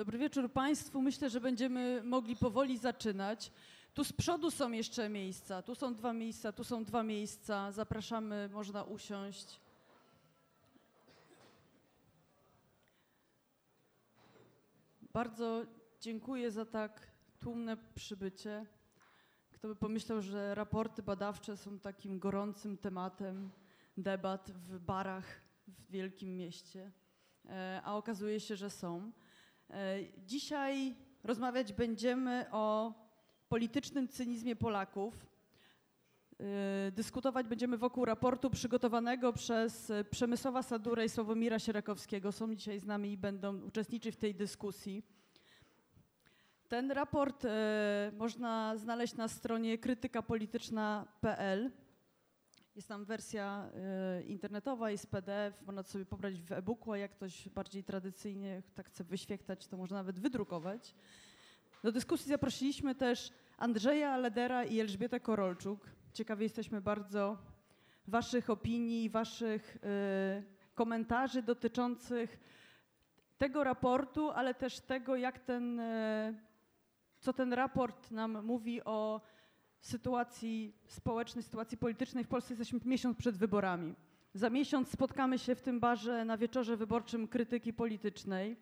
[0.00, 1.02] Dobry wieczór Państwu.
[1.02, 3.52] Myślę, że będziemy mogli powoli zaczynać.
[3.94, 7.72] Tu z przodu są jeszcze miejsca, tu są dwa miejsca, tu są dwa miejsca.
[7.72, 9.60] Zapraszamy, można usiąść.
[15.12, 15.66] Bardzo
[16.00, 17.06] dziękuję za tak
[17.40, 18.66] tłumne przybycie.
[19.52, 23.50] Kto by pomyślał, że raporty badawcze są takim gorącym tematem
[23.96, 26.92] debat w barach w wielkim mieście,
[27.48, 29.12] e, a okazuje się, że są.
[29.70, 30.94] E, dzisiaj
[31.24, 32.94] rozmawiać będziemy o
[33.48, 35.26] politycznym cynizmie Polaków.
[36.40, 42.32] E, dyskutować będziemy wokół raportu przygotowanego przez Przemysława Sadurę i Sławomira Sierakowskiego.
[42.32, 45.02] Są dzisiaj z nami i będą uczestniczyć w tej dyskusji.
[46.68, 51.70] Ten raport e, można znaleźć na stronie krytykapolityczna.pl.
[52.80, 57.48] Jest tam wersja e, internetowa, jest PDF, można sobie pobrać w e-booku, a jak ktoś
[57.48, 60.94] bardziej tradycyjnie tak chce wyświechtać, to można nawet wydrukować.
[61.82, 65.86] Do dyskusji zaprosiliśmy też Andrzeja Ledera i Elżbietę Korolczuk.
[66.12, 67.38] Ciekawi jesteśmy bardzo
[68.08, 69.80] Waszych opinii, Waszych y,
[70.74, 72.38] komentarzy dotyczących
[73.38, 76.40] tego raportu, ale też tego, jak ten, y,
[77.18, 79.20] co ten raport nam mówi o
[79.80, 82.54] sytuacji społecznej, sytuacji politycznej w Polsce.
[82.54, 83.94] Jesteśmy miesiąc przed wyborami.
[84.34, 88.56] Za miesiąc spotkamy się w tym barze na wieczorze wyborczym krytyki politycznej.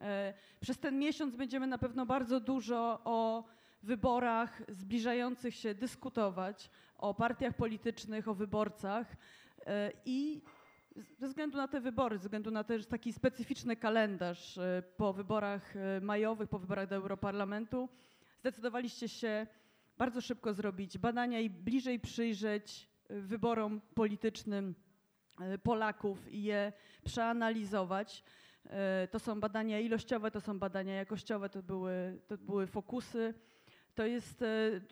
[0.00, 3.44] E, przez ten miesiąc będziemy na pewno bardzo dużo o
[3.82, 9.16] wyborach zbliżających się dyskutować, o partiach politycznych, o wyborcach
[9.66, 10.42] e, i
[11.18, 15.74] ze względu na te wybory, ze względu na też taki specyficzny kalendarz e, po wyborach
[16.02, 17.88] majowych, po wyborach do Europarlamentu,
[18.38, 19.46] zdecydowaliście się
[20.00, 24.74] bardzo szybko zrobić badania i bliżej przyjrzeć wyborom politycznym
[25.62, 26.72] Polaków i je
[27.04, 28.24] przeanalizować.
[28.66, 33.34] E, to są badania ilościowe, to są badania jakościowe, to były, to były fokusy.
[33.94, 34.46] To jest e,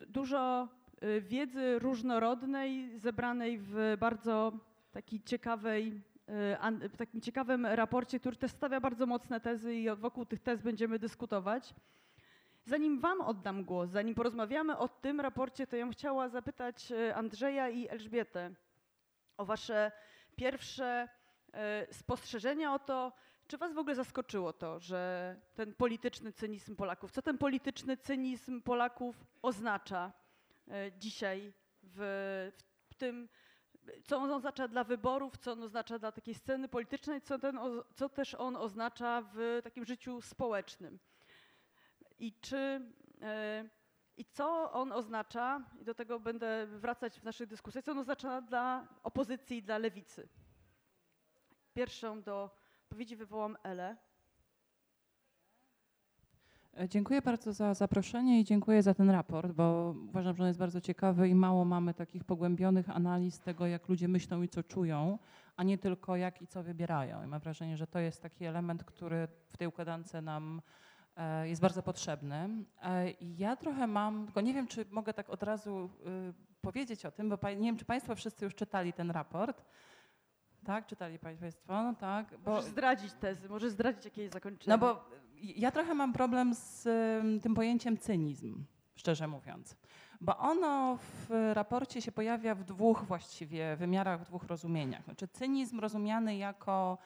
[0.07, 0.67] dużo
[1.01, 4.51] e, wiedzy różnorodnej, zebranej w bardzo
[4.91, 6.01] takiej ciekawej,
[6.89, 10.99] w takim ciekawym raporcie, który też stawia bardzo mocne tezy i wokół tych tez będziemy
[10.99, 11.73] dyskutować.
[12.69, 17.69] Zanim Wam oddam głos, zanim porozmawiamy o tym raporcie, to ja bym chciała zapytać Andrzeja
[17.69, 18.51] i Elżbietę
[19.37, 19.91] o Wasze
[20.35, 21.07] pierwsze
[21.91, 23.13] spostrzeżenia o to,
[23.47, 28.61] czy was w ogóle zaskoczyło to, że ten polityczny cynizm Polaków, co ten polityczny cynizm
[28.61, 30.11] Polaków oznacza
[30.67, 31.53] e, dzisiaj
[31.83, 32.51] w,
[32.89, 33.29] w tym,
[34.03, 37.59] co on oznacza dla wyborów, co on oznacza dla takiej sceny politycznej, co, ten,
[37.95, 40.99] co też on oznacza w takim życiu społecznym.
[42.19, 42.81] I czy
[43.21, 43.69] e,
[44.19, 48.41] i co on oznacza, i do tego będę wracać w naszych dyskusjach, co on oznacza
[48.41, 50.29] dla opozycji i dla lewicy.
[51.73, 52.51] Pierwszą do
[52.83, 53.97] odpowiedzi wywołam Elę.
[56.77, 60.59] E, dziękuję bardzo za zaproszenie i dziękuję za ten raport, bo uważam, że on jest
[60.59, 65.19] bardzo ciekawy i mało mamy takich pogłębionych analiz tego, jak ludzie myślą i co czują,
[65.57, 67.23] a nie tylko jak i co wybierają.
[67.23, 70.61] I mam wrażenie, że to jest taki element, który w tej układance nam
[71.43, 72.49] jest bardzo potrzebny.
[72.83, 75.89] E, ja trochę mam, tylko nie wiem, czy mogę tak od razu
[76.61, 79.65] powiedzieć o tym, bo nie wiem, czy Państwo wszyscy już czytali ten raport.
[80.65, 82.37] Tak, czytali Państwo, no tak.
[82.37, 82.51] Bo...
[82.51, 84.77] Możesz zdradzić tezy, możesz zdradzić jakieś zakończenie.
[84.77, 85.05] No bo
[85.41, 86.83] ja trochę mam problem z
[87.43, 88.65] tym pojęciem cynizm,
[88.95, 89.75] szczerze mówiąc.
[90.21, 95.03] Bo ono w raporcie się pojawia w dwóch właściwie wymiarach, w dwóch rozumieniach.
[95.03, 96.97] Znaczy cynizm rozumiany jako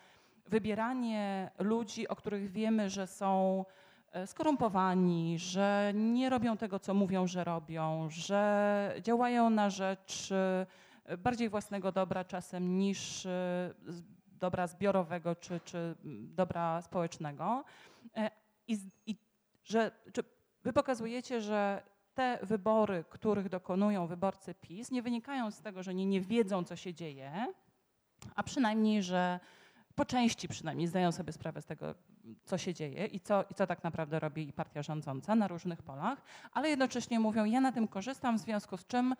[0.45, 3.82] wybieranie ludzi, o których wiemy, że są e,
[4.25, 10.29] skorumpowani, że nie robią tego, co mówią, że robią, że działają na rzecz
[11.17, 13.73] bardziej własnego dobra czasem niż e,
[14.27, 15.95] dobra zbiorowego czy, czy
[16.35, 17.63] dobra społecznego.
[18.17, 18.31] E,
[18.67, 19.15] I, i
[19.63, 19.91] że
[20.63, 26.05] wy pokazujecie, że te wybory, których dokonują wyborcy PiS, nie wynikają z tego, że nie,
[26.05, 27.47] nie wiedzą, co się dzieje,
[28.35, 29.39] a przynajmniej, że
[29.95, 31.95] po części przynajmniej zdają sobie sprawę z tego,
[32.45, 36.21] co się dzieje i co, i co tak naprawdę robi partia rządząca na różnych polach,
[36.51, 39.15] ale jednocześnie mówią, ja na tym korzystam, w związku z czym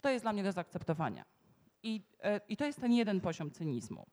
[0.00, 1.24] to jest dla mnie do zaakceptowania.
[1.82, 4.06] I, e, I to jest ten jeden poziom cynizmu.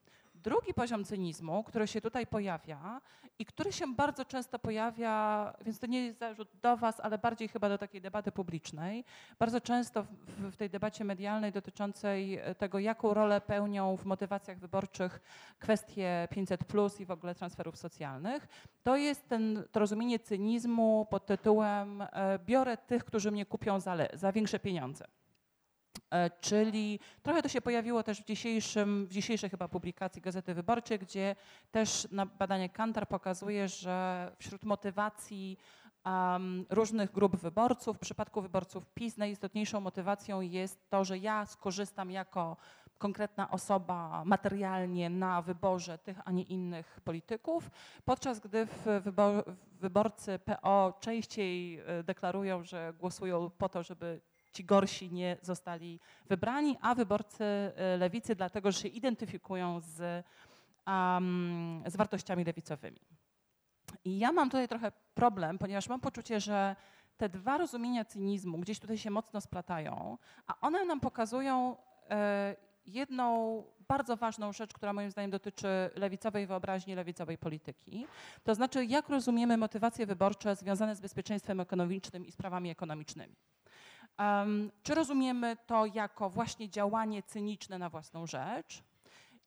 [0.44, 3.02] Drugi poziom cynizmu, który się tutaj pojawia
[3.40, 7.48] i który się bardzo często pojawia, więc to nie jest zarzut do Was, ale bardziej
[7.48, 9.04] chyba do takiej debaty publicznej,
[9.40, 15.22] bardzo często w, w tej debacie medialnej dotyczącej tego, jaką rolę pełnią w motywacjach wyborczych
[15.60, 18.48] kwestie 500 plus i w ogóle transferów socjalnych,
[18.84, 23.98] to jest ten, to rozumienie cynizmu pod tytułem e, biorę tych, którzy mnie kupią za,
[24.14, 25.06] za większe pieniądze.
[26.12, 31.00] E, czyli trochę to się pojawiło też w, dzisiejszym, w dzisiejszej chyba publikacji Gazety Wyborczej,
[31.00, 31.36] gdzie
[31.72, 35.58] też na badanie Kantar pokazuje, że wśród motywacji
[36.06, 42.12] um, różnych grup wyborców, w przypadku wyborców PiS najistotniejszą motywacją jest to, że ja skorzystam
[42.12, 42.58] jako
[42.98, 47.72] konkretna osoba materialnie na wyborze tych, a nie innych polityków,
[48.06, 48.68] podczas gdy
[49.02, 49.44] wybor
[49.80, 54.22] wyborcy PO częściej e, deklarują, że głosują po to, żeby
[54.54, 56.00] ci gorsi nie zostali
[56.30, 60.26] wybrani, a wyborcy e, lewicy dlatego, że się identyfikują z,
[60.88, 63.00] um, z wartościami lewicowymi.
[64.06, 66.76] I ja mam tutaj trochę problem, ponieważ mam poczucie, że
[67.18, 70.18] te dwa rozumienia cynizmu gdzieś tutaj się mocno splatają,
[70.48, 71.76] a one nam pokazują
[72.10, 72.56] e,
[72.86, 78.08] jedną bardzo ważną rzecz, która moim zdaniem dotyczy lewicowej wyobraźni, lewicowej polityki.
[78.44, 83.36] To znaczy, jak rozumiemy motywacje wyborcze związane z bezpieczeństwem ekonomicznym i sprawami ekonomicznymi.
[84.84, 88.84] Czy rozumiemy to jako właśnie działanie cyniczne na własną rzecz?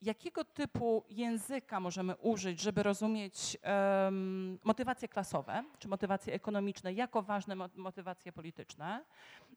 [0.03, 3.57] Jakiego typu języka możemy użyć, żeby rozumieć
[4.05, 9.05] um, motywacje klasowe, czy motywacje ekonomiczne jako ważne motywacje polityczne?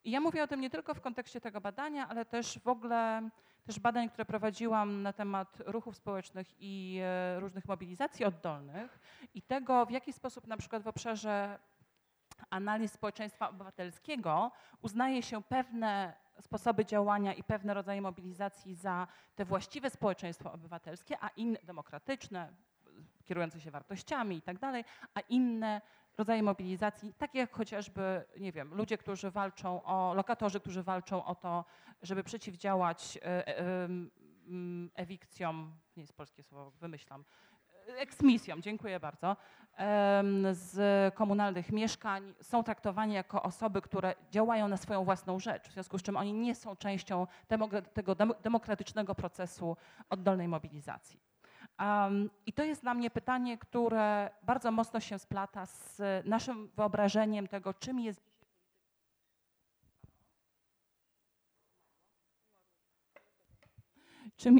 [0.03, 3.29] I ja mówię o tym nie tylko w kontekście tego badania, ale też w ogóle
[3.65, 8.99] też badań, które prowadziłam na temat ruchów społecznych i e, różnych mobilizacji oddolnych
[9.33, 11.59] i tego, w jaki sposób na przykład w obszarze
[12.49, 14.51] analiz społeczeństwa obywatelskiego
[14.81, 21.27] uznaje się pewne sposoby działania i pewne rodzaje mobilizacji za te właściwe społeczeństwo obywatelskie, a
[21.27, 22.53] inne demokratyczne,
[23.25, 25.81] kierujące się wartościami i tak dalej, a inne
[26.17, 31.35] rodzaje mobilizacji, takie jak chociażby, nie wiem, ludzie, którzy walczą o, lokatorzy, którzy walczą o
[31.35, 31.65] to,
[32.01, 33.87] żeby przeciwdziałać e, e,
[34.95, 37.23] ewikcjom, nie jest polskie słowo, wymyślam,
[37.87, 39.37] eksmisją, dziękuję bardzo,
[40.51, 40.75] z
[41.15, 46.03] komunalnych mieszkań są traktowani jako osoby, które działają na swoją własną rzecz, w związku z
[46.03, 47.27] czym oni nie są częścią
[47.93, 49.77] tego demokratycznego procesu
[50.09, 51.19] oddolnej mobilizacji.
[51.79, 57.47] Um, I to jest dla mnie pytanie, które bardzo mocno się splata z naszym wyobrażeniem
[57.47, 58.21] tego, czym jest
[64.37, 64.59] czym,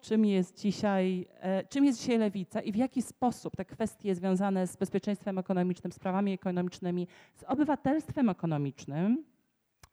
[0.00, 4.66] czym jest dzisiaj, e, czym jest dzisiaj lewica i w jaki sposób te kwestie związane
[4.66, 9.24] z bezpieczeństwem ekonomicznym, sprawami ekonomicznymi, z obywatelstwem ekonomicznym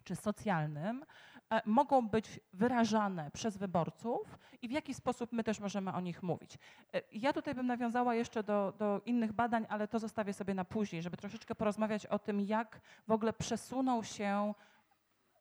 [0.04, 1.06] czy socjalnym
[1.50, 6.24] e, mogą być wyrażane przez wyborców i w jaki sposób my też możemy o nich
[6.24, 6.58] mówić.
[6.94, 10.66] E, ja tutaj bym nawiązała jeszcze do, do innych badań, ale to zostawię sobie na
[10.66, 14.54] później, żeby troszeczkę porozmawiać o tym, jak w ogóle przesunął się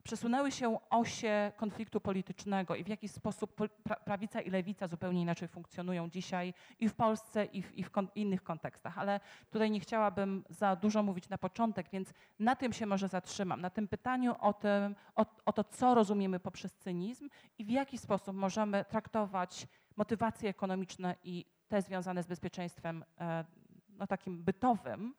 [0.06, 3.56] przesunęły się osie konfliktu politycznego i w jaki sposób
[4.04, 8.08] prawica i lewica zupełnie inaczej funkcjonują dzisiaj i w Polsce, i w, i w kon
[8.14, 8.98] innych kontekstach.
[8.98, 9.20] Ale
[9.50, 13.70] tutaj nie chciałabym za dużo mówić na początek, więc na tym się może zatrzymam, na
[13.70, 17.28] tym pytaniu o, tym, o, o to, co rozumiemy poprzez cynizm
[17.58, 19.66] i w jaki sposób możemy traktować
[19.96, 23.44] motywacje ekonomiczne i te związane z bezpieczeństwem e,
[23.88, 25.14] no, takim bytowym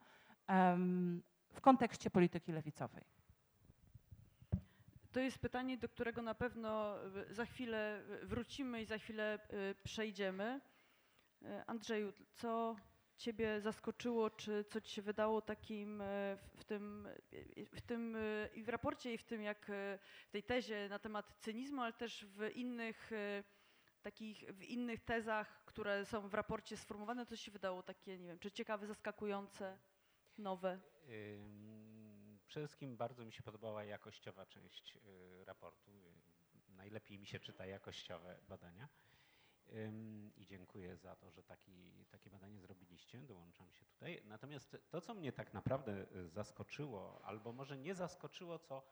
[1.52, 3.17] w kontekście polityki lewicowej.
[5.12, 9.38] To jest pytanie, do którego na pewno e, za chwilę e, wrócimy i za chwilę
[9.50, 10.60] e, przejdziemy.
[11.66, 12.76] Andrzeju, co
[13.16, 16.02] Ciebie zaskoczyło, czy co Ci się wydało takim
[16.56, 17.08] w tym,
[17.74, 18.16] w tym
[18.54, 19.66] i w raporcie, i w tym jak
[20.28, 23.10] w tej tezie na temat cynizmu, ale też w innych
[24.02, 28.38] takich, w innych tezach, które są w raporcie sformułowane, co się wydało takie, nie wiem,
[28.38, 29.78] czy ciekawe, zaskakujące,
[30.38, 30.80] nowe?
[32.48, 35.90] Przede wszystkim bardzo mi się podobała jakościowa część y, raportu.
[36.68, 38.88] Najlepiej mi się czyta jakościowe badania.
[40.36, 43.22] I dziękuję za to, że taki, takie badanie zrobiliście.
[43.22, 44.22] Dołączam się tutaj.
[44.24, 48.82] Natomiast to, co mnie tak naprawdę y, zaskoczyło, albo może nie zaskoczyło, co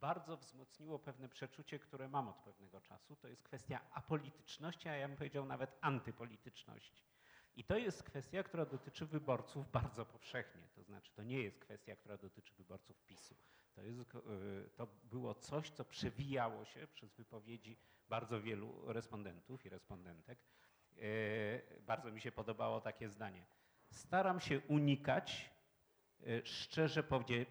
[0.00, 5.08] bardzo wzmocniło pewne przeczucie, które mam od pewnego czasu, to jest kwestia apolityczności, a ja
[5.08, 7.15] bym powiedział nawet antypolityczności.
[7.56, 10.62] I to jest kwestia, która dotyczy wyborców bardzo powszechnie.
[10.74, 13.36] To znaczy, to nie jest kwestia, która dotyczy wyborców PiSu.
[13.74, 14.20] To, jest, e,
[14.76, 17.76] to było coś, co przewijało się przez wypowiedzi
[18.08, 20.38] bardzo wielu respondentów i respondentek.
[20.96, 21.00] E,
[21.80, 23.46] bardzo mi się podobało takie zdanie.
[23.90, 25.50] Staram się unikać,
[26.20, 27.02] e, szczerze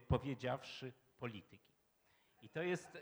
[0.08, 1.76] powiedziawszy, polityki.
[2.42, 2.98] I to jest,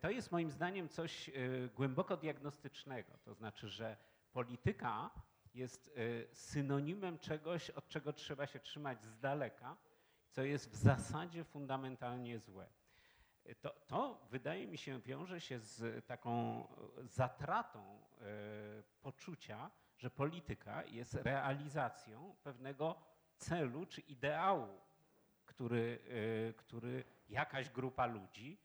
[0.00, 1.30] to jest moim zdaniem coś
[1.74, 3.18] głęboko diagnostycznego.
[3.24, 3.96] To znaczy, że
[4.32, 5.10] polityka
[5.54, 9.76] jest e, synonimem czegoś, od czego trzeba się trzymać z daleka,
[10.30, 12.66] co jest w zasadzie fundamentalnie złe.
[13.44, 16.64] E, to, to wydaje mi się wiąże się z taką
[17.02, 18.24] zatratą e,
[19.02, 23.02] poczucia, że polityka jest realizacją pewnego
[23.36, 24.68] celu czy ideału,
[25.46, 25.98] który,
[26.56, 28.58] który jakaś grupa ludzi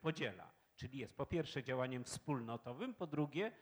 [0.00, 0.50] podziela.
[0.76, 3.52] Czyli jest po pierwsze działaniem wspólnotowym, po drugie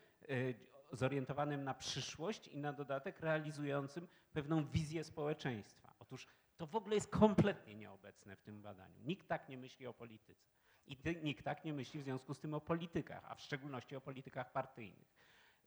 [0.92, 5.94] zorientowanym na przyszłość i na dodatek realizującym pewną wizję społeczeństwa.
[5.98, 6.26] Otóż
[6.56, 9.00] to w ogóle jest kompletnie nieobecne w tym badaniu.
[9.04, 10.48] Nikt tak nie myśli o polityce.
[10.86, 14.00] I nikt tak nie myśli w związku z tym o politykach, a w szczególności o
[14.00, 15.08] politykach partyjnych.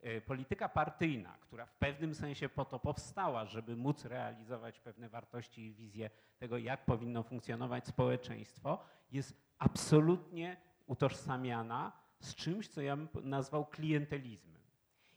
[0.02, 5.66] E, polityka partyjna, która w pewnym sensie po to powstała, żeby móc realizować pewne wartości
[5.66, 6.10] i wizje
[6.40, 14.61] tego, jak powinno funkcjonować społeczeństwo, jest absolutnie utożsamiana z czymś, co ja bym nazwał klientelizmem.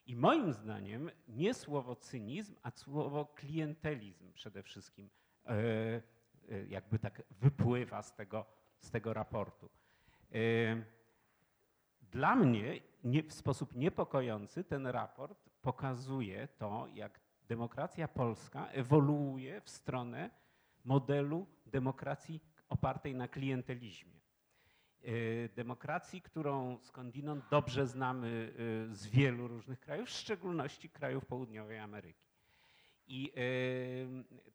[0.07, 5.11] I moim zdaniem nie słowo cynizm, a słowo klientelizm przede wszystkim
[5.47, 6.03] e, e,
[6.69, 8.47] jakby tak wypływa z tego,
[8.81, 9.71] z tego raportu.
[12.01, 19.71] Dla mnie nie, w sposób niepokojący ten raport pokazuje to, jak demokracja polska ewoluuje w
[19.71, 20.31] stronę
[20.85, 24.24] modelu demokracji opartej na klientelizmie.
[25.05, 28.53] E, demokracji, którą skądinąd dobrze znamy
[28.91, 32.27] e, z wielu różnych krajów, w szczególności krajów południowej Ameryki.
[33.07, 33.41] I e,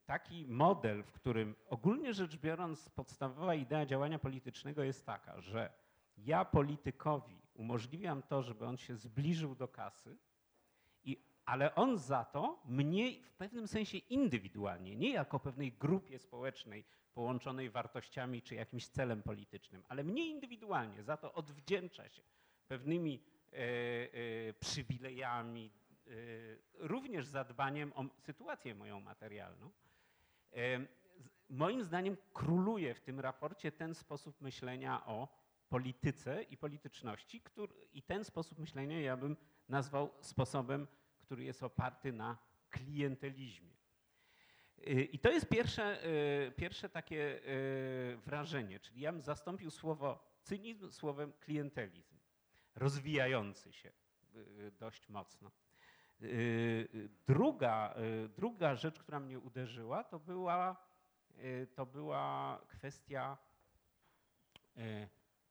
[0.06, 5.74] taki model, w którym ogólnie rzecz biorąc podstawowa idea działania politycznego jest taka, że
[6.18, 10.18] ja politykowi umożliwiam to, żeby on się zbliżył do kasy,
[11.03, 16.86] i, ale on za to mnie w pewnym sensie indywidualnie, nie jako pewnej grupie społecznej
[17.13, 22.24] połączonej wartościami czy jakimś celem politycznym, ale mnie indywidualnie za to odwdzięcza się
[22.68, 23.24] pewnymi
[23.54, 25.72] e, e, przywilejami,
[26.08, 26.12] e,
[26.74, 29.72] również zadbaniem o sytuację moją materialną.
[30.54, 30.88] E,
[31.50, 35.28] moim zdaniem króluje w tym raporcie ten sposób myślenia o
[35.70, 39.38] polityce i polityczności który, i ten sposób myślenia ja bym
[39.70, 40.88] nazwał sposobem,
[41.22, 42.38] który jest oparty na
[42.70, 43.79] klientelizmie.
[44.88, 46.06] Y, I to jest pierwsze,
[46.48, 52.18] y, pierwsze takie y, wrażenie, czyli ja bym zastąpił słowo cynizm słowem klientelizm,
[52.76, 53.92] rozwijający się
[54.80, 55.52] dość mocno.
[57.28, 57.96] Druga,
[58.36, 60.88] druga rzecz, która mnie uderzyła, to była,
[61.76, 63.38] to była kwestia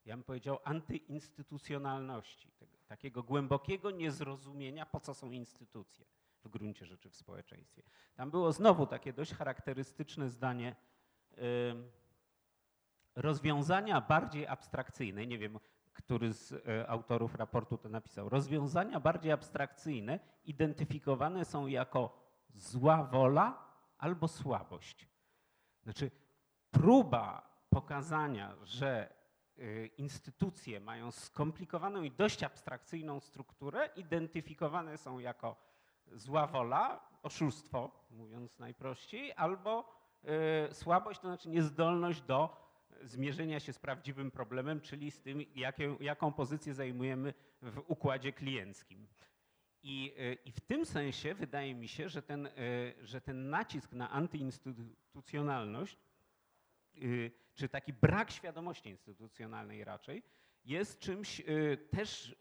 [0.05, 2.53] ja bym powiedział, antyinstytucjonalności,
[2.87, 6.05] takiego głębokiego niezrozumienia, po co są instytucje
[6.49, 7.83] w gruncie rzeczy w społeczeństwie.
[8.15, 10.77] Tam było znowu takie dość charakterystyczne zdanie
[13.15, 15.59] rozwiązania bardziej abstrakcyjne, nie wiem,
[15.93, 22.19] który z e, autorów raportu to napisał, rozwiązania bardziej abstrakcyjne identyfikowane są jako
[22.55, 25.09] zła wola albo słabość.
[25.83, 26.11] Znaczy,
[26.71, 29.19] próba pokazania, że
[29.61, 35.57] Y, instytucje mają skomplikowaną i dość abstrakcyjną strukturę, identyfikowane są jako
[36.15, 39.93] zła wola, oszustwo, mówiąc najprościej, albo
[40.71, 42.69] y, słabość, to znaczy niezdolność do
[43.03, 49.07] zmierzenia się z prawdziwym problemem, czyli z tym, jakie, jaką pozycję zajmujemy w układzie klienckim.
[49.83, 52.49] I, y, I, w tym sensie wydaje mi się, że ten,
[53.03, 55.99] że ten nacisk na antyinstytucjonalność
[57.55, 60.23] czy taki brak świadomości instytucjonalnej raczej,
[60.65, 61.43] jest czymś
[61.91, 62.37] też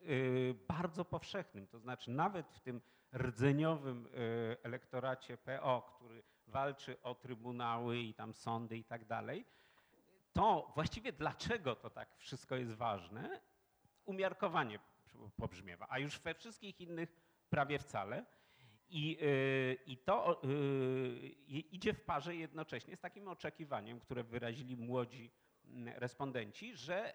[0.68, 1.68] bardzo powszechnym.
[1.68, 2.82] To znaczy nawet w tym
[3.14, 4.08] rdzeniowym
[4.64, 9.46] elektoracie PO, który walczy o trybunały i tam sądy i tak dalej,
[10.34, 13.42] to właściwie dlaczego to tak wszystko jest ważne,
[14.06, 14.80] umiarkowanie
[15.36, 17.10] pobrzmiewa, a już we wszystkich innych
[17.50, 18.26] prawie wcale.
[18.90, 20.48] I, y, I to y,
[21.48, 25.32] idzie w parze jednocześnie z takim oczekiwaniem, które wyrazili młodzi
[25.66, 27.14] mm, respondenci, że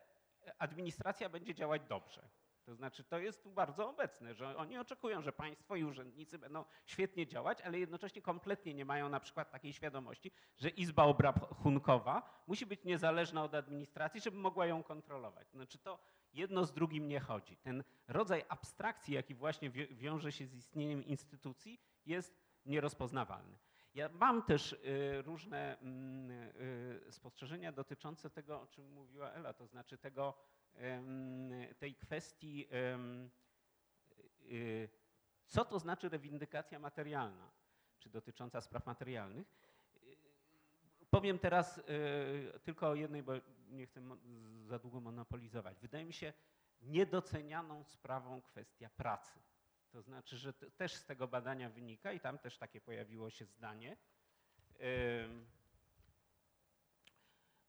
[0.59, 2.29] administracja będzie działać dobrze.
[2.65, 6.65] To znaczy, to jest tu bardzo obecne, że oni oczekują, że państwo i urzędnicy będą
[6.87, 12.67] świetnie działać, ale jednocześnie kompletnie nie mają na przykład takiej świadomości, że Izba Obrachunkowa musi
[12.67, 15.51] być niezależna od administracji, żeby mogła ją kontrolować.
[15.51, 15.99] Znaczy, to
[16.33, 17.57] jedno z drugim nie chodzi.
[17.57, 23.59] Ten rodzaj abstrakcji, jaki właśnie wiąże się z istnieniem instytucji, jest nierozpoznawalny.
[23.95, 29.67] Ja mam też y, różne mm, y, spostrzeżenia dotyczące tego, o czym mówiła Ela, to
[29.67, 30.35] znaczy tego,
[31.79, 32.69] tej kwestii,
[34.51, 34.89] y,
[35.47, 37.51] co to znaczy rewindykacja materialna,
[37.99, 39.63] czy dotycząca spraw materialnych.
[41.11, 41.81] Powiem teraz
[42.65, 43.33] tylko o jednej, bo
[43.69, 44.01] nie chcę
[44.65, 45.81] za długo monopolizować.
[45.81, 46.33] Wydaje mi się
[46.83, 49.41] niedocenianą sprawą kwestia pracy.
[49.91, 53.97] To znaczy, że też z tego badania wynika i tam też takie pojawiło się zdanie.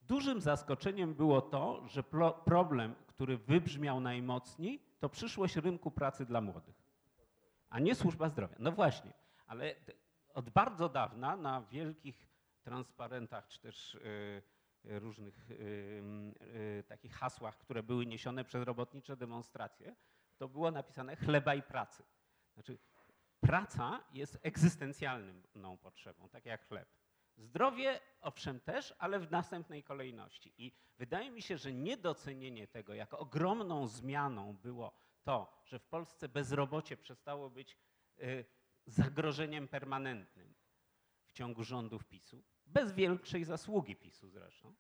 [0.08, 2.04] Dużym zaskoczeniem było to, że
[2.46, 6.76] problem, który wybrzmiał najmocniej, to przyszłość rynku pracy dla młodych,
[7.70, 8.56] a nie służba zdrowia.
[8.60, 9.14] No właśnie,
[9.48, 9.76] ale
[10.34, 12.28] od bardzo dawna na wielkich
[12.64, 13.98] transparentach czy też
[14.84, 15.56] różnych y,
[16.80, 19.96] y, takich hasłach, które były niesione przez robotnicze demonstracje,
[20.38, 22.04] to było napisane chleba i pracy.
[22.54, 22.78] Znaczy,
[23.40, 26.88] praca jest egzystencjalną potrzebą, tak jak chleb.
[27.38, 30.54] Zdrowie, owszem też, ale w następnej kolejności.
[30.58, 36.30] I wydaje mi się, że niedocenienie tego, jak ogromną zmianą było to, że w Polsce
[36.30, 37.78] bezrobocie przestało być
[38.20, 38.46] y,
[38.86, 40.56] zagrożeniem permanentnym
[41.26, 44.76] w ciągu rządów PiSu, bez większej zasługi PiSu zresztą,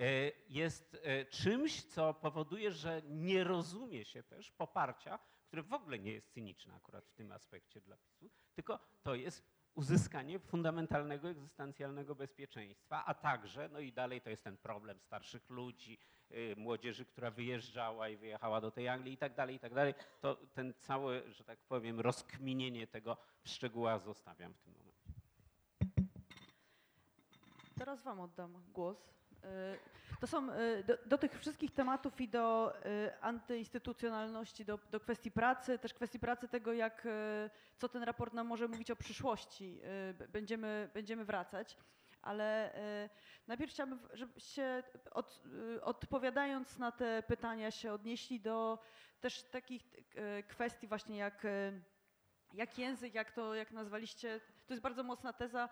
[0.00, 5.98] y, jest y, czymś, co powoduje, że nie rozumie się też poparcia, które w ogóle
[5.98, 12.14] nie jest cyniczne akurat w tym aspekcie dla PiSu, tylko to jest uzyskanie fundamentalnego, egzystencjalnego
[12.14, 15.98] bezpieczeństwa, a także, no i dalej to jest ten problem starszych ludzi,
[16.30, 19.94] yy, młodzieży, która wyjeżdżała i wyjechała do tej Anglii i tak dalej, i tak dalej,
[20.20, 25.12] to ten cały, że tak powiem, rozkminienie tego w szczegółach zostawiam w tym momencie.
[27.78, 29.14] Teraz Wam oddam głos.
[29.44, 29.78] Y,
[30.20, 35.30] to są y, do, do, tych wszystkich tematów i do y, antyinstytucjonalności, do, do, kwestii
[35.30, 37.08] pracy, też kwestii pracy tego, jak,
[37.76, 39.80] co ten raport nam może mówić o przyszłości.
[40.28, 41.76] Będziemy, będziemy wracać.
[42.22, 42.74] Ale
[43.46, 45.42] najpierw chciałabym, żebyście od,
[45.82, 48.78] odpowiadając na te pytania się odnieśli do
[49.20, 49.82] też takich
[50.48, 51.46] kwestii właśnie jak,
[52.54, 55.68] jak język, jak to, jak nazwaliście, to jest bardzo mocna teza,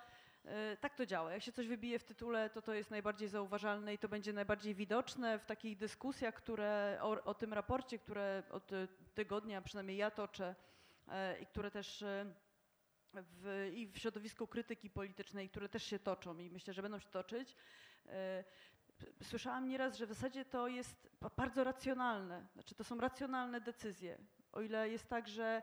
[0.80, 1.32] tak to działa.
[1.32, 4.74] Jak się coś wybije w tytule, to to jest najbardziej zauważalne i to będzie najbardziej
[4.74, 8.70] widoczne w takich dyskusjach, które o, o tym raporcie, które od
[9.14, 10.54] tygodnia przynajmniej ja toczę
[11.08, 12.34] e, i które też e,
[13.14, 17.08] w, i w środowisku krytyki politycznej, które też się toczą i myślę, że będą się
[17.08, 17.56] toczyć.
[19.22, 24.18] Słyszałam nieraz, że w zasadzie to jest bardzo racjonalne, znaczy to są racjonalne decyzje.
[24.52, 25.62] O ile jest tak, że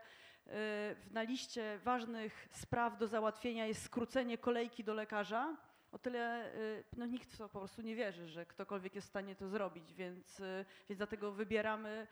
[1.10, 5.56] na liście ważnych spraw do załatwienia jest skrócenie kolejki do lekarza,
[5.92, 9.36] o tyle y, no, nikt to po prostu nie wierzy, że ktokolwiek jest w stanie
[9.36, 12.06] to zrobić, więc, y, więc dlatego wybieramy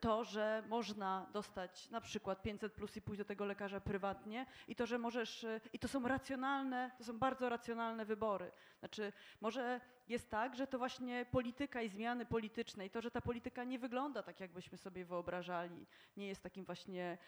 [0.00, 4.76] to, że można dostać na przykład 500 plus i pójść do tego lekarza prywatnie i
[4.76, 8.52] to, że możesz, y, i to są racjonalne, to są bardzo racjonalne wybory.
[8.78, 13.20] Znaczy, może jest tak, że to właśnie polityka i zmiany polityczne i to, że ta
[13.20, 17.18] polityka nie wygląda tak, jakbyśmy sobie wyobrażali, nie jest takim właśnie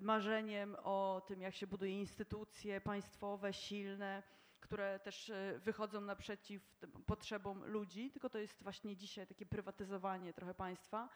[0.00, 4.22] marzeniem o tym, jak się buduje instytucje państwowe, silne,
[4.60, 6.62] które też e, wychodzą naprzeciw
[7.06, 11.08] potrzebom ludzi, tylko to jest właśnie dzisiaj takie prywatyzowanie trochę państwa.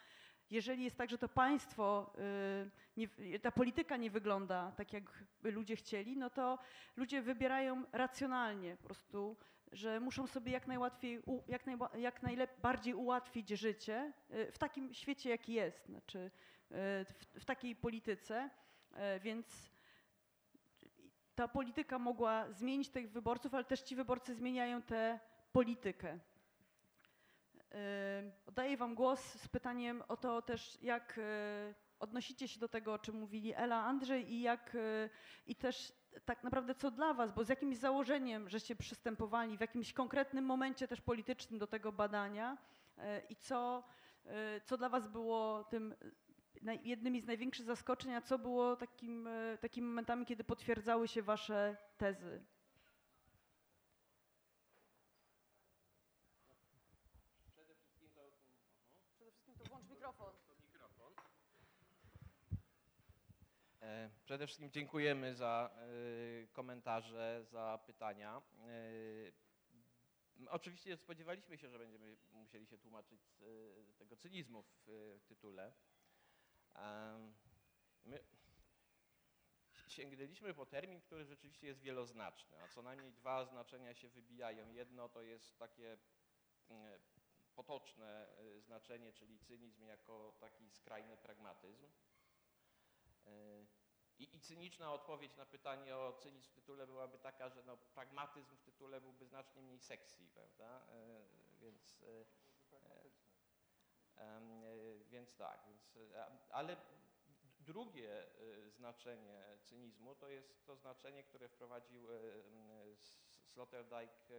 [0.51, 5.77] Jeżeli jest tak, że to państwo, e, nie, ta polityka nie wygląda tak, jak ludzie
[5.77, 6.59] chcieli, no to
[6.97, 9.37] ludzie wybierają racjonalnie po prostu,
[9.73, 15.31] że muszą sobie jak najłatwiej, jak, naj, jak najbardziej ułatwić życie e, w takim świecie,
[15.31, 16.31] jaki jest, znaczy
[17.05, 18.51] w, w takiej polityce,
[19.21, 19.72] więc
[21.35, 25.21] ta polityka mogła zmienić tych wyborców, ale też ci wyborcy zmieniają tę
[25.53, 26.19] politykę.
[28.47, 32.99] Oddaję Wam głos z pytaniem o to też, jak e, odnosicie się do tego, o
[32.99, 35.11] czym mówili Ela, Andrzej i jak e,
[35.47, 35.93] i też
[36.25, 40.89] tak naprawdę co dla Was, bo z jakimś założeniem, żeście przystępowali w jakimś konkretnym momencie
[40.89, 42.59] też politycznym do tego badania
[43.29, 43.85] i co,
[44.65, 45.95] co dla Was było tym
[46.85, 51.77] jednymi z największych zaskoczeń, a co było takim, e, takimi momentami, kiedy potwierdzały się wasze
[51.97, 52.45] tezy?
[57.53, 58.21] Przede wszystkim to,
[59.17, 60.35] Przede wszystkim to włącz mikrofon.
[63.81, 68.43] E, przede wszystkim dziękujemy za e, komentarze, za pytania.
[70.49, 75.73] Oczywiście spodziewaliśmy się, że będziemy musieli się tłumaczyć z tego cynizmu w tytule.
[78.05, 78.25] My
[79.89, 84.71] sięgnęliśmy po termin, który rzeczywiście jest wieloznaczny, a co najmniej dwa znaczenia się wybijają.
[84.71, 85.99] Jedno to jest takie
[86.69, 87.01] mm,
[87.55, 91.87] potoczne e, znaczenie, czyli cynizm jako taki skrajny pragmatyzm.
[93.27, 93.67] E,
[94.19, 98.57] I, I, cyniczna odpowiedź na pytanie o cynizm w tytule byłaby taka, że no, pragmatyzm
[98.57, 100.87] w tytule byłby znacznie mniej sexy, prawda?
[100.89, 101.23] E,
[101.61, 102.05] więc
[105.11, 105.95] więc tak, więc,
[106.51, 106.77] ale
[107.67, 112.17] drugie e, znaczenie cynizmu to jest to znaczenie, które wprowadził e,
[113.47, 114.35] Sloterdijk, e,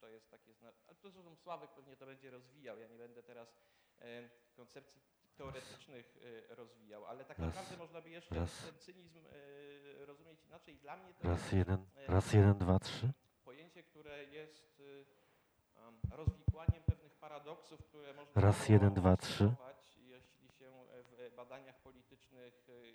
[0.00, 0.54] to jest takie,
[1.00, 3.56] to zresztą Sławek pewnie to będzie rozwijał, ja nie będę teraz
[4.56, 5.00] koncepcji
[5.36, 9.24] teoretycznych rozwijał, ale tak naprawdę można by jeszcze raz, ten cynizm
[9.98, 10.76] rozumieć inaczej.
[10.76, 13.12] Dla mnie to raz jest jeden, raz jeden, dwa, trzy.
[13.44, 14.82] pojęcie, które jest
[16.10, 16.82] rozwikłaniem
[17.20, 19.54] paradoksów, które można Raz, jeden, dwa, trzy.
[19.96, 20.72] jeśli się
[21.30, 22.94] w badaniach politycznych y,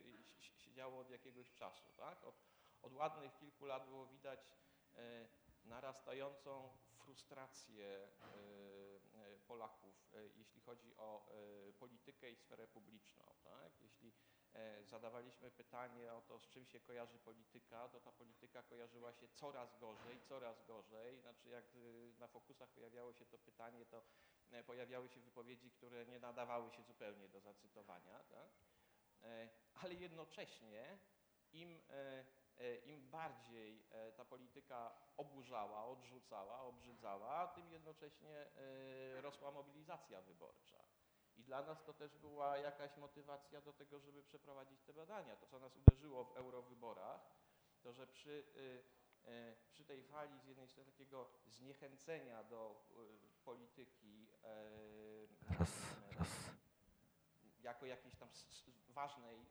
[0.58, 1.94] siedziało od jakiegoś czasu.
[1.98, 2.24] Tak?
[2.24, 2.36] Od,
[2.82, 4.40] od ładnych kilku lat było widać
[4.96, 5.28] e,
[5.66, 11.28] narastającą frustrację e, e, Polaków, e, jeśli chodzi o
[11.70, 13.24] e, politykę i sferę publiczną.
[13.44, 13.82] Tak?
[13.82, 14.12] Jeśli e,
[14.84, 19.80] zadawaliśmy pytanie o to, z czym się kojarzy polityka, to ta polityka kojarzyła się coraz
[19.80, 21.20] gorzej, coraz gorzej.
[21.20, 24.04] Znaczy jak y, na fokusach pojawiało się to pytanie, to
[24.52, 28.20] e, pojawiały się wypowiedzi, które nie nadawały się zupełnie do zacytowania.
[28.24, 28.50] Tak?
[29.24, 30.98] E, Ale jednocześnie
[31.54, 32.26] im, e,
[32.58, 38.48] e, im bardziej e, ta polityka oburzała, odrzucała, obrzydzała, tym jednocześnie
[39.18, 40.95] e, rosła mobilizacja wyborcza.
[41.46, 45.36] I dla nas to też była jakaś motywacja do tego, żeby przeprowadzić te badania.
[45.36, 47.22] To, co nas uderzyło w eurowyborach,
[47.84, 53.44] to że przy, y, y, przy tej fali z jednej strony takiego zniechęcenia do y,
[53.46, 55.70] polityki e, Raz,
[56.12, 56.28] e, raz.
[57.62, 58.30] jako jakiejś tam
[58.90, 59.46] ważnej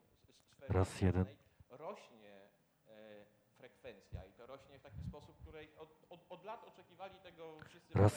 [0.44, 1.26] sfery Raz, jeden.
[1.70, 2.48] rośnie
[2.88, 3.24] e,
[3.56, 7.94] frekwencja i to rośnie w taki sposób, której od, od, od lat oczekiwali tego wszyscy
[7.98, 8.12] Raz.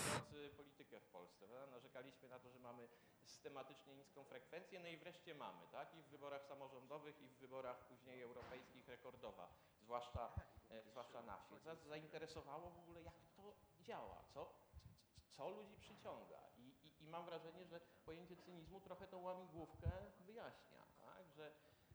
[0.58, 1.48] politykę w Polsce.
[1.48, 1.68] Prawda?
[1.68, 2.88] Narzekaliśmy na to, że mamy
[3.28, 5.96] systematycznie niską frekwencję, no i wreszcie mamy, tak?
[5.96, 9.50] I w wyborach samorządowych, i w wyborach później europejskich rekordowa,
[9.82, 10.34] zwłaszcza,
[10.70, 11.56] e, zwłaszcza na wsi.
[11.88, 14.54] Zainteresowało w ogóle, jak to działa, co,
[15.32, 16.42] co ludzi przyciąga.
[16.58, 21.32] I, i, I mam wrażenie, że pojęcie cynizmu trochę tą łamigłówkę wyjaśnia, tak?
[21.32, 21.52] że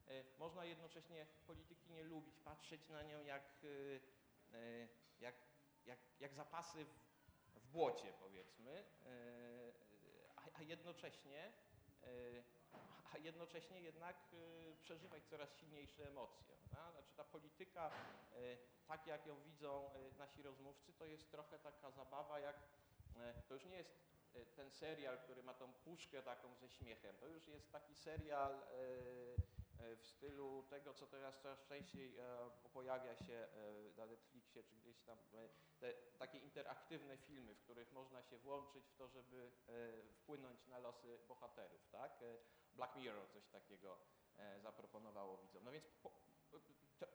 [0.09, 3.65] e, można jednocześnie polityki nie lubić, patrzeć na nią jak,
[4.53, 4.89] e,
[5.21, 5.35] jak,
[5.87, 6.95] jak, jak zapasy w,
[7.55, 8.85] w błocie, powiedzmy,
[10.55, 11.53] a, jednocześnie
[12.05, 12.43] e,
[13.13, 16.57] a jednocześnie jednak e, przeżywać coraz silniejsze emocje.
[16.93, 17.91] Znaczy ta polityka,
[18.35, 22.57] e, tak jak ją widzą nasi rozmówcy, to jest trochę taka zabawa jak,
[23.49, 23.91] to już nie jest
[24.57, 28.63] ten serial, który ma tą puszkę taką ze śmiechem, to już jest taki serial
[29.97, 33.49] w stylu tego, co teraz coraz częściej e, pojawia się e,
[33.97, 35.49] na Netflixie, czy gdzieś tam, e,
[35.81, 40.79] te takie interaktywne filmy, w których można się włączyć w to, żeby e, wpłynąć na
[40.79, 42.23] losy bohaterów, tak?
[42.23, 42.37] E,
[42.75, 43.99] Black Mirror coś takiego
[44.37, 45.65] e, zaproponowało widzom.
[45.65, 46.11] No więc po,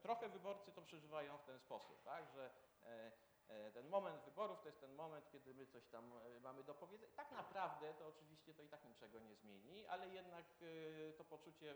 [0.01, 2.29] trochę wyborcy to przeżywają w ten sposób, tak?
[2.29, 2.51] Że
[2.83, 3.11] e,
[3.47, 6.75] e, ten moment wyborów to jest ten moment, kiedy my coś tam e, mamy do
[6.75, 7.13] powiedzenia.
[7.15, 11.71] Tak naprawdę to oczywiście to i tak niczego nie zmieni, ale jednak e, to poczucie
[11.71, 11.75] e,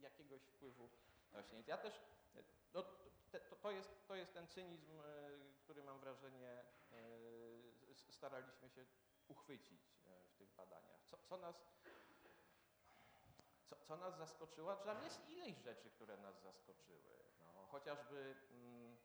[0.00, 0.90] jakiegoś wpływu.
[1.52, 2.00] Więc ja też,
[2.74, 2.82] no,
[3.30, 5.04] to, to, jest, to jest ten cynizm, e,
[5.64, 8.86] który mam wrażenie e, staraliśmy się
[9.28, 11.04] uchwycić e, w tych badaniach.
[11.04, 11.56] Co, co nas
[13.66, 14.76] co, co nas zaskoczyło?
[14.76, 17.18] Że Tam jest ileś rzeczy, które nas zaskoczyły.
[17.40, 18.96] No, chociażby mm,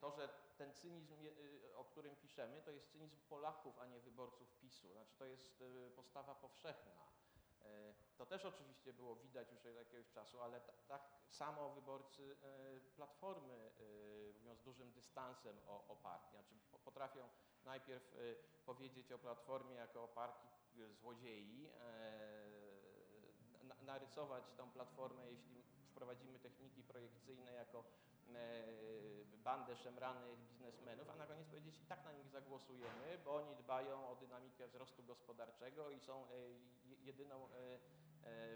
[0.00, 1.14] to, że ten cynizm,
[1.74, 4.92] o którym piszemy, to jest cynizm Polaków, a nie wyborców PiSu.
[4.92, 5.64] Znaczy to jest
[5.96, 6.92] postawa powszechna.
[8.18, 12.80] To też oczywiście było widać już od jakiegoś czasu, ale ta, tak samo wyborcy e,
[12.96, 16.30] Platformy e, mówią z dużym dystansem o, o partii.
[16.30, 17.28] Znaczy po- potrafią
[17.64, 18.18] najpierw e,
[18.66, 20.48] powiedzieć o Platformie jako o partii
[20.92, 21.70] złodziei,
[23.62, 27.84] na- narysować tą Platformę, jeśli wprowadzimy techniki projekcyjne jako
[29.44, 34.08] bandę szemranych biznesmenów, a na koniec powiedzieć i tak na nich zagłosujemy, bo oni dbają
[34.08, 36.26] o dynamikę wzrostu gospodarczego i są
[36.84, 37.48] je- jedyną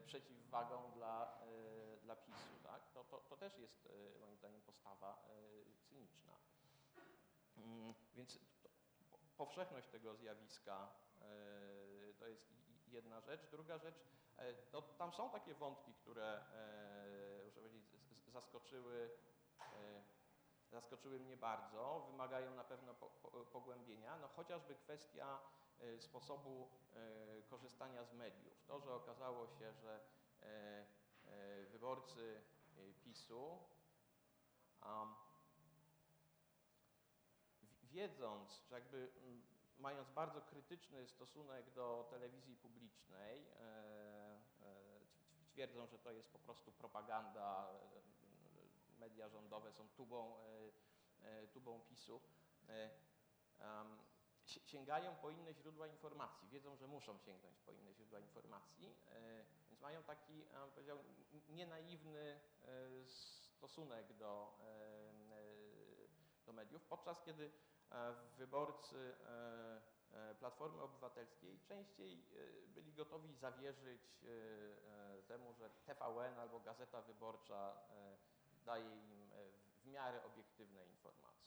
[0.06, 2.58] przeciwwagą dla, e, dla PiSu.
[2.62, 2.92] Tak?
[2.92, 6.32] To, to, to też jest e, moim zdaniem postawa e, cyniczna.
[7.56, 8.38] Mm, Więc
[9.36, 10.88] powszechność tego zjawiska
[11.20, 11.24] e,
[12.18, 12.52] to jest
[12.86, 13.46] jedna rzecz.
[13.50, 13.96] Druga rzecz,
[14.38, 17.86] e, no, tam są takie wątki, które e, muszę powiedzieć,
[18.26, 19.10] zaskoczyły,
[19.60, 20.02] e,
[20.70, 25.67] zaskoczyły mnie bardzo, wymagają na pewno po, po, pogłębienia, no chociażby kwestia e,
[26.00, 28.62] sposobu e, korzystania z mediów.
[28.66, 30.00] To, że okazało się, że
[30.42, 30.86] e,
[31.26, 32.40] e, wyborcy
[32.76, 33.58] e, PiSu
[37.82, 39.12] wiedząc, że jakby
[39.78, 43.60] mając bardzo krytyczny stosunek do telewizji publicznej, e,
[44.62, 50.72] e, tw- twierdzą, że to jest po prostu propaganda, e, media rządowe są tubą, e,
[51.42, 52.20] e, tubą PiSu,
[52.68, 52.90] e,
[54.48, 59.80] sięgają po inne źródła informacji, wiedzą, że muszą sięgnąć po inne źródła informacji, e, więc
[59.80, 60.98] mają taki, powiedział,
[61.48, 67.50] nienaiwny e, stosunek do, e, do mediów, podczas kiedy
[68.36, 69.14] wyborcy
[70.38, 72.24] Platformy Obywatelskiej częściej
[72.66, 74.20] byli gotowi zawierzyć
[75.28, 77.76] temu, że TVN albo Gazeta Wyborcza
[78.64, 79.30] daje im
[79.82, 81.37] w miarę obiektywne informacje.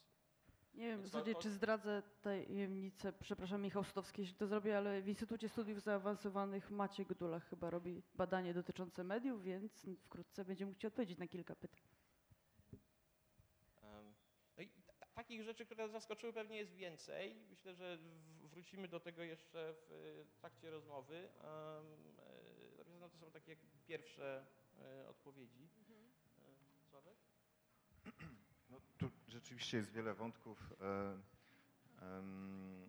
[0.74, 5.02] Nie wiem w zasadzie, to- czy zdradzę tajemnicę, przepraszam Michał Stowski, jeśli to zrobię, ale
[5.02, 10.78] w Instytucie Studiów Zaawansowanych Maciek Dulach chyba robi badanie dotyczące mediów, więc wkrótce będzie mógł
[10.78, 11.80] Ci odpowiedzieć na kilka pytań.
[13.82, 14.02] No
[15.14, 17.34] takich rzeczy, które zaskoczyły, pewnie jest więcej.
[17.50, 17.98] Myślę, że
[18.42, 21.28] wrócimy do tego jeszcze w e, trakcie rozmowy.
[22.78, 23.56] Natomiast no, to są takie
[23.86, 24.46] pierwsze
[24.78, 25.68] e, odpowiedzi.
[25.88, 27.16] E, Sławek?
[28.72, 30.72] No, tu rzeczywiście jest wiele wątków.
[30.80, 31.18] E,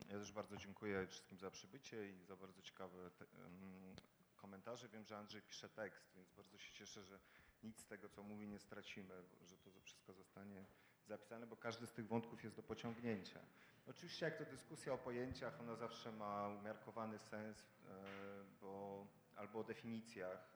[0.09, 3.09] Ja też bardzo dziękuję wszystkim za przybycie i za bardzo ciekawe
[4.35, 4.89] komentarze.
[4.89, 7.19] Wiem, że Andrzej pisze tekst, więc bardzo się cieszę, że
[7.63, 10.65] nic z tego, co mówi, nie stracimy, że to wszystko zostanie
[11.07, 13.39] zapisane, bo każdy z tych wątków jest do pociągnięcia.
[13.87, 18.03] Oczywiście jak to dyskusja o pojęciach, ona zawsze ma umiarkowany sens, e,
[18.61, 20.53] bo, albo o definicjach.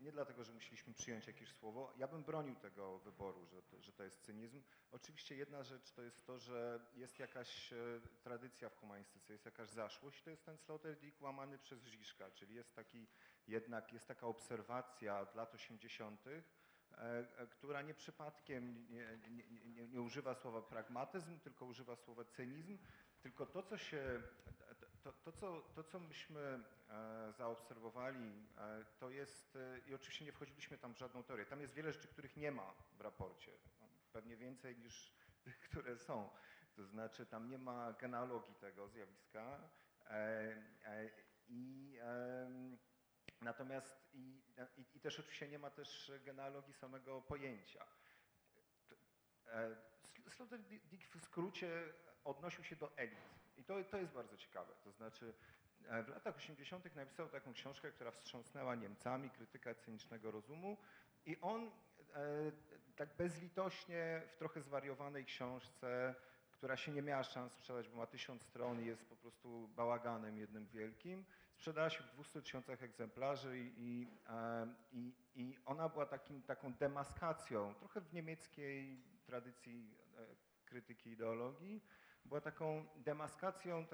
[0.00, 1.92] Nie dlatego, że musieliśmy przyjąć jakieś słowo.
[1.96, 4.62] Ja bym bronił tego wyboru, że to, że to jest cynizm.
[4.92, 7.76] Oczywiście jedna rzecz to jest to, że jest jakaś e,
[8.22, 10.22] tradycja w humanistyce, jest jakaś zaszłość.
[10.22, 13.06] To jest ten Sloterdijk łamany przez Żiżka, czyli jest taki
[13.46, 16.42] jednak, jest taka obserwacja od lat 80., e,
[16.92, 22.78] e, która nie przypadkiem nie, nie, nie, nie używa słowa pragmatyzm, tylko używa słowa cynizm.
[23.20, 24.22] Tylko to, co się,
[25.08, 30.32] to, to, co, to, co myśmy e, zaobserwowali, e, to jest, e, i oczywiście nie
[30.32, 33.52] wchodziliśmy tam w żadną teorię, tam jest wiele rzeczy, których nie ma w raporcie,
[34.12, 35.12] pewnie więcej niż
[35.44, 36.30] tych, które są.
[36.76, 39.70] To znaczy tam nie ma genealogii tego zjawiska
[41.48, 41.98] i
[43.40, 44.42] natomiast i,
[44.76, 47.86] i, i też oczywiście nie ma też genealogii samego pojęcia.
[50.28, 51.94] Sloterdijk w skrócie
[52.24, 53.37] odnosił się do elit.
[53.58, 54.72] I to, to jest bardzo ciekawe.
[54.84, 55.34] To znaczy,
[55.88, 56.96] e, w latach 80.
[56.96, 60.76] napisał taką książkę, która wstrząsnęła Niemcami, krytyka cynicznego rozumu.
[61.26, 61.70] I on e,
[62.96, 66.14] tak bezlitośnie w trochę zwariowanej książce,
[66.50, 70.38] która się nie miała szans sprzedać, bo ma tysiąc stron i jest po prostu bałaganem
[70.38, 76.42] jednym wielkim, sprzedała się w 200 tysiącach egzemplarzy i, e, i, i ona była takim,
[76.42, 79.98] taką demaskacją, trochę w niemieckiej tradycji
[80.64, 81.82] krytyki ideologii,
[82.24, 83.86] była taką demaskacją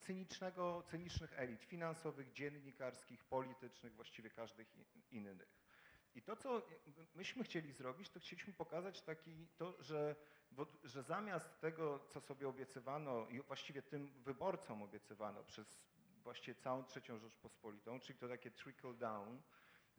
[0.00, 4.68] cynicznego, cynicznych elit finansowych, dziennikarskich, politycznych, właściwie każdych
[5.10, 5.60] innych.
[6.14, 6.62] I to, co
[7.14, 10.16] myśmy chcieli zrobić, to chcieliśmy pokazać taki, to, że,
[10.84, 15.78] że zamiast tego, co sobie obiecywano i właściwie tym wyborcom obiecywano przez
[16.22, 19.42] właściwie całą trzecią Rzeczpospolitą, czyli to takie trickle down,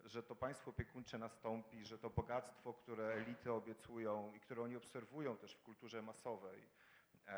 [0.05, 5.37] że to państwo opiekuńcze nastąpi, że to bogactwo, które elity obiecują i które oni obserwują
[5.37, 6.67] też w kulturze masowej,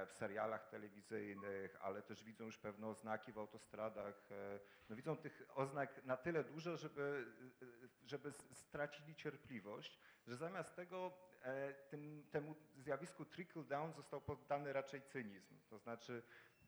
[0.07, 4.31] w serialach telewizyjnych, ale też widzą już pewne oznaki w autostradach.
[4.31, 7.25] e, No widzą tych oznak na tyle dużo, żeby,
[7.61, 14.73] e, żeby stracili cierpliwość, że zamiast tego e, tym, temu zjawisku trickle down został poddany
[14.73, 15.59] raczej cynizm.
[15.69, 16.23] To znaczy,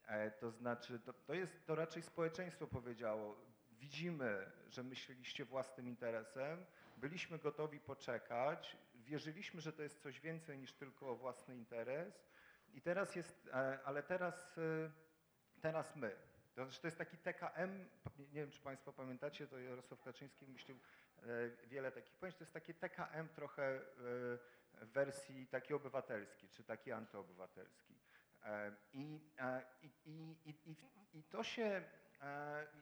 [0.07, 3.37] e, to, znaczy to, to jest, to raczej społeczeństwo powiedziało,
[3.71, 6.65] widzimy, że myśleliście własnym interesem,
[6.97, 12.25] byliśmy gotowi poczekać, wierzyliśmy, że to jest coś więcej niż tylko własny interes
[12.75, 14.91] i teraz jest, e, ale teraz, e,
[15.61, 16.15] teraz my.
[16.55, 17.85] To znaczy jest taki TKM,
[18.17, 20.77] nie wiem czy Państwo pamiętacie, to Jarosław Kaczyński myślił
[21.17, 24.37] e, wiele takich pojęć, to jest takie TKM trochę w
[24.81, 27.95] wersji takiej obywatelskiej, czy taki antyobywatelski.
[28.93, 29.19] I,
[29.81, 29.89] i,
[30.45, 30.75] i, i,
[31.13, 31.83] i, to się,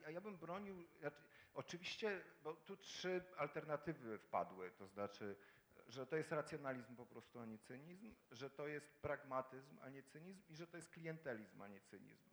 [0.02, 1.16] ja- ja bym bronił, znaczy,
[1.54, 5.36] oczywiście, bo tu trzy alternatywy wpadły, to znaczy,
[5.86, 10.02] że to jest racjonalizm po prostu, a nie cynizm, że to jest pragmatyzm, a nie
[10.02, 12.30] cynizm i że to jest klientelizm, a nie cynizm.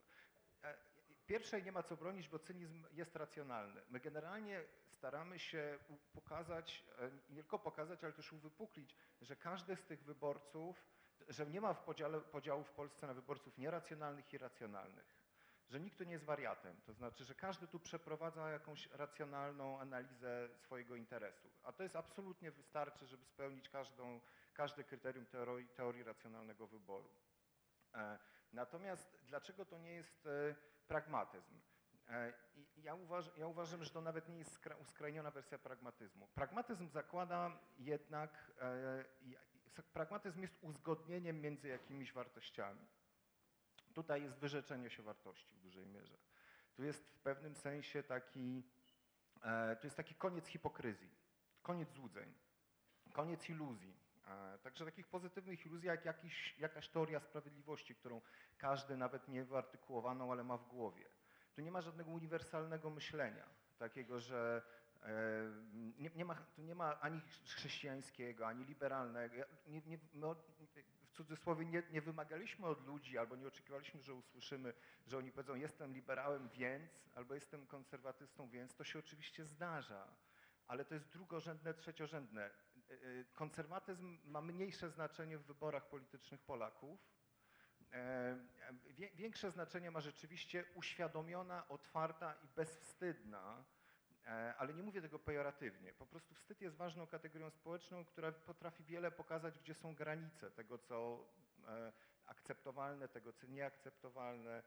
[0.63, 0.77] E,
[1.25, 3.81] Pierwszej nie ma co bronić, bo cynizm jest racjonalny.
[3.89, 5.79] My generalnie staramy się
[6.13, 10.85] pokazać, e, nie tylko pokazać, ale też uwypuklić, że każdy z tych wyborców,
[11.27, 15.21] że nie ma w podziale, podziału w Polsce na wyborców nieracjonalnych i racjonalnych.
[15.67, 16.81] Że nikt tu nie jest wariatem.
[16.85, 21.50] To znaczy, że każdy tu przeprowadza jakąś racjonalną analizę swojego interesu.
[21.63, 24.21] A to jest absolutnie wystarczy, żeby spełnić każdą,
[24.53, 27.09] każde kryterium teorii, teorii racjonalnego wyboru.
[27.93, 28.19] E,
[28.53, 30.55] Natomiast dlaczego to nie jest e,
[30.87, 31.61] pragmatyzm?
[32.09, 32.33] E,
[32.77, 36.27] ja, uważ, ja uważam, że to nawet nie jest skra, uskrajniona wersja pragmatyzmu.
[36.27, 38.51] Pragmatyzm zakłada jednak,
[39.93, 42.87] pragmatyzm jest uzgodnieniem między jakimiś wartościami.
[43.93, 46.17] Tutaj jest wyrzeczenie się wartości w dużej mierze.
[46.73, 48.63] Tu jest w pewnym sensie taki,
[49.81, 51.20] tu jest taki koniec hipokryzji,
[51.61, 52.33] koniec złudzeń,
[53.13, 54.01] koniec iluzji.
[54.63, 58.21] Także takich pozytywnych iluzji jak jakiś, jakaś teoria sprawiedliwości, którą
[58.57, 61.05] każdy nawet nie wyartykułowaną, ale ma w głowie.
[61.55, 63.45] Tu nie ma żadnego uniwersalnego myślenia,
[63.79, 64.61] takiego, że
[65.03, 65.09] e,
[65.73, 69.35] nie, nie, ma, tu nie ma ani chrześcijańskiego, ani liberalnego.
[69.67, 69.97] Nie, nie,
[71.11, 74.73] w cudzysłowie nie, nie wymagaliśmy od ludzi, albo nie oczekiwaliśmy, że usłyszymy,
[75.07, 78.75] że oni powiedzą jestem liberałem więc, albo jestem konserwatystą więc.
[78.75, 80.07] To się oczywiście zdarza,
[80.71, 82.49] ale to jest drugorzędne, trzeciorzędne.
[82.91, 86.99] y, konserwatyzm ma mniejsze znaczenie w wyborach politycznych Polaków.
[87.93, 88.37] E,
[89.15, 93.63] Większe znaczenie ma rzeczywiście uświadomiona, otwarta i bezwstydna,
[94.25, 95.93] e, ale nie mówię tego pejoratywnie.
[95.93, 100.77] Po prostu wstyd jest ważną kategorią społeczną, która potrafi wiele pokazać, gdzie są granice tego,
[100.77, 101.27] co
[101.67, 101.93] e,
[102.25, 104.63] akceptowalne, tego, co nieakceptowalne.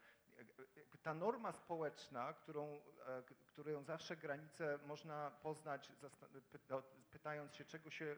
[1.02, 5.92] Ta norma społeczna, którą, e, którą zawsze granice można poznać,
[6.52, 8.16] pyta- pytając się, czego się,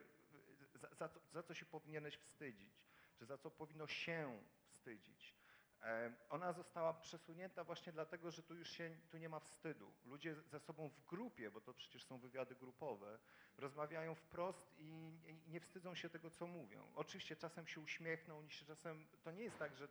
[0.75, 2.81] za, za, co, za co się powinieneś wstydzić,
[3.15, 5.35] czy za co powinno się wstydzić.
[5.81, 9.93] E, Ona została przesunięta właśnie dlatego, że tu już się, tu nie ma wstydu.
[10.05, 13.19] Ludzie ze sobą w grupie, bo to przecież są wywiady grupowe,
[13.57, 15.11] rozmawiają wprost i
[15.47, 16.91] nie wstydzą się tego, co mówią.
[16.95, 19.87] Oczywiście czasem się uśmiechną, oni się czasem, to nie jest tak, że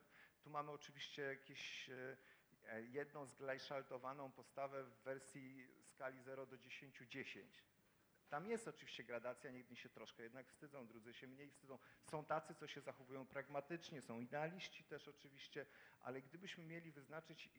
[0.47, 2.17] tu mamy oczywiście jakieś e,
[2.65, 7.65] e, jedną zglajszaltowaną postawę w wersji skali 0 do 10, 10.
[8.29, 11.79] Tam jest oczywiście gradacja, jedni się troszkę jednak wstydzą, drudzy się mniej wstydzą.
[12.05, 15.67] Są tacy, co się zachowują pragmatycznie, są idealiści też oczywiście,
[16.01, 17.51] ale gdybyśmy mieli wyznaczyć,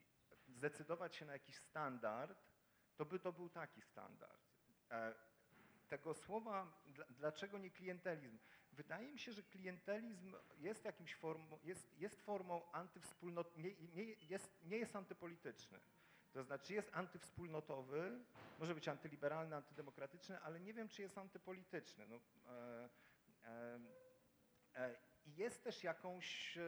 [0.47, 2.45] zdecydować się na jakiś standard,
[2.95, 4.41] to by to był taki standard.
[4.91, 5.13] E,
[5.87, 8.39] Tego słowa, dla- dlaczego nie klientelizm?
[8.77, 14.63] Wydaje mi się, że klientelizm jest jakimś formą, jest, jest formą antywspólnot, nie, nie, jest,
[14.63, 15.79] nie jest antypolityczny.
[16.33, 18.19] To znaczy jest antywspólnotowy,
[18.59, 22.07] może być antyliberalny, antydemokratyczny, ale nie wiem, czy jest antypolityczny.
[22.07, 22.89] No, e,
[23.43, 23.79] e,
[24.75, 26.61] e, jest też jakąś, e,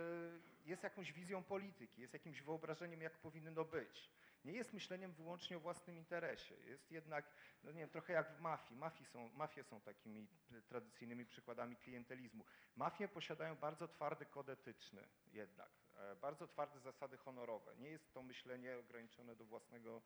[0.65, 4.12] jest jakąś wizją polityki, jest jakimś wyobrażeniem, jak powinno być.
[4.45, 6.56] Nie jest myśleniem wyłącznie o własnym interesie.
[6.56, 7.32] Jest jednak,
[7.63, 8.80] no nie wiem, trochę jak w mafii.
[8.80, 10.28] Mafii są, mafie są takimi
[10.67, 12.45] tradycyjnymi przykładami klientelizmu.
[12.75, 17.75] Mafie posiadają bardzo twardy kod etyczny jednak, e, bardzo twarde zasady honorowe.
[17.78, 20.02] Nie jest to myślenie ograniczone do własnego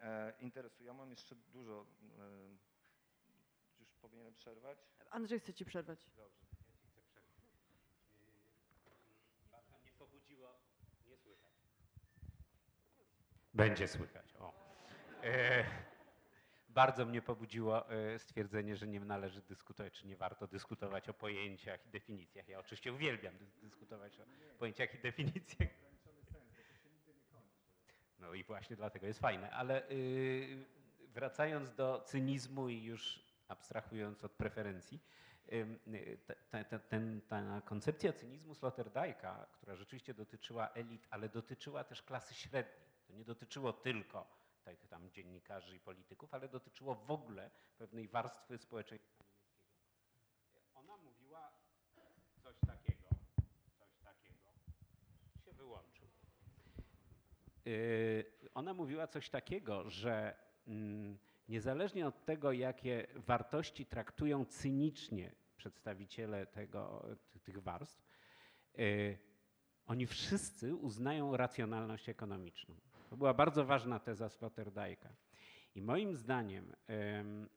[0.00, 0.84] e, interesu.
[0.84, 1.86] Ja mam jeszcze dużo,
[2.18, 2.56] e,
[3.80, 4.78] już powinienem przerwać?
[5.10, 6.06] Andrzej chce ci przerwać.
[6.16, 7.40] Dobrze, ja ci chcę przerwać.
[8.20, 10.54] Yy, Bardzo mnie pobudziło,
[11.08, 11.52] nie słychać.
[13.56, 14.34] Będzie słychać.
[15.22, 15.64] E,
[16.68, 21.86] bardzo mnie pobudziło e, stwierdzenie, że nie należy dyskutować, czy nie warto dyskutować o pojęciach
[21.86, 22.48] i definicjach.
[22.48, 24.24] Ja oczywiście uwielbiam dys- dyskutować o
[24.58, 25.68] pojęciach i definicjach.
[28.18, 30.64] No i właśnie dlatego jest fajne, ale y,
[31.08, 35.00] wracając do cynizmu i już abstrahując od preferencji,
[36.50, 42.34] te- te- ten, ta koncepcja cynizmu Sloterdijka, która rzeczywiście dotyczyła elit, ale dotyczyła też klasy
[42.34, 42.85] średniej.
[43.16, 49.24] Nie dotyczyło tylko tych tam dziennikarzy i polityków, ale dotyczyło w ogóle pewnej warstwy społeczeństwa
[49.24, 50.70] niemieckiego.
[50.74, 51.50] Ona mówiła
[52.42, 53.08] coś takiego,
[53.78, 54.50] coś takiego,
[55.44, 56.08] się wyłączył.
[57.64, 58.24] Yy,
[58.54, 67.06] ona mówiła coś takiego, że mm, niezależnie od tego, jakie wartości traktują cynicznie przedstawiciele tego,
[67.30, 68.06] ty- tych warstw,
[68.74, 69.18] yy,
[69.86, 72.85] oni wszyscy uznają racjonalność ekonomiczną.
[73.16, 75.08] To była bardzo ważna teza Sloterdijka.
[75.74, 77.48] I moim zdaniem em,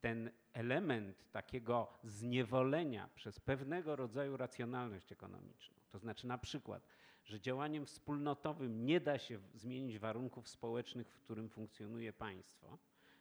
[0.00, 6.86] ten element takiego zniewolenia przez pewnego rodzaju racjonalność ekonomiczną, to znaczy na przykład,
[7.24, 12.78] że działaniem wspólnotowym nie da się zmienić warunków społecznych, w którym funkcjonuje państwo,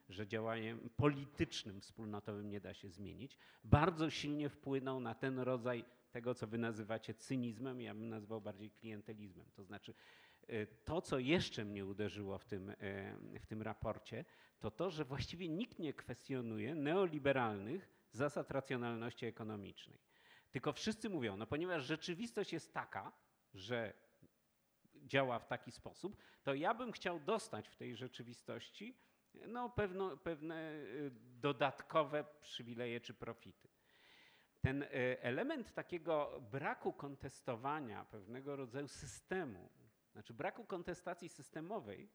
[0.10, 6.36] że działaniem politycznym wspólnotowym nie da się zmienić, bardzo silnie wpłynął na ten rodzaj tego,
[6.36, 9.46] co wy nazywacie cynizmem, ja bym nazwał bardziej klientelizmem.
[9.56, 9.94] To znaczy,
[10.86, 14.26] to, co jeszcze mnie uderzyło w tym, y, w tym raporcie,
[14.60, 20.00] to to, że właściwie nikt nie kwestionuje neoliberalnych zasad racjonalności ekonomicznej.
[20.52, 23.12] Tylko wszyscy mówią, no ponieważ rzeczywistość jest taka,
[23.54, 23.94] że
[24.96, 28.98] działa w taki sposób, to ja bym chciał dostać w tej rzeczywistości
[29.34, 33.70] no, pewno, pewne y, dodatkowe przywileje czy profity.
[34.62, 34.88] Ten y,
[35.22, 39.70] element takiego braku kontestowania pewnego rodzaju systemu,
[40.14, 42.10] znaczy braku kontestacji systemowej,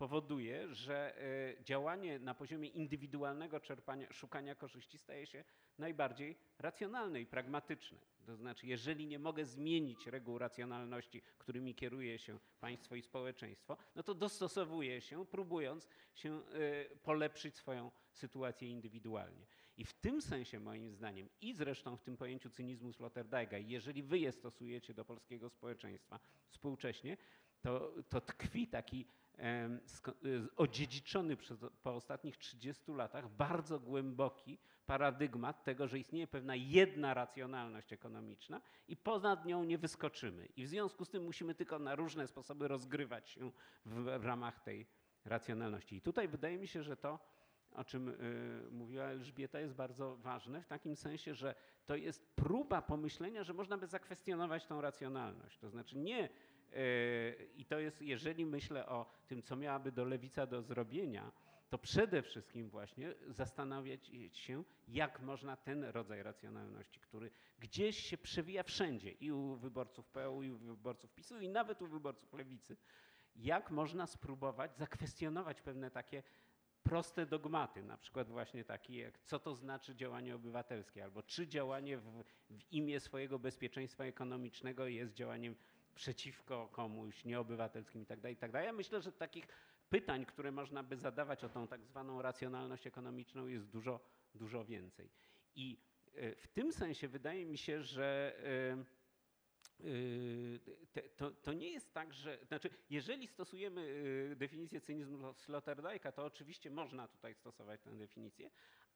[0.00, 1.22] powoduje, że
[1.58, 5.44] y, działanie na poziomie indywidualnego czerpania, szukania korzyści staje się
[5.78, 7.98] najbardziej racjonalne i pragmatyczne.
[8.26, 14.02] To znaczy, jeżeli nie mogę zmienić reguł racjonalności, którymi kieruje się państwo i społeczeństwo, no
[14.02, 19.46] to dostosowuję się, próbując się y, polepszyć swoją sytuację indywidualnie.
[19.76, 24.18] I w tym sensie, moim zdaniem, i zresztą w tym pojęciu cynizmu Sloterdijka, jeżeli wy
[24.18, 27.16] je stosujecie do polskiego społeczeństwa współcześnie,
[27.62, 29.06] to, to tkwi taki
[29.38, 37.14] y, odziedziczony przez, po ostatnich 30 latach bardzo głęboki paradygmat tego, że istnieje pewna jedna
[37.14, 40.46] racjonalność ekonomiczna i ponad nią nie wyskoczymy.
[40.56, 43.50] I w związku z tym musimy tylko na różne sposoby rozgrywać się
[43.84, 44.86] w, w ramach tej
[45.24, 45.96] racjonalności.
[45.96, 47.18] I tutaj wydaje mi się, że to
[47.72, 51.54] o czym y, mówiła Elżbieta, jest bardzo ważne w takim sensie, że
[51.86, 55.58] to jest próba pomyślenia, że można by zakwestionować tą racjonalność.
[55.58, 56.28] To znaczy nie,
[57.56, 61.32] i to jest, jeżeli myślę o tym, co miałaby do lewica do zrobienia,
[61.70, 68.62] to przede wszystkim właśnie zastanawiać się, jak można ten rodzaj racjonalności, który gdzieś się przewija
[68.62, 72.76] wszędzie i u wyborców PO, i u wyborców PiSu, i nawet u wyborców lewicy,
[73.36, 76.22] jak można spróbować zakwestionować pewne takie
[76.82, 81.98] proste dogmaty, na przykład właśnie takie jak co to znaczy działanie obywatelskie, albo czy działanie
[81.98, 85.56] w, w imię swojego bezpieczeństwa ekonomicznego jest działaniem
[86.00, 88.52] przeciwko komuś, nieobywatelskim itd., tak itd.
[88.52, 89.46] Tak ja myślę, że takich
[89.90, 94.00] pytań, które można by zadawać o tą tak zwaną racjonalność ekonomiczną jest dużo,
[94.34, 95.10] dużo więcej.
[95.54, 95.78] I
[96.14, 99.84] e, w tym sensie wydaje mi się, że e,
[101.00, 102.38] e, to, to nie jest tak, że.
[102.48, 103.82] Znaczy, jeżeli stosujemy
[104.36, 108.50] definicję cynizmu Sloterdijka, to oczywiście można tutaj stosować tę definicję,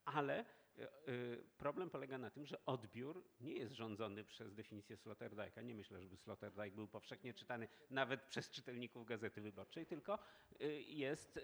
[0.05, 0.45] ale
[0.79, 5.63] E, e, problem polega na tym, że odbiór nie jest rządzony przez definicję Sloterdijka.
[5.63, 10.19] Nie myślę, żeby Sloterdijk był powszechnie czytany nawet przez czytelników Gazety Wyborczej, tylko
[10.61, 11.41] e, jest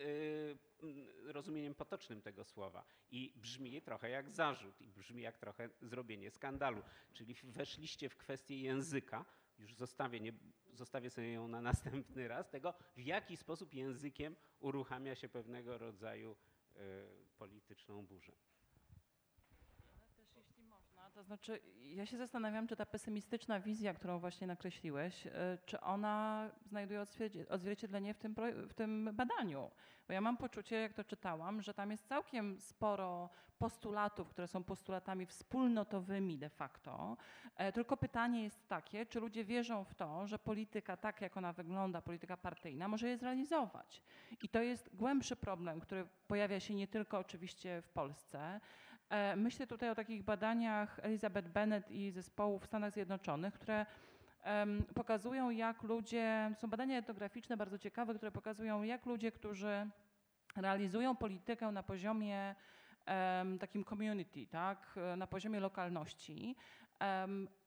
[1.25, 6.83] rozumieniem potocznym tego słowa i brzmi trochę jak zarzut i brzmi jak trochę zrobienie skandalu.
[7.13, 9.25] Czyli weszliście w kwestię języka,
[9.59, 10.33] już zostawię, nie,
[10.73, 16.37] zostawię sobie ją na następny raz, tego w jaki sposób językiem uruchamia się pewnego rodzaju
[17.39, 18.33] polityczną burzę.
[21.21, 26.49] To znaczy, ja się zastanawiam, czy ta pesymistyczna wizja, którą właśnie nakreśliłeś, e, czy ona
[26.67, 27.05] znajduje
[27.49, 28.35] odzwierciedlenie w tym,
[28.69, 29.71] w tym badaniu.
[30.09, 34.65] Bo ja mam poczucie, jak to czytałam, że tam jest całkiem sporo postulatów, które są
[34.65, 37.17] postulatami wspólnotowymi de facto.
[37.57, 41.53] E, tylko pytanie jest takie, czy ludzie wierzą w to, że polityka tak, jak ona
[41.53, 44.03] wygląda, polityka partyjna, może je zrealizować.
[44.43, 48.61] I to jest głębszy problem, który pojawia się nie tylko oczywiście w Polsce,
[49.37, 53.87] myślę tutaj o takich badaniach Elizabeth Bennett i zespołu w Stanach Zjednoczonych, które
[54.95, 59.91] pokazują, jak ludzie, są badania etnograficzne bardzo ciekawe, które pokazują, jak ludzie, którzy
[60.57, 62.55] realizują politykę na poziomie
[63.61, 66.57] takim community, tak, na poziomie lokalności,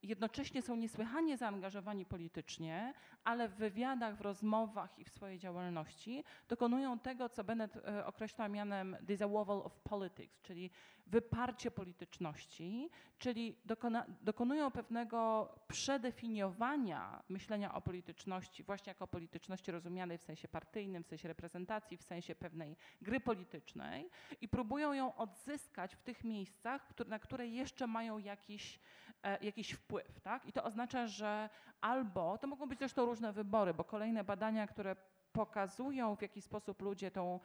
[0.04, 2.94] jednocześnie są niesłychanie zaangażowani politycznie,
[3.24, 8.50] ale w wywiadach, w rozmowach i w swojej działalności dokonują tego, co Bennett e, określa
[8.50, 10.72] mianem disavowal of politics, czyli
[11.08, 20.24] wyparcie polityczności, czyli dokona, dokonują pewnego przedefiniowania myślenia o polityczności, właśnie jako polityczności rozumianej w
[20.24, 24.10] sensie partyjnym, w sensie reprezentacji, w sensie pewnej gry politycznej
[24.42, 28.80] i próbują ją odzyskać w tych miejscach, na które jeszcze mają jakiś
[29.24, 29.93] E, jakiś wpływ.
[30.24, 30.46] Tak?
[30.46, 31.50] I to oznacza, że
[31.82, 34.96] albo, to mogą być zresztą różne wybory, bo kolejne badania, które
[35.34, 37.40] pokazują, w jaki sposób ludzie tą,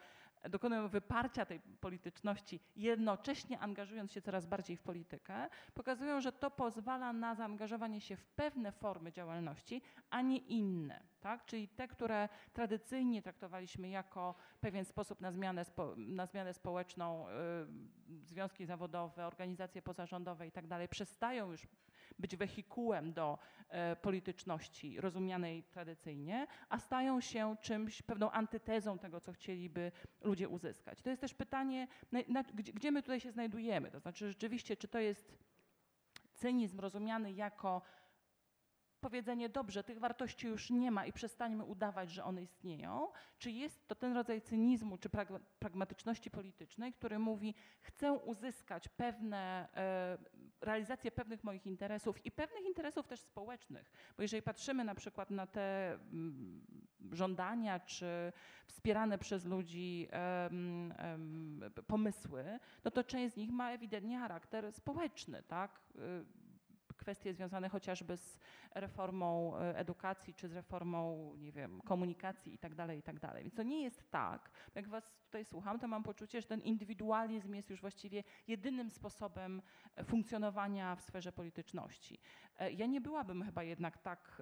[0.49, 7.13] dokonują wyparcia tej polityczności, jednocześnie angażując się coraz bardziej w politykę, pokazują, że to pozwala
[7.13, 11.03] na zaangażowanie się w pewne formy działalności, a nie inne.
[11.21, 11.45] Tak?
[11.45, 15.65] Czyli te, które tradycyjnie traktowaliśmy jako pewien sposób na zmianę,
[15.97, 17.31] na zmianę społeczną, y,
[18.25, 21.67] związki zawodowe, organizacje pozarządowe i tak dalej, przestają już
[22.19, 23.37] być wehikułem do
[23.69, 29.91] e, polityczności rozumianej tradycyjnie, a stają się czymś, pewną antytezą tego, co chcieliby
[30.21, 31.01] ludzie uzyskać.
[31.01, 31.87] To jest też pytanie,
[32.53, 33.91] gdzie my tutaj się znajdujemy.
[33.91, 35.37] To znaczy rzeczywiście, czy to jest
[36.33, 37.81] cynizm rozumiany jako
[39.01, 43.07] powiedzenie, dobrze, tych wartości już nie ma i przestańmy udawać, że one istnieją,
[43.37, 45.09] czy jest to ten rodzaj cynizmu czy
[45.59, 50.17] pragmatyczności politycznej, który mówi, chcę uzyskać pewne, e,
[50.61, 55.47] realizację pewnych moich interesów i pewnych interesów też społecznych, bo jeżeli patrzymy na przykład na
[55.47, 56.61] te mm,
[57.11, 58.33] żądania czy
[58.67, 60.07] wspierane przez ludzi
[61.87, 65.81] pomysły, no to część z nich ma ewidentnie charakter społeczny, tak?
[66.99, 68.37] Kwestie związane chociażby z
[68.75, 73.19] reformą e, edukacji, czy z reformą, nie wiem, komunikacji itd., tak itd.
[73.19, 76.61] Tak Więc to nie jest tak, jak was tutaj słucham, to mam poczucie, że ten
[76.61, 79.61] indywidualizm jest już właściwie jedynym sposobem
[79.95, 82.19] e, funkcjonowania w sferze polityczności.
[82.59, 84.41] E, ja nie byłabym chyba jednak tak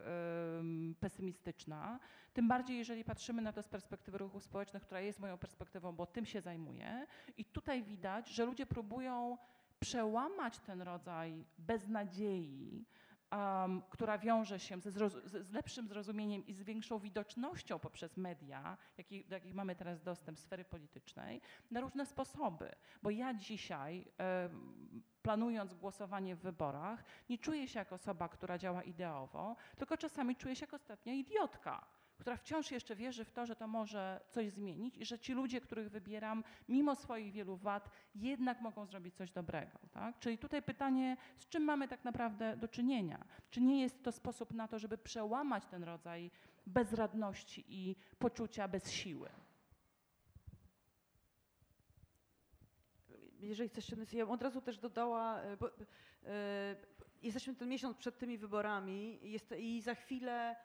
[1.00, 2.00] pesymistyczna,
[2.34, 6.06] tym bardziej jeżeli patrzymy na to z perspektywy ruchów społecznych, która jest moją perspektywą, bo
[6.06, 7.08] tym się zajmuję.
[7.38, 9.38] I tutaj widać, że ludzie próbują
[9.80, 12.86] przełamać ten rodzaj beznadziei,
[13.32, 14.92] um, która wiąże się ze
[15.26, 20.40] z lepszym zrozumieniem i z większą widocznością poprzez media, jaki, do jakich mamy teraz dostęp
[20.40, 22.72] sfery politycznej, na różne sposoby.
[23.04, 24.06] Bo ja dzisiaj,
[25.22, 30.56] planując głosowanie w wyborach, nie czuję się jako osoba, która działa ideowo, tylko czasami czuję
[30.56, 34.98] się jako ostatnia idiotka która wciąż jeszcze wierzy w to, że to może coś zmienić
[34.98, 39.80] i że ci ludzie, których wybieram, mimo swoich wielu wad, jednak mogą zrobić coś dobrego.
[39.92, 40.20] Tak?
[40.20, 43.26] Czyli tutaj pytanie, z czym mamy tak naprawdę do czynienia?
[43.50, 46.32] Czy nie jest to sposób na to, żeby przełamać ten rodzaj
[46.66, 49.30] bezradności i poczucia bez siły?
[53.40, 55.70] jeżeli chcesz ja bym od razu też dodała, e, bo,
[56.26, 56.76] e,
[57.22, 60.56] jesteśmy ten miesiąc przed tymi wyborami jest, i za chwilę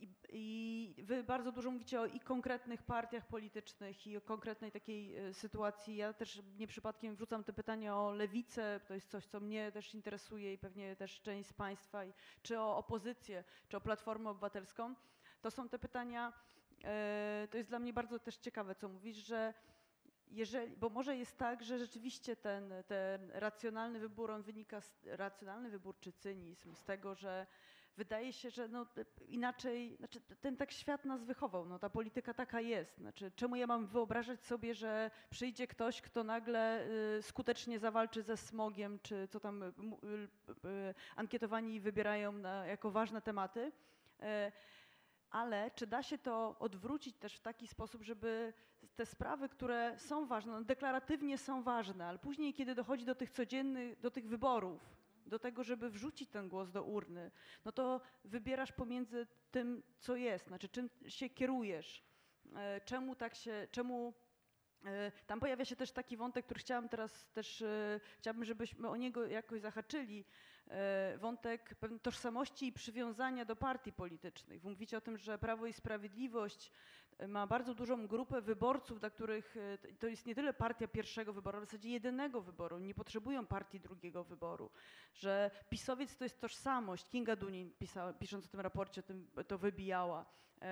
[0.00, 5.16] i, i wy bardzo dużo mówicie o i konkretnych partiach politycznych i o konkretnej takiej
[5.16, 5.96] e, sytuacji.
[5.96, 9.94] Ja też nie przypadkiem wrzucam te pytania o lewicę, to jest coś, co mnie też
[9.94, 12.12] interesuje i pewnie też część z Państwa, i,
[12.42, 14.94] czy o opozycję, czy o Platformę Obywatelską.
[15.42, 16.32] To są te pytania,
[16.84, 19.54] e, to jest dla mnie bardzo też ciekawe, co mówisz, że
[20.30, 25.70] jeżeli, bo może jest tak, że rzeczywiście ten, ten racjonalny wybór, on wynika, z, racjonalny
[25.70, 27.46] wybór czy cynizm z tego, że
[27.96, 28.86] wydaje się, że no,
[29.28, 32.98] inaczej, znaczy ten tak świat nas wychował, no, ta polityka taka jest.
[32.98, 36.86] Znaczy, czemu ja mam wyobrażać sobie, że przyjdzie ktoś, kto nagle
[37.18, 42.90] y, skutecznie zawalczy ze smogiem, czy co tam y, y, y ankietowani wybierają na, jako
[42.90, 43.72] ważne tematy.
[44.20, 44.24] Y,
[45.30, 48.52] ale czy da się to odwrócić też w taki sposób, żeby
[48.96, 53.30] te sprawy, które są ważne, no deklaratywnie są ważne, ale później, kiedy dochodzi do tych
[53.30, 57.30] codziennych, do tych wyborów, do tego, żeby wrzucić ten głos do urny,
[57.64, 62.04] no to wybierasz pomiędzy tym, co jest, znaczy czym się kierujesz,
[62.56, 64.14] e, czemu tak się, czemu
[64.84, 68.96] e, tam pojawia się też taki wątek, który chciałam teraz też, e, chciałabym, żebyśmy o
[68.96, 70.24] niego jakoś zahaczyli,
[71.18, 74.64] wątek tożsamości i przywiązania do partii politycznych.
[74.64, 76.70] Mówicie o tym, że Prawo i Sprawiedliwość
[77.28, 81.56] ma bardzo dużą grupę wyborców, dla których e, to jest nie tyle partia pierwszego wyboru,
[81.56, 82.78] ale w zasadzie jedynego wyboru.
[82.78, 84.70] Nie potrzebują partii drugiego wyboru.
[85.14, 87.08] Że pisowiec to jest tożsamość.
[87.08, 90.26] Kinga Dunin pisała, pisząc o tym raporcie tym, to wybijała.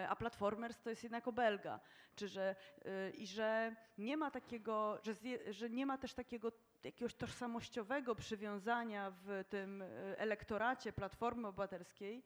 [0.08, 1.80] A Platformers to jest jednak obelga.
[2.14, 2.56] Czy że,
[3.14, 5.14] I że nie ma takiego, że,
[5.52, 6.52] że nie ma też takiego
[6.84, 12.22] jakiegoś tożsamościowego przywiązania w tym e, elektoracie Platformy Obywatelskiej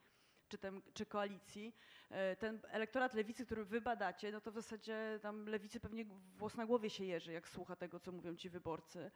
[0.49, 1.76] czy, tem, czy koalicji,
[2.11, 6.05] e, ten elektorat lewicy, który wy badacie, no to w zasadzie tam lewicy pewnie
[6.38, 9.11] włos na głowie się jeży, jak słucha tego, co mówią ci wyborcy.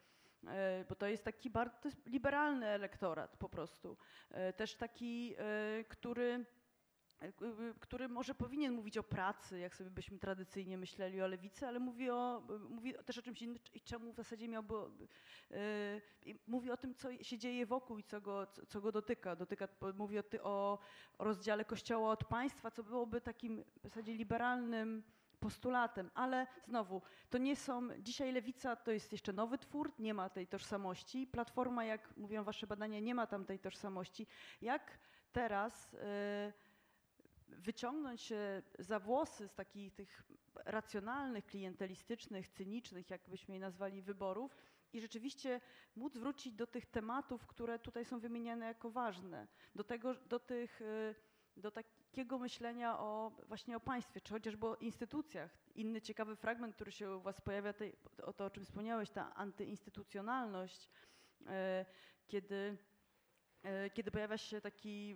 [0.46, 3.96] E, bo to jest taki bardzo, liberalny elektorat po prostu.
[4.56, 5.34] Też taki,
[5.88, 6.44] który
[7.80, 12.10] który może powinien mówić o pracy, jak sobie byśmy tradycyjnie myśleli o lewicy, ale mówi,
[12.10, 14.74] o, mówi też o czymś innym i czemu w zasadzie miałby,
[15.50, 19.36] yy, mówi o tym, co się dzieje wokół i co go, co, co go dotyka.
[19.36, 20.78] dotyka mówi o, o
[21.18, 25.02] rozdziale kościoła od państwa, co byłoby takim w zasadzie liberalnym
[25.40, 30.28] postulatem, ale znowu, to nie są, dzisiaj lewica to jest jeszcze nowy twór, nie ma
[30.28, 31.26] tej tożsamości.
[31.26, 34.26] Platforma, jak mówią wasze badania, nie ma tam tej tożsamości.
[34.62, 34.98] Jak
[35.32, 35.92] teraz...
[35.92, 36.69] Yy,
[37.58, 40.22] wyciągnąć się za włosy z takich tych
[40.64, 44.56] racjonalnych, klientelistycznych, cynicznych, jakbyśmy je nazwali, wyborów
[44.92, 45.60] i rzeczywiście
[45.96, 50.80] móc wrócić do tych tematów, które tutaj są wymieniane jako ważne, do tego, do tych,
[50.80, 51.14] y,
[51.56, 55.50] do takiego myślenia o właśnie o państwie, czy chociażby o instytucjach.
[55.74, 59.34] Inny ciekawy fragment, który się u was pojawia, tej, o to, o czym wspomniałeś, ta
[59.34, 60.88] antyinstytucjonalność,
[61.40, 61.46] y,
[62.26, 62.89] kiedy E,
[63.94, 65.14] kiedy pojawia się taki,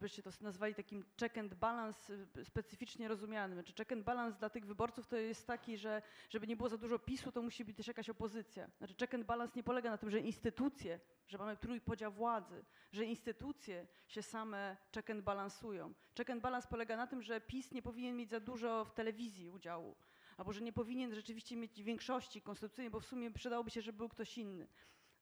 [0.00, 3.56] byście to nazwali takim check and balance e, specyficznie rozumianym.
[3.56, 6.76] Znaczy check and balance dla tych wyborców to jest taki, że żeby nie było za
[6.76, 8.70] dużo PiSu, to musi być też jakaś opozycja.
[8.78, 13.04] Znaczy check and balance nie polega na tym, że instytucje, że mamy trójpodział władzy, że
[13.04, 15.94] instytucje się same check and balansują.
[16.16, 19.50] Check and balance polega na tym, że PiS nie powinien mieć za dużo w telewizji
[19.50, 19.96] udziału,
[20.36, 24.08] albo że nie powinien rzeczywiście mieć większości konstytucyjnej, bo w sumie przydałoby się, żeby był
[24.08, 24.68] ktoś inny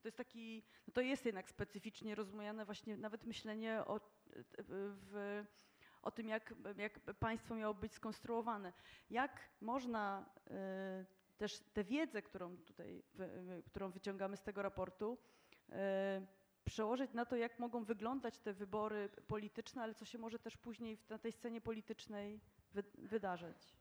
[0.07, 4.01] to jest taki, no to jest jednak specyficznie rozumiane właśnie nawet myślenie o,
[4.59, 5.45] w,
[6.03, 8.73] o tym, jak, jak państwo miało być skonstruowane.
[9.11, 11.07] Jak można y,
[11.39, 13.03] też tę wiedzę, którą tutaj,
[13.67, 15.19] którą wyciągamy z tego raportu,
[15.69, 15.75] y,
[16.65, 20.99] przełożyć na to, jak mogą wyglądać te wybory polityczne, ale co się może też później
[21.09, 22.41] na tej scenie politycznej
[22.73, 23.77] wy, wydarzyć.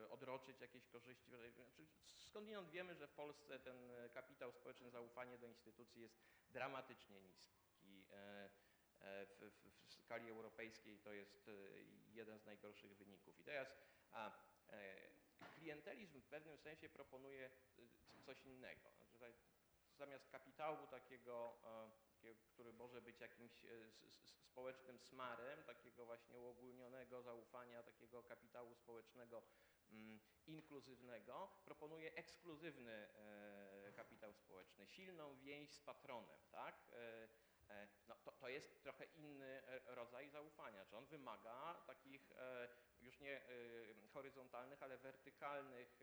[0.03, 1.31] e, odroczyć jakieś korzyści.
[1.31, 6.14] Znaczy, Skądinąd wiemy, że w Polsce ten e, kapitał społeczny, zaufanie do instytucji jest
[6.49, 8.05] dramatycznie niski.
[8.12, 8.51] E,
[9.27, 11.51] W, w, w skali europejskiej to jest
[12.14, 13.41] jeden z najgorszych wyników.
[13.41, 13.68] I teraz
[14.12, 14.31] a,
[15.55, 17.51] klientelizm w pewnym sensie proponuje
[18.25, 18.91] coś innego.
[18.99, 19.18] Znaczy,
[19.99, 21.59] zamiast kapitału takiego,
[22.53, 23.68] który może być jakimś e,
[24.53, 29.43] społecznym smarem, takiego właśnie uogólnionego zaufania, takiego kapitału społecznego
[29.91, 36.91] mm, inkluzywnego, proponuje ekskluzywny e, kapitał społeczny, silną więź z patronem, tak?
[36.93, 37.29] E,
[38.09, 42.33] No, to, to jest trochę inny rodzaj zaufania, czy on wymaga takich
[43.01, 43.41] już nie
[44.12, 46.01] horyzontalnych, ale wertykalnych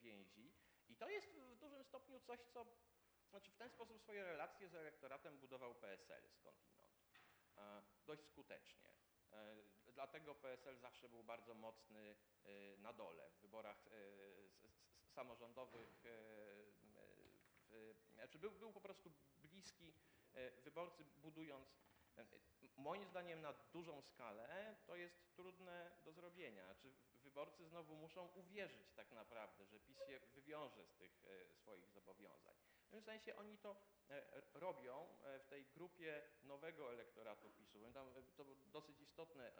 [0.00, 0.52] więzi.
[0.88, 2.66] I to jest w dużym stopniu coś, co
[3.30, 6.88] znaczy w ten sposób swoje relacje z elektoratem budował PSL skądinąd.
[7.56, 8.88] E, Dość skutecznie.
[9.32, 9.56] E,
[9.92, 13.84] Dlatego PSL zawsze był bardzo mocny e, na dole w wyborach
[15.14, 16.02] samorządowych.
[18.14, 19.94] Znaczy był, był po prostu bliski
[20.64, 21.68] wyborcy, budując.
[22.76, 26.74] Moim zdaniem na dużą skalę to jest trudne do zrobienia.
[26.74, 32.67] Czy wyborcy znowu muszą uwierzyć tak naprawdę, że PiS się wywiąże z tych swoich zobowiązań.
[32.88, 33.76] W tym sensie oni to
[34.10, 37.92] e, robią e, w tej grupie nowego elektoratu PiSu.
[37.94, 39.52] Tam, e, to dosyć istotne.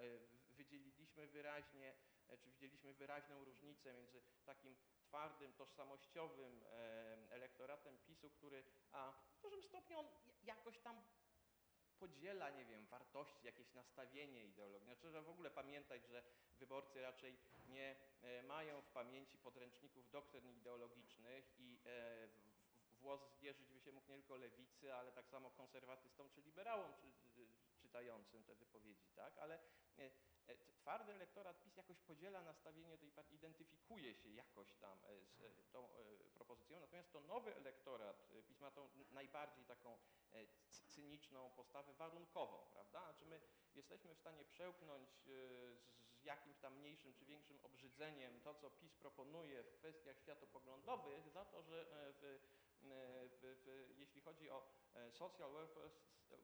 [0.51, 1.95] Wydzieliliśmy wyraźnie,
[2.41, 6.64] czy widzieliśmy wyraźną różnicę między takim twardym, tożsamościowym
[7.31, 10.09] elektoratem PiSu, który a w dużym stopniu on
[10.43, 11.03] jakoś tam
[11.99, 14.95] podziela, nie wiem, wartości, jakieś nastawienie ideologiczne.
[14.95, 16.22] Znaczy, że w ogóle pamiętać, że
[16.59, 17.97] wyborcy raczej nie
[18.43, 21.79] mają w pamięci podręczników doktryn ideologicznych i
[23.01, 27.47] włos zdzierżyć by się mógł nie tylko lewicy, ale tak samo konserwatystom czy liberałom czy,
[27.79, 29.39] czytającym te wypowiedzi, tak?
[29.39, 29.55] Ale
[29.99, 30.11] e,
[30.47, 35.21] e, twardy elektorat PiS jakoś podziela nastawienie tej partii, identyfikuje się jakoś tam e,
[35.63, 35.89] z tą
[36.35, 39.99] propozycją, natomiast to nowy elektorat PiS ma tą najbardziej taką
[40.69, 43.05] cy- cyniczną postawę warunkową, prawda?
[43.05, 43.41] Znaczy my
[43.75, 49.63] jesteśmy w stanie przełknąć z jakimś tam mniejszym czy większym obrzydzeniem to, co PiS proponuje
[49.63, 52.39] w kwestiach światopoglądowych, za to, że w,
[52.83, 55.91] w, w, jeśli chodzi o e, social welfare,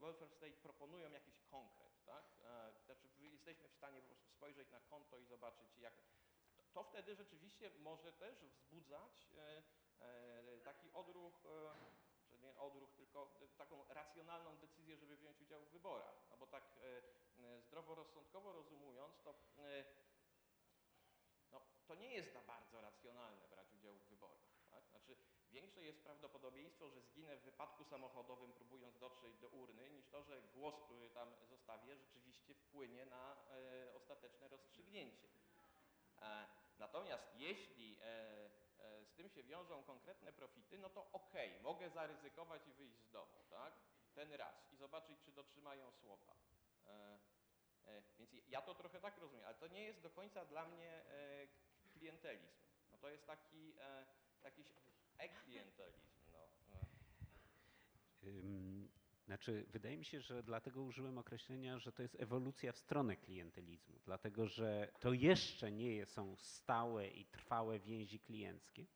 [0.01, 2.24] welfare state, proponują jakiś konkret, tak?
[2.45, 5.95] E, Znaczy jesteśmy w stanie po prostu spojrzeć na konto i zobaczyć, jak
[6.72, 9.62] to, wtedy rzeczywiście może też wzbudzać e,
[10.01, 11.74] e, taki odruch, e,
[12.28, 16.16] czy nie odruch, tylko e, taką racjonalną decyzję, żeby wziąć udział w wyborach.
[16.30, 17.03] No bo tak e,
[17.45, 19.85] e, zdroworozsądkowo rozumując, to e,
[21.53, 24.55] no, to nie jest za bardzo racjonalne brać udział w wyborach.
[24.70, 24.85] Tak?
[24.89, 25.16] Znaczy,
[25.55, 30.43] większe jest prawdopodobieństwo, że zginę w wypadku samochodowym, próbując dotrzeć do urny, niż to, że
[30.55, 35.29] głos, który tam zostawię, rzeczywiście wpłynie na e, ostateczne rozstrzygnięcie.
[36.23, 36.47] E,
[36.79, 38.05] natomiast jeśli e,
[38.79, 43.11] e, z tym się wiążą konkretne profity, no to okej, mogę zaryzykować i wyjść z
[43.11, 43.75] domu, tak?
[44.15, 46.35] Ten raz i zobaczyć, czy dotrzymają słowa.
[46.87, 47.19] E,
[47.87, 51.05] e, więc ja to trochę tak rozumiem, ale to nie jest do końca dla mnie
[51.93, 52.65] klientelizm.
[52.93, 54.07] No to jest taki e,
[55.19, 55.99] jakiś e-klientelizm.
[56.73, 56.89] No.
[59.27, 63.99] Znaczy, wydaje mi się, że dlatego użyłem określenia, że to jest ewolucja w stronę klientelizmu,
[64.05, 68.87] dlatego że to jeszcze nie są stałe i trwałe więzi klienckie,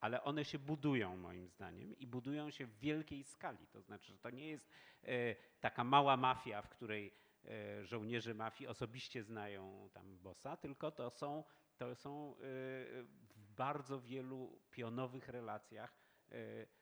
[0.00, 3.66] ale one się budują moim zdaniem i budują się w wielkiej skali.
[3.72, 4.70] To znaczy, że to nie jest
[5.02, 11.10] e, taka mała mafia, w której e, żołnierze mafii osobiście znają tam bossa, tylko to
[11.10, 11.44] są,
[11.76, 15.94] to są e, bardzo wielu pionowych relacjach
[16.30, 16.34] e,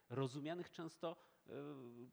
[0.08, 1.16] rozumianych często
[1.46, 1.52] e,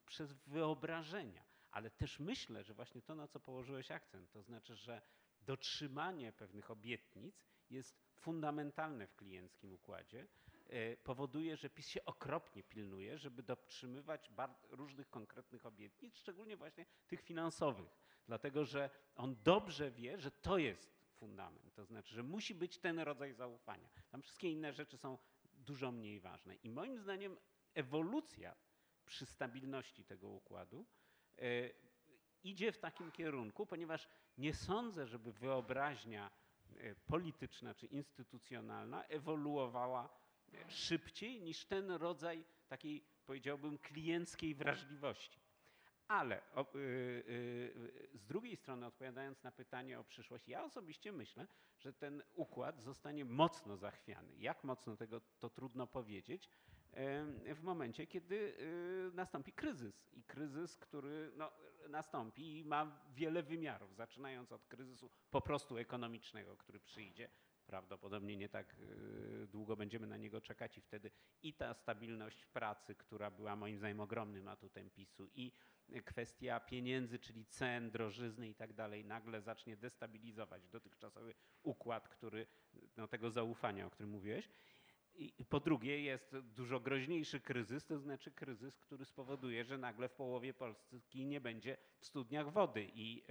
[0.06, 1.46] przez wyobrażenia.
[1.72, 5.02] Ale też myślę, że właśnie to, na co położyłeś akcent, to znaczy, że
[5.42, 10.28] dotrzymanie pewnych obietnic jest fundamentalne w klienckim układzie.
[10.70, 14.32] e, Powoduje, że PiS się okropnie pilnuje, żeby dotrzymywać
[14.70, 17.98] różnych konkretnych obietnic, szczególnie właśnie tych finansowych,
[18.28, 21.74] dlatego że on dobrze wie, że to jest fundament.
[21.76, 23.90] To znaczy, że musi być ten rodzaj zaufania.
[24.10, 26.56] Tam wszystkie inne rzeczy są dużo mniej ważne.
[26.56, 27.38] I moim zdaniem
[27.74, 28.56] ewolucja
[29.06, 30.86] przy stabilności tego układu
[31.38, 31.70] e,
[32.44, 34.08] idzie w takim kierunku, ponieważ
[34.38, 36.32] nie sądzę, żeby wyobraźnia
[36.78, 40.10] e, polityczna czy instytucjonalna ewoluowała
[40.54, 45.45] e, szybciej niż ten rodzaj takiej, powiedziałbym, klienckiej wrażliwości.
[46.08, 51.48] Ale o, y, y, z drugiej strony, odpowiadając na pytanie o przyszłość, ja osobiście myślę,
[51.80, 54.36] że ten układ zostanie mocno zachwiany.
[54.38, 56.50] Jak mocno tego to trudno powiedzieć.
[57.56, 58.58] w momencie, kiedy
[59.14, 60.10] nastąpi kryzys.
[60.14, 61.52] I kryzys, który no,
[61.90, 67.30] nastąpi i ma wiele wymiarów, zaczynając od kryzysu po prostu ekonomicznego, który przyjdzie.
[67.66, 68.76] Prawdopodobnie nie tak
[69.48, 71.12] długo będziemy na niego czekać i wtedy
[71.44, 75.52] i ta stabilność pracy, która była moim zdaniem ogromnym atutem PiSu i
[76.06, 81.34] kwestia pieniędzy, czyli cen, drożyzny i tak dalej, nagle zacznie destabilizować dotychczasowy
[81.64, 82.48] układ, który,
[82.98, 84.50] no, tego zaufania, o którym mówiłeś.
[85.18, 90.14] I po drugie jest dużo groźniejszy kryzys, to znaczy kryzys, który spowoduje, że nagle w
[90.14, 93.24] połowie Polski nie będzie w studniach wody i, yy,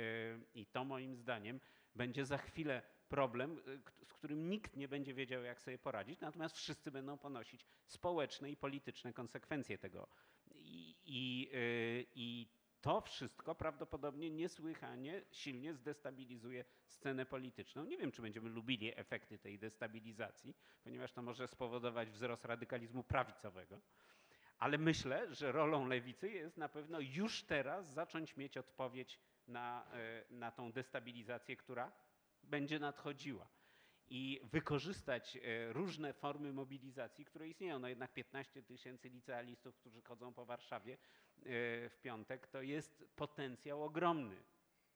[0.55, 1.61] i to moim zdaniem
[1.95, 3.61] będzie za chwilę problem,
[4.05, 8.57] z którym nikt nie będzie wiedział, jak sobie poradzić, natomiast wszyscy będą ponosić społeczne i
[8.57, 10.09] polityczne konsekwencje tego.
[11.07, 12.49] I, yy, i
[12.81, 17.85] to wszystko prawdopodobnie niesłychanie silnie zdestabilizuje scenę polityczną.
[17.85, 23.81] Nie wiem, czy będziemy lubili efekty tej destabilizacji, ponieważ to może spowodować wzrost radykalizmu prawicowego.
[24.59, 30.25] Ale myślę, że rolą lewicy jest na pewno już teraz zacząć mieć odpowiedź na, e,
[30.31, 31.93] na tą destabilizację, która
[32.43, 33.49] będzie nadchodziła
[34.17, 37.79] i wykorzystać e, różne formy mobilizacji, które istnieją.
[37.79, 40.99] No jednak 15 tysięcy licealistów, którzy chodzą po Warszawie e,
[41.89, 44.37] w piątek, to jest potencjał ogromny,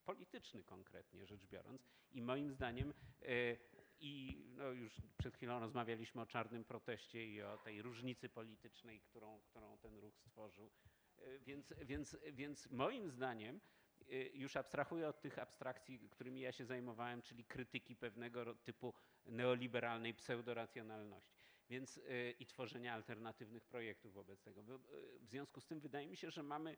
[0.04, 1.88] polityczny konkretnie rzecz biorąc.
[2.10, 3.56] I moim zdaniem e,
[4.00, 9.40] i no już przed chwilą rozmawialiśmy o czarnym proteście i o tej różnicy politycznej, którą,
[9.40, 10.70] którą ten ruch stworzył.
[11.40, 13.60] Więc, więc, więc moim zdaniem
[14.34, 18.94] już abstrahuję od tych abstrakcji, którymi ja się zajmowałem, czyli krytyki pewnego typu
[19.28, 21.38] neoliberalnej pseudoracjonalności.
[21.70, 24.60] Więc y, i tworzenia alternatywnych projektów wobec tego.
[24.60, 26.76] Y, w związku z tym wydaje mi się, że mamy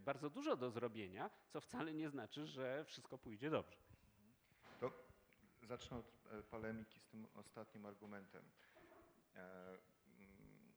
[0.00, 3.78] bardzo dużo do zrobienia, co wcale nie znaczy, że wszystko pójdzie dobrze.
[4.80, 4.92] To
[5.62, 8.44] zacznę od e, polemiki z tym ostatnim argumentem.
[9.34, 9.68] E,
[10.18, 10.72] mm,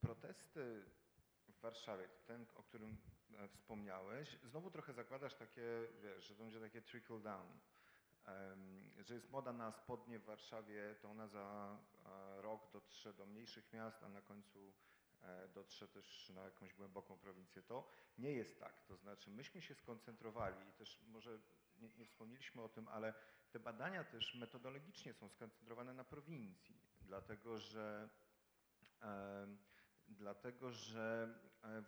[0.00, 0.84] protesty
[1.48, 2.96] w Warszawie, ten, o którym
[3.38, 5.62] E, wspomniałeś, znowu trochę zakładasz takie,
[6.02, 7.58] wiesz, że to będzie takie trickle down,
[9.04, 13.72] że jest moda na spodnie w Warszawie, to ona za e, rok dotrze do mniejszych
[13.72, 14.72] miast, a na końcu
[15.22, 17.62] e, dotrze też na jakąś głęboką prowincję.
[17.62, 18.82] To nie jest tak.
[18.82, 21.38] To znaczy, myśmy się skoncentrowali i też może
[21.80, 23.14] nie, nie wspomnieliśmy o tym, ale
[23.52, 28.08] te badania też metodologicznie są skoncentrowane na prowincji, dlatego że,
[29.02, 29.46] e,
[30.08, 31.34] dlatego, że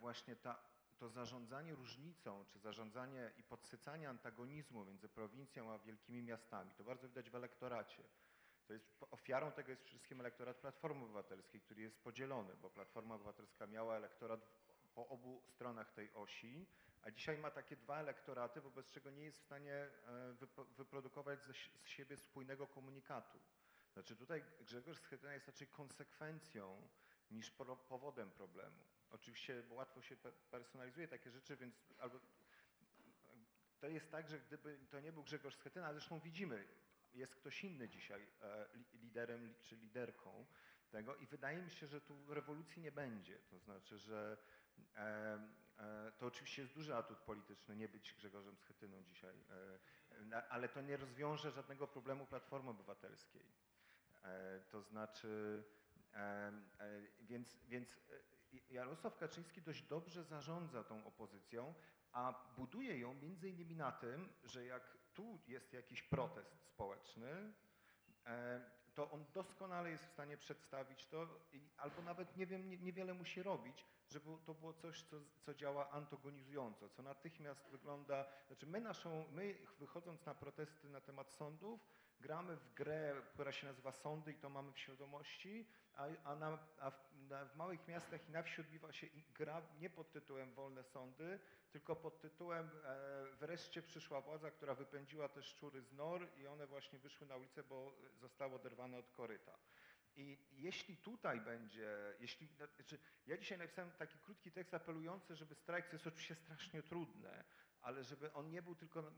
[0.01, 6.71] właśnie ta to zarządzanie różnicą, czy zarządzanie i podsycanie antagonizmu między prowincją a wielkimi miastami,
[6.75, 8.03] to bardzo widać w elektoracie.
[8.67, 13.67] To jest, ofiarą tego jest wszystkim elektorat Platformy Obywatelskiej, który jest podzielony, bo Platforma Obywatelska
[13.67, 14.41] miała elektorat
[14.95, 16.67] po obu stronach tej osi,
[17.03, 20.35] a dzisiaj ma takie dwa elektoraty, wobec czego nie jest w stanie e,
[20.77, 23.39] wyprodukować z siebie spójnego komunikatu.
[23.93, 26.89] Znaczy tutaj Grzegorz Schetyna jest raczej konsekwencją
[27.31, 27.51] niż
[27.89, 28.96] powodem problemu.
[29.11, 30.17] Oczywiście łatwo się
[30.51, 32.21] personalizuje takie rzeczy, więc albo
[33.81, 36.69] to jest tak, że gdyby to nie był Grzegorz Schetyna, zresztą widzimy,
[37.15, 40.47] jest ktoś inny dzisiaj e, liderem czy liderką
[40.91, 43.39] tego i wydaje mi się, że tu rewolucji nie będzie.
[43.39, 44.37] To znaczy, że
[44.97, 45.39] e,
[45.79, 49.45] e, to oczywiście jest duży atut polityczny nie być Grzegorzem Schetyną dzisiaj,
[50.49, 53.53] ale to nie rozwiąże żadnego problemu Platformy Obywatelskiej.
[54.71, 55.65] To znaczy,
[57.21, 58.01] więc, więc
[58.71, 61.75] Jarosław Kaczyński dość dobrze zarządza tą opozycją,
[62.13, 67.53] a buduje ją między innymi na tym, że jak tu jest jakiś protest społeczny,
[68.27, 71.29] e, to on doskonale jest w stanie przedstawić to,
[71.77, 76.89] albo nawet nie wiem, niewiele musi robić, żeby to było coś, co, co działa antagonizująco,
[76.89, 81.81] co natychmiast wygląda, znaczy my naszą, my wychodząc na protesty na temat sądów,
[82.21, 86.59] gramy w grę, która się nazywa sądy i to mamy w świadomości, a, a, na,
[86.81, 87.16] a w,
[87.53, 91.39] w, małych miastach i na wsi odbywa się gra nie pod tytułem wolne sądy,
[91.71, 96.67] tylko pod tytułem e, wreszcie przyszła władza, która wypędziła te szczury z nor i one
[96.67, 99.59] właśnie wyszły na ulicę, bo zostały oderwane od koryta.
[100.17, 105.87] I jeśli tutaj będzie, jeśli, znaczy ja dzisiaj napisałem taki krótki tekst apelujący, żeby strajk,
[105.87, 107.45] co jest oczywiście strasznie trudne,
[107.81, 109.13] ale żeby on nie był tylko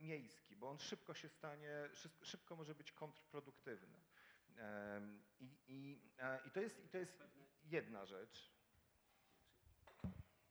[0.00, 1.88] miejski, bo on szybko się stanie,
[2.22, 3.98] szybko może być kontrproduktywny.
[5.40, 6.00] I, i,
[6.46, 7.22] i, to, jest, I to jest
[7.70, 8.50] jedna rzecz.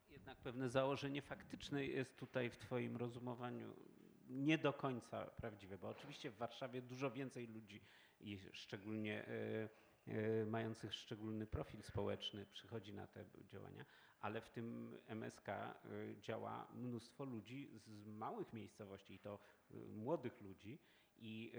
[0.09, 3.75] Jednak pewne założenie faktyczne jest tutaj w Twoim rozumowaniu
[4.29, 7.81] nie do końca prawdziwe, bo oczywiście w Warszawie dużo więcej ludzi
[8.53, 9.69] szczególnie y,
[10.07, 13.85] y, mających szczególny profil społeczny przychodzi na te działania,
[14.19, 19.39] ale w tym MSK y, działa mnóstwo ludzi z małych miejscowości i to
[19.95, 20.79] młodych ludzi
[21.17, 21.53] i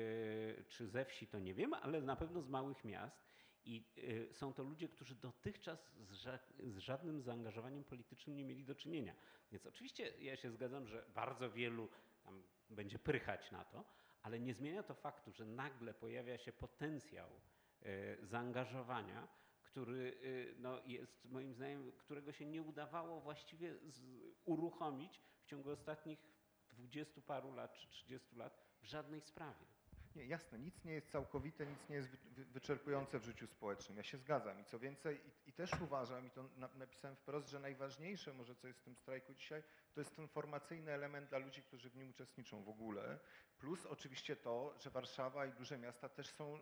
[0.68, 3.24] czy ze wsi to nie wiem, ale na pewno z małych miast
[3.64, 8.64] I y, są to ludzie, którzy dotychczas z, ża z żadnym zaangażowaniem politycznym nie mieli
[8.64, 9.14] do czynienia.
[9.52, 11.88] Więc oczywiście ja się zgadzam, że bardzo wielu
[12.70, 13.84] będzie prychać na to,
[14.22, 17.30] ale nie zmienia to faktu, że nagle pojawia się potencjał
[17.82, 19.28] y, zaangażowania,
[19.62, 23.74] który y, no, jest moim zdaniem, którego się nie udawało właściwie
[24.44, 26.18] uruchomić w ciągu ostatnich
[26.68, 29.66] dwudziestu paru lat czy trzydziestu lat w żadnej sprawie.
[30.16, 33.97] Nie, jasne, nic nie jest całkowite, nic nie jest wy, wy, wyczerpujące w życiu społecznym.
[33.97, 34.61] Ja się zgadzam.
[34.61, 38.55] I co więcej, i, i też uważam, i to na, napisałem wprost, że najważniejsze może,
[38.55, 39.62] co jest w tym strajku dzisiaj,
[39.95, 43.18] to jest ten formacyjny element dla ludzi, którzy w nim uczestniczą w ogóle.
[43.59, 46.59] Plus oczywiście to, że Warszawa i duże miasta też są,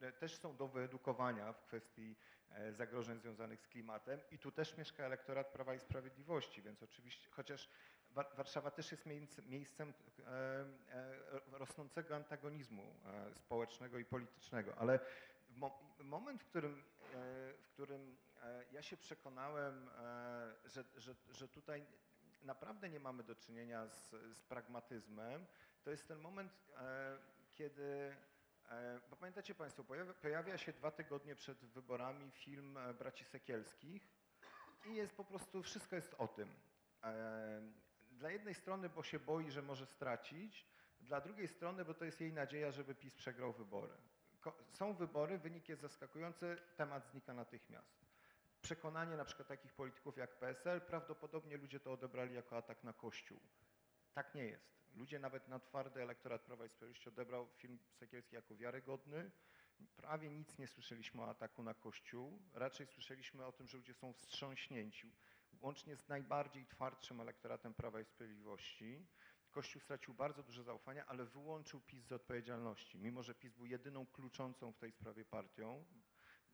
[0.00, 2.16] e, też są do wyedukowania w kwestii
[2.50, 4.20] e, zagrożeń związanych z klimatem.
[4.30, 7.68] I tu też mieszka elektorat Prawa i Sprawiedliwości, więc oczywiście, chociaż
[8.14, 9.06] Warszawa też jest
[9.46, 11.20] miejscem e, e,
[11.52, 15.00] rosnącego antagonizmu e, społecznego i politycznego, ale
[16.00, 16.82] moment, w którym,
[17.58, 18.16] w którym
[18.72, 19.90] ja się przekonałem,
[20.64, 21.86] że, że, że tutaj
[22.42, 25.46] naprawdę nie mamy do czynienia z, z pragmatyzmem,
[25.84, 26.52] to jest ten moment,
[27.50, 28.16] kiedy
[29.10, 34.08] bo pamiętacie Państwo, pojawia, pojawia, się dwa tygodnie przed wyborami film Braci Sekielskich
[34.86, 36.48] i jest po prostu, wszystko jest o tym
[38.20, 40.66] dla jednej strony, bo się boi, że może stracić,
[41.00, 43.94] dla drugiej strony, bo to jest jej nadzieja, żeby PiS przegrał wybory.
[44.68, 48.04] Są wybory, wynik jest zaskakujący, temat znika natychmiast.
[48.62, 53.40] Przekonanie na przykład takich polityków jak PSL, prawdopodobnie ludzie to odebrali jako atak na Kościół.
[54.14, 54.80] Tak nie jest.
[54.94, 59.30] Ludzie nawet na twardy elektorat Prawa i Sprawiedliwości odebrał film Sekielski jako wiarygodny.
[59.96, 62.42] Prawie nic nie słyszeliśmy o ataku na Kościół.
[62.54, 65.12] Raczej słyszeliśmy o tym, że ludzie są wstrząśnięci
[65.60, 69.06] łącznie z najbardziej twardszym elektoratem Prawa i Sprawiedliwości.
[69.50, 72.98] Kościół stracił bardzo duże zaufanie, ale wyłączył PiS z odpowiedzialności.
[72.98, 75.84] Mimo, że PiS był jedyną kluczącą w tej sprawie partią,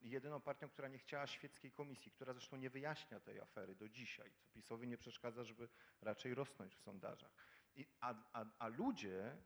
[0.01, 4.33] jedyną partią, która nie chciała świeckiej komisji, która zresztą nie wyjaśnia tej afery do dzisiaj,
[4.33, 5.69] co PiSowi nie przeszkadza, żeby
[6.01, 7.31] raczej rosnąć w sondażach.
[7.75, 9.37] I, a, a, a ludzie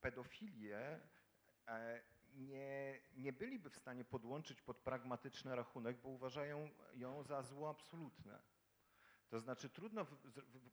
[0.00, 1.00] pedofilię
[1.68, 2.02] e,
[2.34, 8.42] nie, nie byliby w stanie podłączyć pod pragmatyczny rachunek, bo uważają ją za zło absolutne.
[9.30, 10.06] To znaczy trudno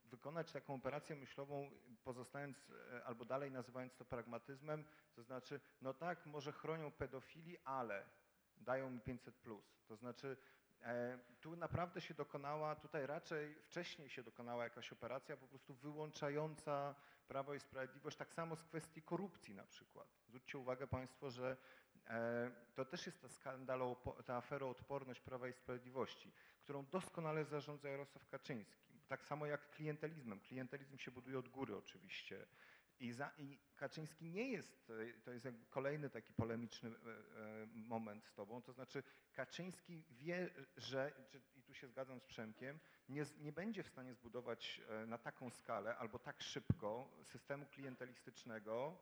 [0.05, 1.71] wykonać taką operację myślową,
[2.03, 4.85] pozostając e, albo dalej nazywając to pragmatyzmem,
[5.15, 8.05] to znaczy, no tak, może chronią pedofili, ale
[8.57, 9.83] dają mi 500 plus.
[9.87, 10.37] To znaczy,
[10.81, 16.95] e, tu naprawdę się dokonała, tutaj raczej wcześniej się dokonała jakaś operacja po prostu wyłączająca
[17.27, 20.07] Prawo i Sprawiedliwość, tak samo z kwestii korupcji na przykład.
[20.27, 21.57] Zwróćcie uwagę Państwo, że
[22.75, 23.95] to też jest ta skandal,
[24.25, 26.31] ta afera odporność Prawa i Sprawiedliwości
[26.67, 29.01] którą doskonale zarządza Jarosław Kaczyński.
[29.07, 30.39] Tak samo jak klientelizmem.
[30.39, 32.47] Klientelizm się buduje od góry oczywiście.
[32.99, 34.91] I, za, I, Kaczyński nie jest,
[35.25, 39.03] to jest kolejny taki polemiczny e, e, moment z tobą, to znaczy
[39.33, 41.11] Kaczyński wie, że,
[41.55, 42.79] i tu się zgadzam z Przemkiem,
[43.09, 48.97] nie, nie będzie w stanie zbudować e, na taką skalę albo tak szybko systemu klientelistycznego,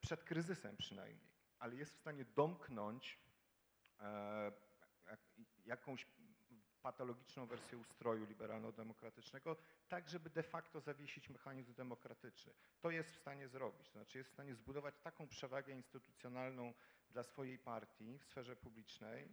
[0.00, 3.18] przed kryzysem przynajmniej, ale jest w stanie domknąć
[5.66, 6.06] jakąś
[6.82, 9.56] patologiczną wersję ustroju liberalno-demokratycznego,
[9.88, 12.52] tak żeby de facto zawiesić mechanizm demokratyczny.
[12.80, 16.74] To jest w stanie zrobić, to znaczy jest w stanie zbudować taką przewagę instytucjonalną
[17.10, 19.28] dla swojej partii w sferze publicznej,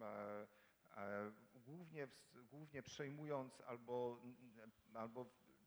[0.00, 0.46] e,
[0.96, 4.22] e, głównie, głównie przejmując albo,
[4.94, 5.26] albo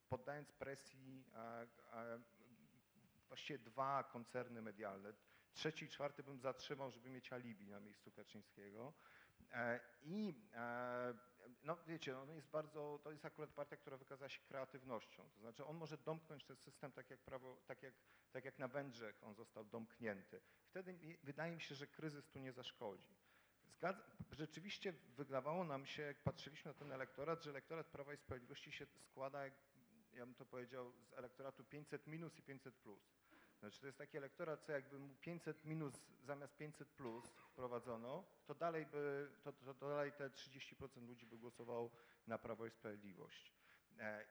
[0.09, 1.67] poddając presji e,
[3.27, 5.13] właściwie dwa koncerny medialne.
[5.53, 8.93] Trzeci i czwarty bym zatrzymał, żeby mieć alibi na miejscu Kaczyńskiego.
[10.01, 10.33] I
[11.63, 15.29] no wiecie, on jest bardzo, to jest akurat partia, która wykazała się kreatywnością.
[15.29, 17.93] To znaczy on może domknąć ten system tak jak, prawo, tak jak,
[18.31, 20.41] tak jak na Węgrzech on został domknięty.
[20.65, 23.15] Wtedy wydaje mi się, że kryzys tu nie zaszkodzi.
[23.69, 28.71] Zgadza, rzeczywiście wydawało nam się, jak patrzyliśmy na ten elektorat, że elektorat Prawa i Sprawiedliwości
[28.71, 29.53] się składa, jak
[30.13, 33.18] ja bym to powiedział, z elektoratu 500 minus i 500 plus.
[33.59, 35.93] Znaczy to jest taki elektorat, co jakby mu 500 minus
[36.23, 41.91] zamiast 500 plus wprowadzono, to dalej by, to, to dalej te 30% ludzi by głosowało
[42.27, 43.53] na Prawo i Sprawiedliwość.
[43.99, 44.25] E,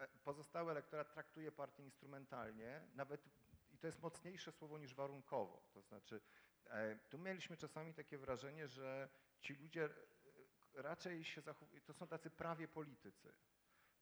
[0.00, 3.28] e, pozostały elektorat traktuje partię instrumentalnie, nawet
[3.72, 5.62] i to jest mocniejsze słowo niż warunkowo.
[5.74, 6.20] To znaczy,
[6.66, 9.08] e, tu mieliśmy czasami takie wrażenie, że
[9.40, 9.88] ci ludzie
[10.74, 13.32] raczej się zachowują, to są tacy prawie politycy.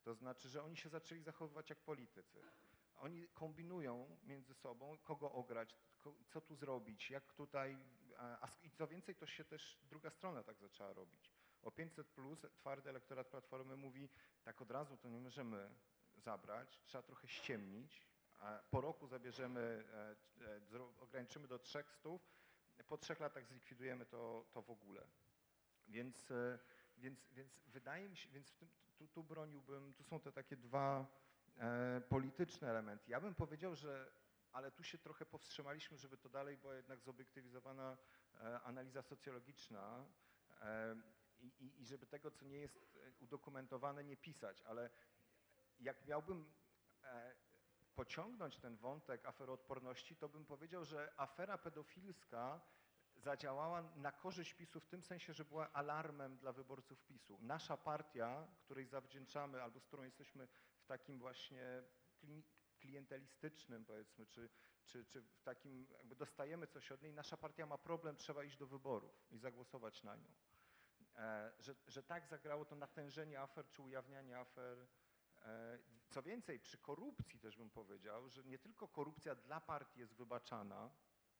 [0.02, 2.42] To znaczy, że oni się zaczęli zachowywać jak politycy
[3.00, 5.76] oni kombinują między sobą, kogo ograć,
[6.28, 7.78] co tu zrobić, jak tutaj,
[8.18, 11.30] a, co więcej, to się też druga strona tak zaczęła robić.
[11.62, 14.08] O 500 plus twardy elektorat Platformy mówi,
[14.44, 15.70] tak od razu to nie możemy
[16.16, 18.10] zabrać, trzeba trochę ściemnić,
[18.70, 19.84] po roku zabierzemy,
[20.40, 22.10] e, e, ograniczymy do 300,
[22.86, 25.06] po trzech latach zlikwidujemy to, to w ogóle.
[25.88, 26.58] Więc, e,
[26.96, 31.06] więc, więc wydaje mi się, więc tym, tu, tu broniłbym, tu są te takie dwa
[31.60, 33.10] e, polityczne elementy.
[33.10, 34.10] Ja bym powiedział, że,
[34.52, 37.96] ale tu się trochę powstrzymaliśmy, żeby to dalej była jednak zobiektywizowana
[38.34, 40.04] e, analiza socjologiczna
[40.60, 40.96] e,
[41.40, 42.78] i, i, żeby tego, co nie jest
[43.20, 44.90] udokumentowane, nie pisać, ale
[45.80, 46.52] jak miałbym
[47.94, 52.60] pociągnąć ten wątek aferoodporności, to bym powiedział, że afera pedofilska
[53.16, 57.38] zadziałała na korzyść PiSu w tym sensie, że była alarmem dla wyborców PiSu.
[57.42, 60.48] Nasza partia, której zawdzięczamy, albo z którą jesteśmy
[60.90, 61.82] takim właśnie
[62.22, 62.42] kli-
[62.78, 64.50] klientelistycznym, powiedzmy, czy,
[64.84, 68.56] czy, czy w takim, jakby dostajemy coś od niej, nasza partia ma problem, trzeba iść
[68.56, 70.32] do wyborów i zagłosować na nią.
[71.16, 74.86] E, że, że tak zagrało to natężenie afer, czy ujawnianie afer.
[75.42, 75.78] E,
[76.08, 80.90] co więcej, przy korupcji też bym powiedział, że nie tylko korupcja dla partii jest wybaczana,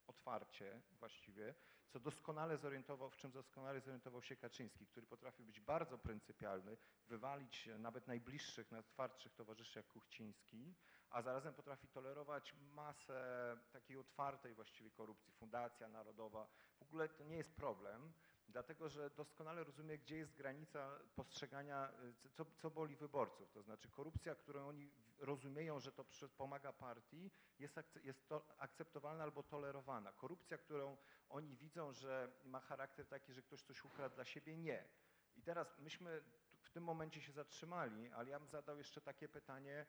[0.07, 1.55] otwarcie właściwie,
[1.89, 6.77] co doskonale zorientował, w czym doskonale zorientował się Kaczyński, który potrafi być bardzo pryncypialny,
[7.07, 10.75] wywalić nawet najbliższych, najtwardszych towarzyszy jak Kuchciński,
[11.09, 16.47] a zarazem potrafi tolerować masę takiej otwartej właściwie korupcji, Fundacja Narodowa.
[16.79, 18.13] W ogóle to nie jest problem,
[18.51, 21.91] dlatego że doskonale rozumie, gdzie jest granica postrzegania,
[22.31, 23.51] co, co boli wyborców.
[23.51, 26.05] To znaczy korupcja, którą oni rozumieją, że to
[26.37, 30.11] pomaga partii, jest, jest to akceptowalna albo tolerowana.
[30.11, 30.97] Korupcja, którą
[31.29, 34.87] oni widzą, że ma charakter taki, że ktoś coś ukradł dla siebie, nie.
[35.35, 36.23] I teraz myśmy
[36.61, 39.85] w tym momencie się zatrzymali, ale ja bym zadał jeszcze takie pytanie,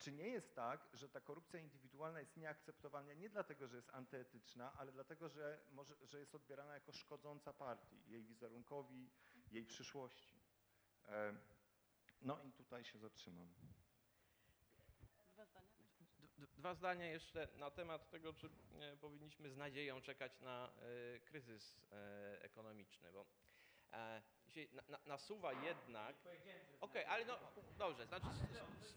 [0.00, 4.72] czy nie jest tak, że ta korupcja indywidualna jest nieakceptowana nie dlatego, że jest antyetyczna,
[4.72, 9.10] ale dlatego, że, może, że jest odbierana jako szkodząca partii, jej wizerunkowi,
[9.50, 10.40] jej przyszłości?
[11.08, 11.34] E,
[12.22, 13.48] No i tutaj się zatrzymam.
[15.36, 20.72] D- d- Dwa zdania jeszcze na temat tego, czy e, powinniśmy z nadzieją czekać na
[21.16, 23.26] e, kryzys e, ekonomiczny, bo
[24.50, 26.16] się na, na, nasuwa jednak.
[26.80, 27.38] Okej, ale no
[27.78, 28.26] dobrze, znaczy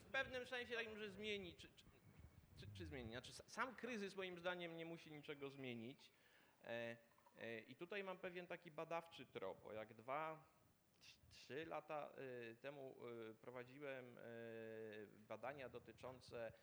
[0.07, 1.85] w pewnym sensie tak może zmieni, czy, czy,
[2.57, 3.11] czy, czy zmieni.
[3.11, 6.11] Znaczy sa- sam kryzys moim zdaniem nie musi niczego zmienić.
[6.63, 6.97] E,
[7.37, 10.43] e, I tutaj mam pewien taki badawczy trop, bo jak dwa,
[11.03, 12.09] trz- trzy lata
[12.51, 12.95] e, temu
[13.41, 14.17] prowadziłem
[15.27, 16.53] badania dotyczące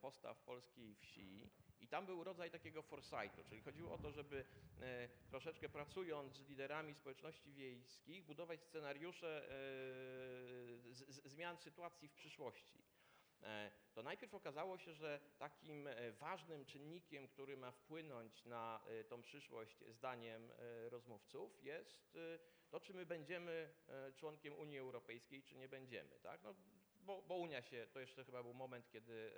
[0.00, 1.50] postaw polskiej wsi
[1.80, 4.44] i tam był rodzaj takiego foresightu, czyli chodziło o to, żeby
[4.80, 12.84] e, troszeczkę pracując z liderami społeczności wiejskich budować scenariusze e, zmian sytuacji w przyszłości.
[13.42, 15.88] E, To najpierw okazało się, że takim
[16.20, 20.52] ważnym czynnikiem, który ma wpłynąć na tą przyszłość, zdaniem
[20.88, 22.18] rozmówców, jest
[22.70, 23.74] to, czy my będziemy
[24.16, 26.20] członkiem Unii Europejskiej, czy nie będziemy.
[26.20, 26.42] Tak?
[26.42, 26.54] No,
[27.00, 29.32] bo, bo Unia się, to jeszcze chyba był moment, kiedy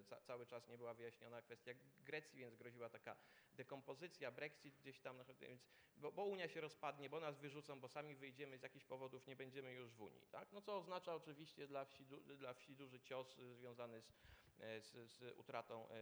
[0.00, 1.72] e, ca, cały czas nie była wyjaśniona kwestia
[2.04, 3.16] Grecji, więc groziła taka
[3.54, 7.88] dekompozycja, Brexit gdzieś tam, no, więc, bo, bo Unia się rozpadnie, bo nas wyrzucą, bo
[7.88, 10.26] sami wyjdziemy z jakichś powodów, nie będziemy już w Unii.
[10.30, 10.52] Tak?
[10.52, 12.06] No co oznacza oczywiście dla wsi,
[12.38, 14.12] dla wsi duży cios y, związany z,
[14.60, 15.94] e, z, z utratą e,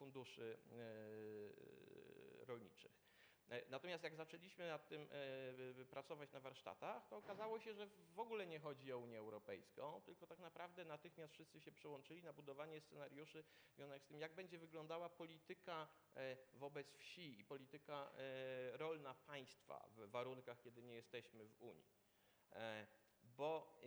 [0.00, 2.99] funduszy e, rolniczych.
[3.50, 5.08] E, Natomiast jak zaczęliśmy nad tym
[5.80, 10.00] e, pracować na warsztatach, to okazało się, że w ogóle nie chodzi o Unię Europejską,
[10.00, 13.44] tylko tak naprawdę natychmiast wszyscy się przełączyli na budowanie scenariuszy
[13.74, 18.10] związanych z tym, jak będzie wyglądała polityka e, wobec wsi i polityka
[18.72, 22.00] rolna państwa w warunkach, kiedy nie jesteśmy w Unii.
[23.36, 23.80] Bo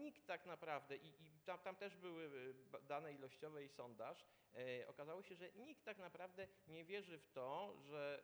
[0.00, 4.24] nikt tak naprawdę, i, i tam, tam też były ba- dane ilościowe i sondaż,
[4.54, 8.22] e, okazało się, że nikt tak naprawdę nie wierzy w to, że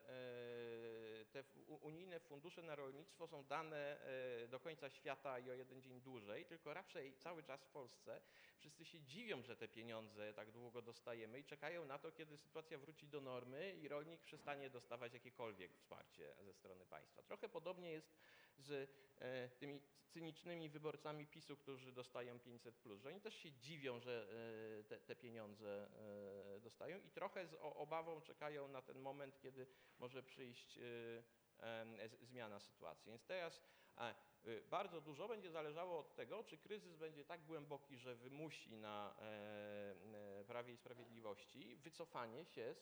[1.22, 5.82] e, te unijne fundusze na rolnictwo są dane e, do końca świata i o jeden
[5.82, 8.20] dzień dłużej, tylko raczej cały czas w Polsce
[8.58, 12.78] wszyscy się dziwią, że te pieniądze tak długo dostajemy i czekają na to, kiedy sytuacja
[12.78, 17.22] wróci do normy i rolnik przestanie dostawać jakiekolwiek wsparcie ze strony państwa.
[17.22, 18.16] Trochę podobnie jest
[18.58, 24.28] z e, tymi cynicznymi wyborcami PiSu, którzy dostają 500, że oni też się dziwią, że
[24.80, 25.88] e, te, te pieniądze
[26.56, 29.66] e, dostają i trochę z obawą czekają na ten moment, kiedy
[29.98, 30.78] może przyjść
[32.22, 33.10] zmiana sytuacji.
[33.10, 33.62] Więc teraz
[34.70, 39.16] bardzo dużo będzie zależało od tego, czy kryzys będzie tak głęboki, że wymusi na
[40.46, 42.74] Prawie i Sprawiedliwości wycofanie się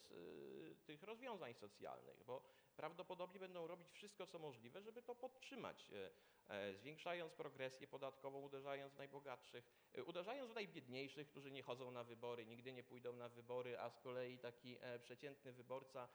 [0.73, 2.41] z tych rozwiązań socjalnych, bo
[2.75, 6.11] prawdopodobnie będą robić wszystko, co możliwe, żeby to podtrzymać, e,
[6.53, 12.03] e, zwiększając progresję podatkową, uderzając w najbogatszych, e, uderzając w najbiedniejszych, którzy nie chodzą na
[12.03, 16.09] wybory, nigdy nie pójdą na wybory, a z kolei taki przeciętny wyborca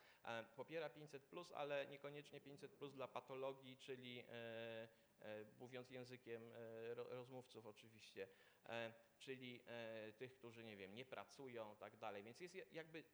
[0.56, 4.24] popiera 500+, ale niekoniecznie 500+, dla patologii, czyli
[5.58, 6.52] mówiąc językiem
[6.94, 8.28] ro- rozmówców oczywiście,
[9.18, 9.60] czyli
[10.16, 12.22] tych, którzy nie wiem, nie pracują, tak dalej.
[12.22, 13.04] Więc jest je- jakby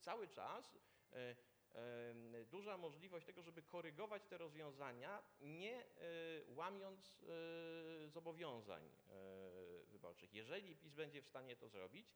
[0.00, 0.78] cały czas
[2.50, 5.84] duża możliwość tego, żeby korygować te rozwiązania, nie e,
[6.48, 8.90] łamiąc e, zobowiązań e,
[9.84, 10.34] wyborczych.
[10.34, 12.14] Jeżeli PiS będzie w stanie to zrobić,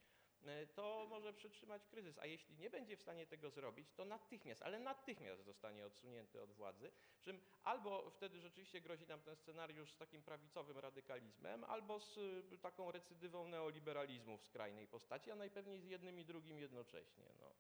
[0.74, 4.80] to może przytrzymać kryzys, a jeśli nie będzie w stanie tego zrobić, to natychmiast, ale
[4.80, 6.92] natychmiast zostanie odsunięty od władzy,
[7.22, 12.18] czym albo wtedy rzeczywiście grozi nam ten scenariusz z takim prawicowym radykalizmem, albo z
[12.60, 17.24] taką recydywą neoliberalizmu w skrajnej postaci, a najpewniej z jednym i drugim jednocześnie.
[17.40, 17.54] No.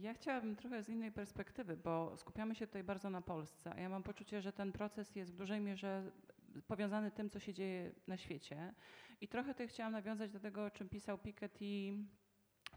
[0.00, 3.88] Ja chciałabym trochę z innej perspektywy, bo skupiamy się tutaj bardzo na Polsce, a ja
[3.88, 6.10] mam poczucie, że ten proces jest w dużej mierze
[6.66, 8.74] powiązany tym, co się dzieje na świecie.
[9.20, 11.92] I trochę tutaj chciałam nawiązać do tego, o czym pisał Piketty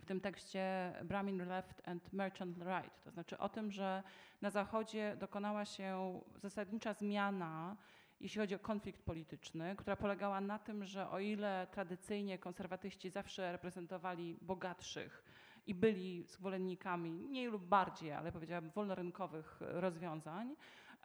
[0.02, 3.04] w tym tekście Brahmin Left and Merchant Right.
[3.04, 4.04] To znaczy o tym, że
[4.42, 7.78] na Zachodzie dokonała się zasadnicza zmiana,
[8.20, 13.52] jeśli chodzi o konflikt polityczny, która polegała na tym, że o ile tradycyjnie konserwatyści zawsze
[13.52, 15.24] reprezentowali bogatszych,
[15.68, 20.56] i byli zwolennikami mniej lub bardziej, ale powiedziałabym wolnorynkowych rozwiązań,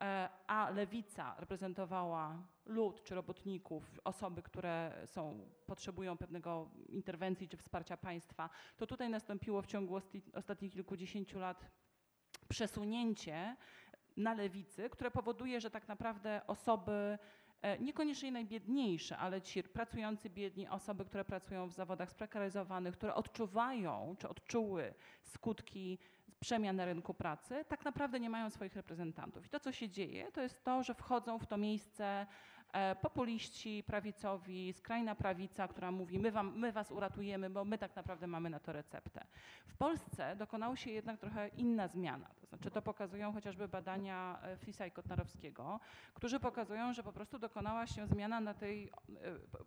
[0.00, 7.96] e, a lewica reprezentowała lud czy robotników, osoby, które są, potrzebują pewnego interwencji czy wsparcia
[7.96, 10.00] państwa, to tutaj nastąpiło w ciągu
[10.34, 11.70] ostatnich kilkudziesięciu lat
[12.48, 13.56] przesunięcie
[14.16, 17.18] na lewicy, które powoduje, że tak naprawdę osoby
[17.80, 24.28] niekoniecznie najbiedniejsze, ale ci pracujący biedni, osoby, które pracują w zawodach sprekaryzowanych, które odczuwają czy
[24.28, 25.98] odczuły skutki
[26.40, 29.46] przemian na rynku pracy, tak naprawdę nie mają swoich reprezentantów.
[29.46, 32.26] I to, co się dzieje, to jest to, że wchodzą w to miejsce
[32.72, 37.96] e, populiści, prawicowi, skrajna prawica, która mówi, my, wam, my was uratujemy, bo my tak
[37.96, 39.26] naprawdę mamy na to receptę.
[39.66, 42.38] W Polsce dokonała się jednak trochę inna zmiana.
[42.49, 45.80] Znaczy to pokazują chociażby badania e, Fisa i Kotnarowskiego,
[46.14, 48.90] którzy pokazują, że po prostu dokonała się zmiana na tej, e,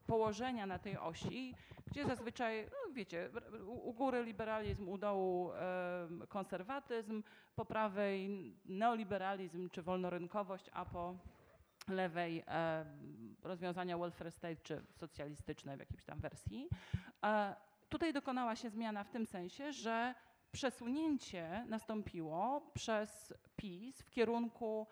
[0.07, 1.55] położenia na tej osi,
[1.88, 3.29] gdzie zazwyczaj, no wiecie,
[3.65, 5.51] u, góry liberalizm, u dołu
[6.29, 7.23] konserwatyzm,
[7.55, 8.29] po prawej
[8.65, 11.15] neoliberalizm czy wolnorynkowość, a po
[11.88, 12.86] lewej e,
[13.43, 16.67] rozwiązania welfare state czy socjalistyczne w jakiejś tam wersji.
[17.23, 17.55] E,
[17.89, 20.15] tutaj dokonała się zmiana w tym sensie, że
[20.51, 24.87] przesunięcie nastąpiło przez PiS w kierunku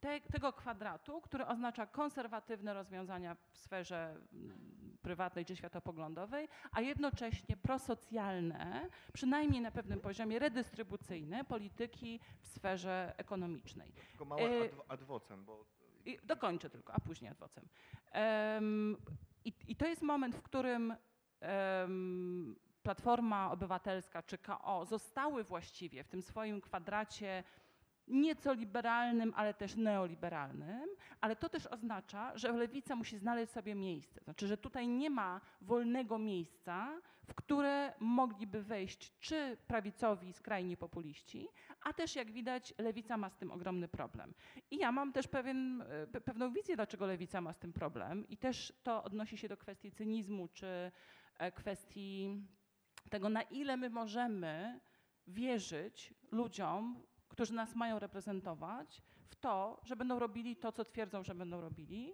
[0.00, 7.56] te, tego kwadratu, który oznacza konserwatywne rozwiązania w sferze mm, prywatnej czy światopoglądowej, a jednocześnie
[7.56, 13.92] prosocjalne, przynajmniej na pewnym poziomie redystrybucyjne polityki w sferze ekonomicznej.
[14.10, 15.64] Tylko małe E, adw- adwocem, bo
[16.06, 17.68] I dokończę tylko, a później adwocem.
[18.12, 18.96] Em,
[19.44, 20.94] i, I to jest moment, w którym
[21.40, 27.44] em, Platforma Obywatelska czy KO zostały właściwie w tym swoim kwadracie
[28.08, 30.88] nieco liberalnym, ale też neoliberalnym,
[31.20, 34.20] ale to też oznacza, że lewica musi znaleźć sobie miejsce.
[34.24, 41.48] Znaczy, że tutaj nie ma wolnego miejsca, w które mogliby wejść czy prawicowi skrajni populiści,
[41.82, 44.34] a też jak widać lewica ma z tym ogromny problem.
[44.70, 48.28] I ja mam też pewien, e, pe- pewną wizję, dlaczego lewica ma z tym problem
[48.28, 50.92] i też to odnosi się do kwestii cynizmu czy
[51.38, 52.42] e, kwestii
[53.10, 54.80] tego, na ile my możemy
[55.26, 61.34] wierzyć ludziom, którzy nas mają reprezentować, w to, że będą robili to, co twierdzą, że
[61.34, 62.12] będą robili.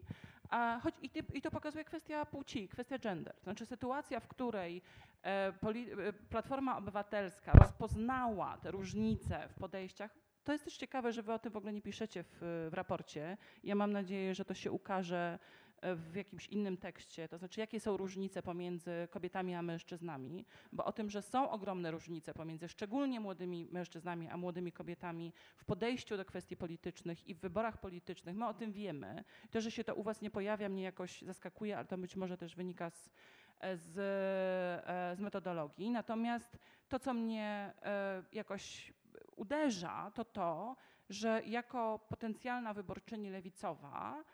[0.51, 3.36] A choć i, I to pokazuje kwestia płci, kwestia gender.
[3.43, 4.82] Znaczy sytuacja, w której
[5.22, 10.14] e, poli, e, Platforma Obywatelska rozpoznała te różnice w podejściach,
[10.45, 13.36] to jest też ciekawe, że wy o tym w ogóle nie piszecie w, w raporcie.
[13.64, 15.39] Ja mam nadzieję, że to się ukaże
[15.83, 20.93] w jakimś innym tekście, to znaczy jakie są różnice pomiędzy kobietami a mężczyznami, bo o
[20.93, 26.24] tym, że są ogromne różnice pomiędzy szczególnie młodymi mężczyznami a młodymi kobietami w podejściu do
[26.24, 29.25] kwestii politycznych i w wyborach politycznych, my o tym wiemy.
[29.50, 32.37] To, że się to u was nie pojawia, mnie jakoś zaskakuje, ale to być może
[32.37, 33.11] też wynika z,
[33.75, 33.99] z,
[34.87, 35.91] e, z metodologii.
[35.91, 38.92] Natomiast to, co mnie e, jakoś
[39.37, 40.76] uderza, to to,
[41.11, 44.25] że jako potencjalna wyborczyni lewicowa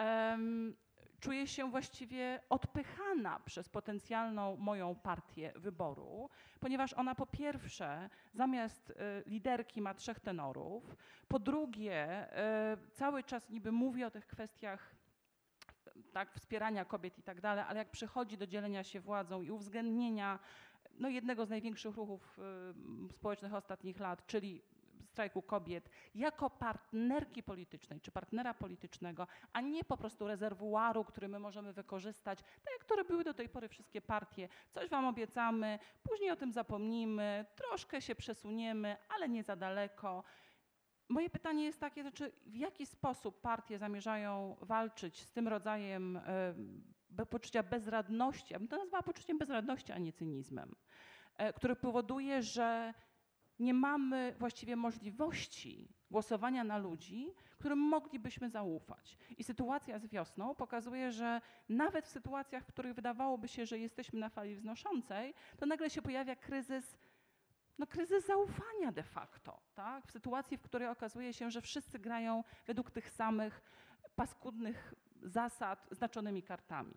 [0.00, 0.76] em,
[1.20, 8.94] czuję się właściwie odpychana przez potencjalną moją partię wyboru, ponieważ ona po pierwsze zamiast y,
[9.26, 10.96] liderki ma trzech tenorów,
[11.28, 12.26] po drugie
[12.84, 14.94] y, cały czas niby mówi o tych kwestiach
[16.12, 20.38] tak, wspierania kobiet i tak dalej, ale jak przychodzi do dzielenia się władzą i uwzględnienia
[20.98, 22.38] no, jednego z największych ruchów
[23.08, 24.62] y, społecznych ostatnich lat, czyli
[25.10, 31.38] strajku kobiet, jako partnerki politycznej czy partnera politycznego, a nie po prostu rezerwuaru, który my
[31.38, 34.48] możemy wykorzystać, tak jak to robiły do tej pory wszystkie partie.
[34.70, 40.24] Coś wam obiecamy, później o tym zapomnimy, troszkę się przesuniemy, ale nie za daleko.
[41.08, 46.20] Moje pytanie jest takie, znaczy w jaki sposób partie zamierzają walczyć z tym rodzajem
[47.10, 50.74] be- poczucia bezradności, ja bym to nazwała poczuciem bezradności, a nie cynizmem.
[51.36, 52.94] e, który powoduje, że
[53.60, 59.16] nie mamy właściwie możliwości głosowania na ludzi, którym moglibyśmy zaufać.
[59.38, 64.20] I sytuacja z wiosną pokazuje, że nawet w sytuacjach, w których wydawałoby się, że jesteśmy
[64.20, 66.96] na fali wznoszącej, to nagle się pojawia kryzys,
[67.78, 69.60] no kryzys zaufania de facto.
[69.74, 70.06] Tak?
[70.06, 73.62] W sytuacji, w której okazuje się, że wszyscy grają według tych samych
[74.16, 76.94] paskudnych zasad znaczonymi kartami.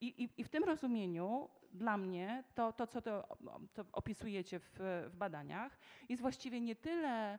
[0.00, 3.36] I, i, i w tym rozumieniu dla mnie to, to co to,
[3.74, 4.70] to opisujecie w,
[5.10, 5.78] w badaniach,
[6.08, 7.38] jest właściwie nie tyle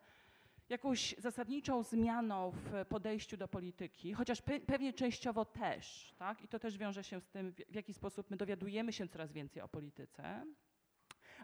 [0.69, 6.41] jakąś zasadniczą zmianą w podejściu do polityki, chociaż pe pewnie częściowo też, tak?
[6.41, 9.61] i to też wiąże się z tym, w, jaki sposób my dowiadujemy się coraz więcej
[9.61, 10.45] o polityce,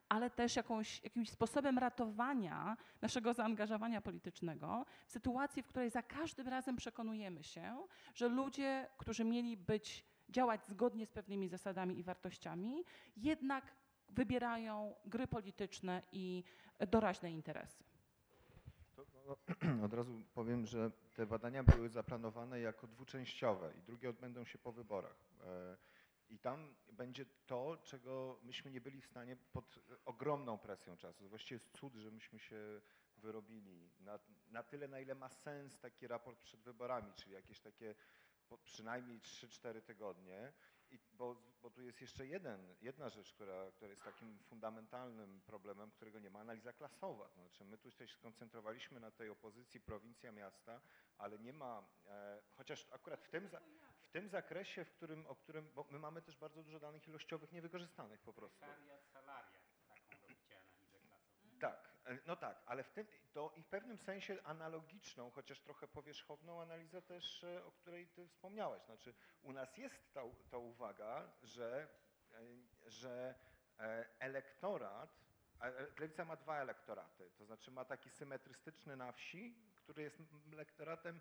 [0.10, 6.48] ale też jakąś, jakimś sposobem ratowania naszego zaangażowania politycznego w sytuacji, w której za każdym
[6.48, 7.78] razem przekonujemy się,
[8.16, 12.84] że ludzie, którzy mieli być, działać zgodnie z pewnymi zasadami i wartościami,
[13.18, 13.76] jednak
[14.10, 16.44] wybierają gry polityczne i
[16.88, 17.84] doraźne interesy.
[18.96, 19.38] To, no,
[19.86, 24.72] od razu powiem, że te badania były zaplanowane jako dwuczęściowe i drugie odbędą się po
[24.72, 25.18] wyborach.
[25.44, 25.78] E,
[26.30, 31.30] I tam będzie to, czego myśmy nie byli w stanie pod ogromną presją czasu.
[31.30, 32.82] Właściwie jest cud, że myśmy się
[33.18, 34.20] wyrobili na,
[34.52, 37.96] na tyle, na ile ma sens taki raport przed wyborami, czyli jakieś takie
[38.58, 40.54] przynajmniej 3-4 tygodnie.
[40.92, 45.92] I bo, bo tu jest jeszcze jeden, jedna rzecz, która, która jest takim fundamentalnym problemem,
[45.92, 47.30] którego nie ma, analiza klasowa.
[47.30, 50.82] To znaczy my tu się skoncentrowaliśmy na tej opozycji prowincja, miasta,
[51.18, 53.60] ale nie ma, e, chociaż akurat w tym, za,
[54.02, 57.52] w tym zakresie, w którym, o którym, bo my mamy też bardzo dużo danych ilościowych
[57.52, 58.60] niewykorzystanych po prostu.
[58.60, 61.60] Sekretariat Salaria, taką robicie analizę klasową.
[61.60, 61.89] Tak,
[62.28, 62.94] no tak, ale w
[63.34, 68.28] to i w pewnym sensie analogiczną, chociaż trochę powierzchowną analizę też, e, o której ty
[68.28, 68.84] wspomniałeś.
[68.84, 70.22] Znaczy u nas jest ta,
[70.52, 71.88] ta uwaga, że,
[72.32, 72.38] e,
[72.86, 73.36] że
[73.80, 75.20] e, elektorat,
[75.62, 80.18] e, Lewica ma dwa elektoraty, to znaczy ma taki symetrystyczny na wsi, który jest
[80.54, 81.20] elektoratem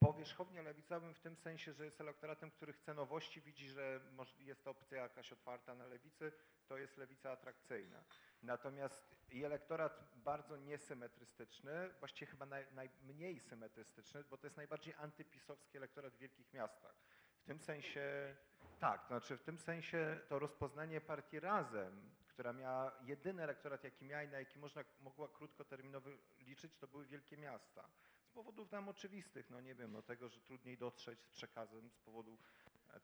[0.00, 4.00] powierzchownie lewicowym w tym sensie, że jest elektoratem, który chce nowości, widzi, że
[4.38, 6.32] jest opcja jakaś otwarta na lewicy,
[6.68, 8.04] to jest lewica atrakcyjna.
[8.42, 16.14] Natomiast elektorat bardzo niesymetrystyczny, właściwie chyba naj, najmniej symetrystyczny, bo to jest najbardziej antypisowski elektorat
[16.14, 16.94] w wielkich miastach.
[17.40, 18.36] W tym sensie,
[18.78, 24.04] tak, to znaczy w tym sensie to rozpoznanie partii Razem, która miała jedyny elektorat, jaki
[24.04, 26.10] miała i na jaki można, mogła krótkoterminowo
[26.40, 27.88] liczyć, to były wielkie miasta.
[28.22, 31.98] Z powodów nam oczywistych, no nie wiem, no tego, że trudniej dotrzeć z przekazem, z
[31.98, 32.38] powodu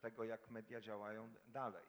[0.00, 1.86] tego, jak media działają dalej.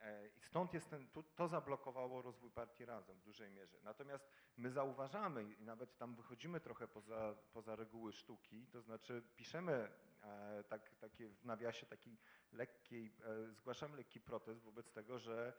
[0.00, 3.78] E, I stąd jest ten, tu, to zablokowało rozwój partii Razem w dużej mierze.
[3.82, 9.92] Natomiast my zauważamy i nawet tam wychodzimy trochę poza, poza reguły sztuki, to znaczy piszemy
[10.22, 12.18] e, tak, takie w nawiasie taki
[12.52, 15.52] lekkiej, e, zgłaszamy lekki protest wobec tego, że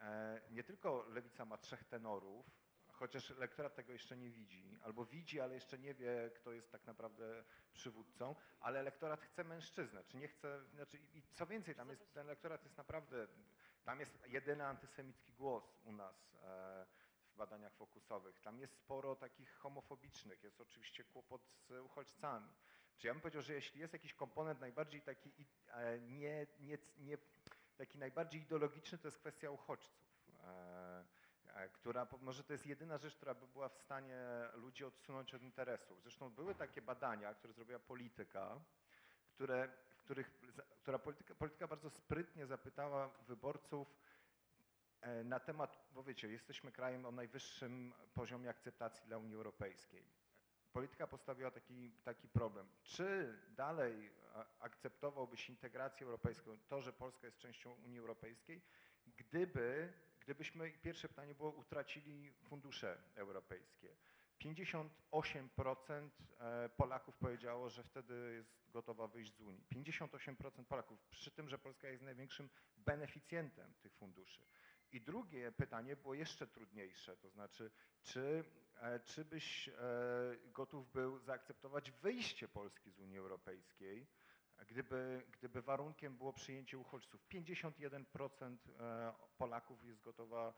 [0.00, 2.50] e, nie tylko lewica ma trzech tenorów,
[2.98, 6.86] chociaż elektorat tego jeszcze nie widzi, albo widzi, ale jeszcze nie wie, kto jest tak
[6.86, 12.12] naprawdę przywódcą, ale elektorat chce mężczyznę, czy nie chce, znaczy i co więcej, tam jest,
[12.12, 13.28] ten elektorat jest naprawdę,
[13.88, 16.86] tam jest jedyny antysemicki głos u nas e,
[17.32, 18.40] w badaniach fokusowych.
[18.40, 22.48] Tam jest sporo takich homofobicznych, jest oczywiście kłopot z uchodźcami.
[22.96, 25.32] Czy ja bym powiedział, że jeśli jest jakiś komponent najbardziej taki
[25.68, 27.18] e, nie, nie, nie,
[27.76, 30.08] taki najbardziej ideologiczny, to jest kwestia uchodźców.
[30.44, 34.18] E, która może to jest jedyna rzecz, która by była w stanie
[34.54, 36.02] ludzi odsunąć od interesów.
[36.02, 38.60] Zresztą były takie badania, które zrobiła polityka,
[39.34, 39.68] które,
[40.08, 40.30] których,
[40.82, 43.96] która polityka, polityka bardzo sprytnie zapytała wyborców
[45.00, 50.04] e, na temat, bo wiecie, jesteśmy krajem o najwyższym poziomie akceptacji dla Unii Europejskiej.
[50.72, 52.68] Polityka postawiła taki, taki problem.
[52.82, 54.10] Czy dalej
[54.60, 58.62] akceptowałbyś integrację europejską, to, że Polska jest częścią Unii Europejskiej,
[59.16, 63.88] gdyby, gdybyśmy, pierwsze pytanie było, utracili fundusze europejskie.
[64.44, 66.10] 58%
[66.40, 69.64] e, Polaków powiedziało, że wtedy jest gotowa wyjść z Unii.
[69.74, 74.42] 58% Polaków, przy tym, że Polska jest największym beneficjentem tych funduszy.
[74.92, 77.70] I drugie pytanie było jeszcze trudniejsze, to znaczy,
[78.02, 78.44] czy,
[78.80, 79.72] e, czy byś e,
[80.52, 84.06] gotów był zaakceptować wyjście Polski z Unii Europejskiej,
[84.66, 87.26] gdyby, gdyby warunkiem było przyjęcie uchodźców.
[87.28, 90.54] 51% e, Polaków jest gotowa,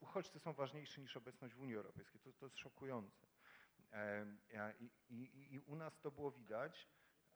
[0.00, 2.20] uchodźcy są ważniejsi niż obecność w Unii Europejskiej.
[2.20, 3.26] To, to jest szokujące.
[4.80, 6.88] I, i, I u nas to było widać.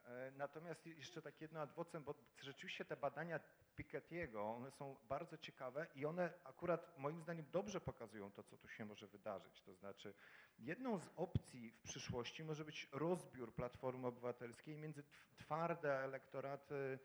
[0.04, 3.40] E, Natomiast jeszcze tak jedno ad vocem, bo rzeczywiście te badania
[3.76, 8.68] Piketty'ego, one są bardzo ciekawe i one akurat moim zdaniem dobrze pokazują to, co tu
[8.68, 9.62] się może wydarzyć.
[9.62, 10.14] To znaczy
[10.58, 16.98] jedną z opcji w przyszłości może być rozbiór Platformy Obywatelskiej między tw- twarde elektoraty,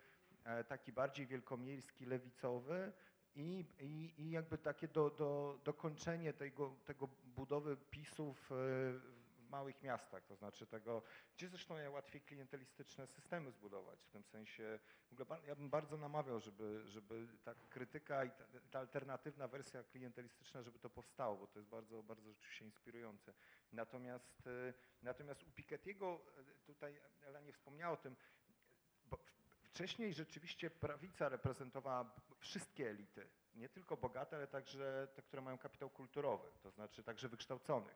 [0.44, 2.94] e, taki bardziej wielkomiejski, lewicowy
[3.36, 9.82] I, i, i jakby takie do, do, dokończenie tego, tego budowy PiSów e, w małych
[9.82, 11.02] miastach, to znaczy tego,
[11.36, 14.04] gdzie zresztą najłatwiej klientelistyczne systemy zbudować.
[14.04, 14.80] W tym sensie,
[15.12, 19.84] w ogóle ja bym bardzo namawiał, żeby, żeby ta krytyka i ta, ta alternatywna wersja
[19.84, 23.34] klientelistyczna, żeby to powstało, bo to jest bardzo, bardzo rzeczywiście inspirujące.
[23.72, 28.16] Natomiast, e, natomiast u Piketty'ego, e, tutaj Ela nie wspomniała o tym,
[29.74, 35.90] wcześniej rzeczywiście prawica reprezentowała wszystkie elity, nie tylko bogate, ale także te, które mają kapitał
[35.90, 37.96] kulturowy, to znaczy także wykształconych.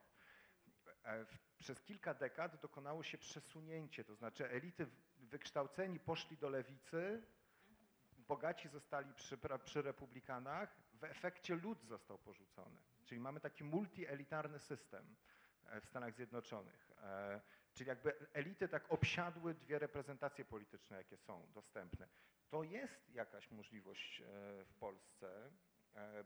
[1.03, 1.25] E,
[1.59, 4.87] przez kilka dekad dokonało się przesunięcie, to znaczy elity
[5.17, 7.23] wykształceni poszli do lewicy,
[8.11, 12.77] bogaci zostali przy, przy republikanach, w efekcie lud został porzucony.
[13.05, 15.15] Czyli mamy taki multielitarny system
[15.65, 16.91] e, w Stanach Zjednoczonych.
[17.77, 22.07] E, czyli jakby elity tak obsiadły dwie reprezentacje polityczne, jakie są dostępne.
[22.49, 24.21] To jest jakaś możliwość
[24.65, 25.51] w Polsce,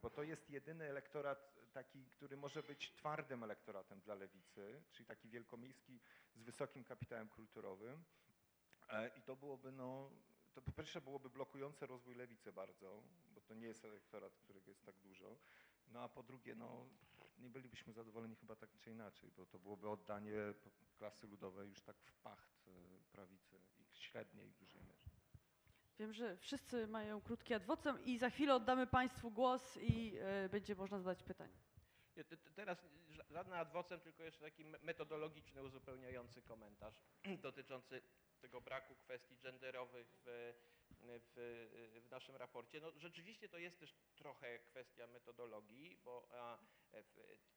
[0.01, 5.29] bo to jest jedyny elektorat taki, który może być twardym elektoratem dla lewicy, czyli taki
[5.29, 5.99] wielkomiejski
[6.35, 8.03] z wysokim kapitałem kulturowym.
[8.89, 10.11] E, I to byłoby, no,
[10.53, 14.85] to po pierwsze byłoby blokujące rozwój lewicy bardzo, bo to nie jest elektorat, którego jest
[14.85, 15.37] tak dużo.
[15.87, 16.89] No a po drugie, no,
[17.41, 20.33] nie bylibyśmy zadowoleni chyba tak czy inaczej, bo to byłoby oddanie
[20.97, 22.71] klasy ludowej już tak w pacht e,
[23.11, 25.09] prawicy i średniej w dużej mierze.
[25.99, 30.75] Wiem, że wszyscy mają krótkie adwocem i za chwilę oddamy Państwu głos i y, będzie
[30.75, 31.57] można zadać pytanie.
[32.55, 32.85] Teraz
[33.29, 37.01] żadna adwocem, tylko jeszcze taki metodologiczny, uzupełniający komentarz
[37.43, 38.01] dotyczący
[38.41, 40.53] tego braku kwestii genderowych w,
[41.05, 42.81] w, w, naszym raporcie.
[42.81, 46.27] No, rzeczywiście to jest też trochę kwestia metodologii, bo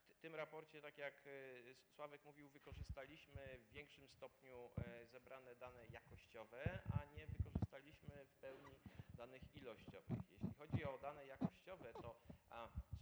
[0.08, 5.86] w tym raporcie, tak jak e, Sławek mówił, wykorzystaliśmy w większym stopniu e, zebrane dane
[5.86, 8.80] jakościowe, a nie wykorzystaliśmy w pełni
[9.14, 10.18] danych ilościowych.
[10.30, 12.16] Jeśli chodzi o dane jakościowe, to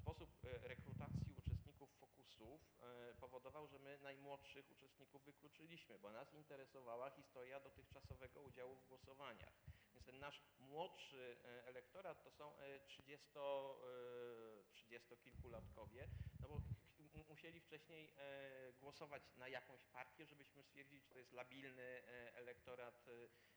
[0.00, 2.60] sposób e, rekrutacji uczestników fokusów
[3.20, 9.71] powodował, że my najmłodszych uczestników wykluczyliśmy, bo nas interesowała historia dotychczasowego udziału w głosowaniach.
[10.12, 12.52] Ten nasz młodszy elektorat to są
[12.86, 13.28] 30,
[14.72, 16.08] 30 kilkulatkowie,
[16.40, 16.60] no bo
[17.32, 23.06] musieli wcześniej e, głosować na jakąś partię, żebyśmy stwierdzili, czy to jest labilny e, elektorat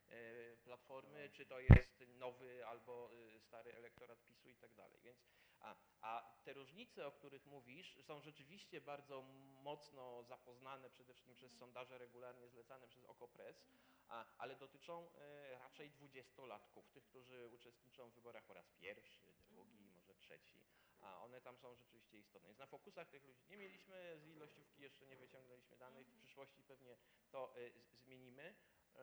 [0.09, 3.09] e, Platformy, czy to jest nowy albo
[3.39, 5.01] stary elektorat PiSu i tak dalej.
[5.01, 5.17] Więc,
[5.65, 9.21] a, a te różnice, o których mówisz, są rzeczywiście bardzo
[9.63, 13.65] mocno zapoznane przede wszystkim przez sondaże regularnie zlecane przez Okopres,
[14.07, 15.11] a, ale dotyczą
[15.59, 20.65] raczej dwudziestolatków, tych, którzy uczestniczą w wyborach po raz pierwszy, drugi, może trzeci
[21.05, 22.47] a one tam są rzeczywiście istotne.
[22.47, 26.63] Więc na fokusach tych ludzi nie mieliśmy, z ilościówki jeszcze nie wyciągnęliśmy danych, w przyszłości
[26.63, 26.97] pewnie
[27.31, 28.55] to y, zmienimy
[28.95, 28.99] y,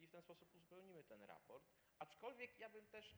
[0.00, 1.64] i w ten sposób uzupełnimy ten raport.
[1.98, 3.16] Aczkolwiek ja bym też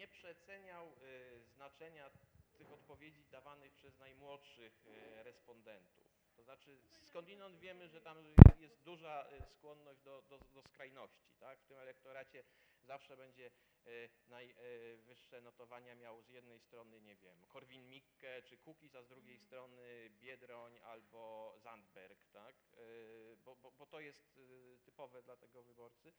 [0.00, 0.96] nie przeceniał
[1.44, 2.10] znaczenia
[2.58, 4.84] tych odpowiedzi dawanych przez najmłodszych
[5.24, 6.06] respondentów.
[6.36, 8.24] To znaczy skądinąd wiemy, że tam
[8.58, 11.34] jest duża skłonność do, do, do skrajności.
[11.40, 11.60] Tak?
[11.60, 12.44] W tym elektoracie
[12.82, 13.50] zawsze będzie
[13.86, 19.34] E, najwyższe notowania miał z jednej strony, nie wiem, Korwin-Mikke czy Kukiz, a z drugiej
[19.34, 19.46] mhm.
[19.46, 22.54] strony Biedroń albo Zandberg, tak?
[22.72, 26.12] E, bo, bo, bo to jest e, typowe dla tego wyborcy.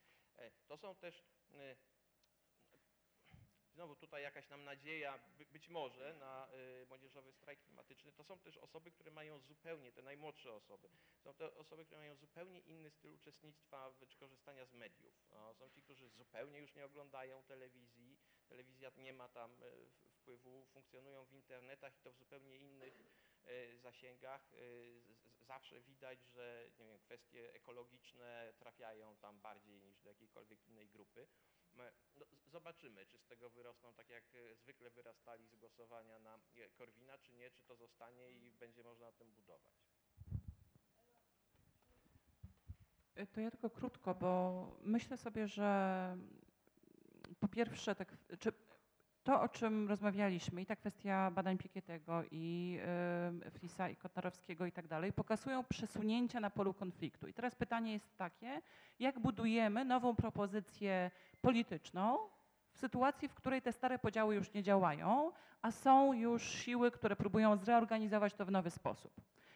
[0.68, 1.24] To są też
[3.82, 5.20] znowu tutaj jakaś nam nadzieja,
[5.52, 6.48] być może, na
[6.82, 10.90] y, młodzieżowy strajk klimatyczny, to są też osoby, które mają zupełnie, te najmłodsze osoby,
[11.24, 15.14] są to osoby, które mają zupełnie inny styl uczestnictwa czy korzystania z mediów.
[15.32, 18.18] No, są ci, którzy zupełnie już nie oglądają telewizji,
[18.50, 23.02] telewizja nie ma tam y, wpływu, funkcjonują w internetach i to w zupełnie innych
[23.48, 24.52] y, zasięgach.
[25.40, 31.28] Zawsze widać, że nie wiem, kwestie ekologiczne trafiają tam bardziej niż do jakiejkolwiek innej grupy.
[32.16, 36.70] No, zobaczymy, czy z tego wyrosną tak jak e, zwykle wyrastali z głosowania na e,
[36.70, 39.74] Korwina, czy nie, czy to zostanie i będzie można na tym budować.
[43.16, 46.18] E, to ja tylko krótko, bo myślę sobie, że
[47.40, 48.52] po pierwsze, tak, czy
[49.24, 52.78] to, o czym rozmawialiśmy, i ta kwestia badań Pikietego, i
[53.48, 57.28] y, Flisa, i Kotarowskiego i tak dalej, pokazują przesunięcia na polu konfliktu.
[57.28, 58.62] I teraz pytanie jest takie,
[59.00, 61.12] jak budujemy nową propozycję
[61.42, 62.18] polityczną
[62.74, 65.32] w sytuacji, w której te stare podziały już nie działają,
[65.62, 69.14] a są już siły, które próbują zreorganizować to w nowy sposób.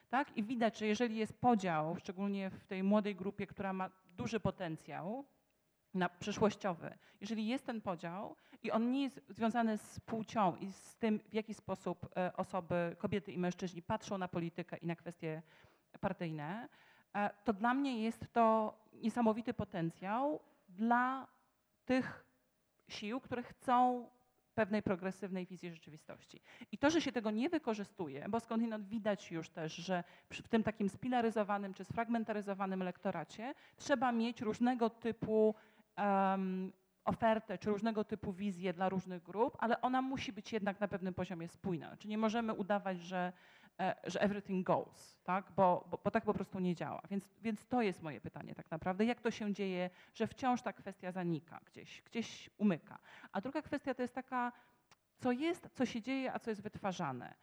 [0.09, 0.37] Tak?
[0.37, 5.25] I widać, że jeżeli jest podział, szczególnie w tej młodej grupie, która ma duży potencjał,
[5.95, 6.97] na przyszłościowy.
[7.21, 8.35] Jeżeli jest ten podział
[8.65, 12.95] i on nie jest związany z płcią i z tym, w jaki sposób e, osoby,
[12.99, 15.41] kobiety i mężczyźni patrzą na politykę i na kwestie
[15.99, 16.69] partyjne,
[17.15, 20.39] e, to dla mnie jest to niesamowity potencjał
[20.69, 21.27] dla
[21.85, 22.25] tych
[22.87, 24.09] sił, które chcą
[24.55, 26.41] pewnej progresywnej wizji rzeczywistości.
[26.71, 30.63] I to, że się tego nie wykorzystuje, bo skądinąd widać już też, że w tym
[30.63, 35.55] takim spilaryzowanym czy sfragmentaryzowanym lektoracie trzeba mieć różnego typu
[35.95, 36.71] em,
[37.05, 41.13] ofertę czy różnego typu wizje dla różnych grup, ale ona musi być jednak na pewnym
[41.13, 41.87] poziomie spójna.
[41.87, 43.33] Znaczy nie możemy udawać, że,
[43.79, 45.51] e, że everything goes, tak?
[45.55, 47.01] bo, bo, bo tak po prostu nie działa.
[47.09, 49.05] Więc, więc to jest moje pytanie tak naprawdę.
[49.05, 52.99] Jak to się dzieje, że wciąż ta kwestia zanika gdzieś, gdzieś umyka.
[53.31, 54.51] A druga kwestia to jest taka,
[55.17, 57.35] co jest, co się dzieje, a co jest wytwarzane.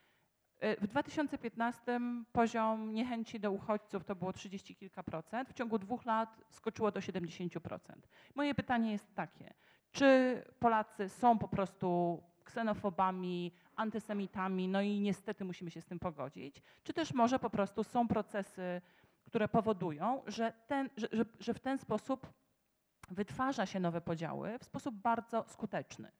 [0.62, 2.00] E, W 2015
[2.32, 7.00] poziom niechęci do uchodźców to było 30 kilka procent, w ciągu dwóch lat skoczyło do
[7.00, 8.08] 70 procent.
[8.34, 9.54] Moje pytanie jest takie,
[9.92, 16.62] czy Polacy są po prostu ksenofobami, antysemitami, no i niestety musimy się z tym pogodzić,
[16.82, 18.80] czy też może po prostu są procesy,
[19.24, 22.32] które powodują, że, ten, że, że, że w ten sposób
[23.10, 26.12] wytwarza się nowe podziały w sposób bardzo skuteczny.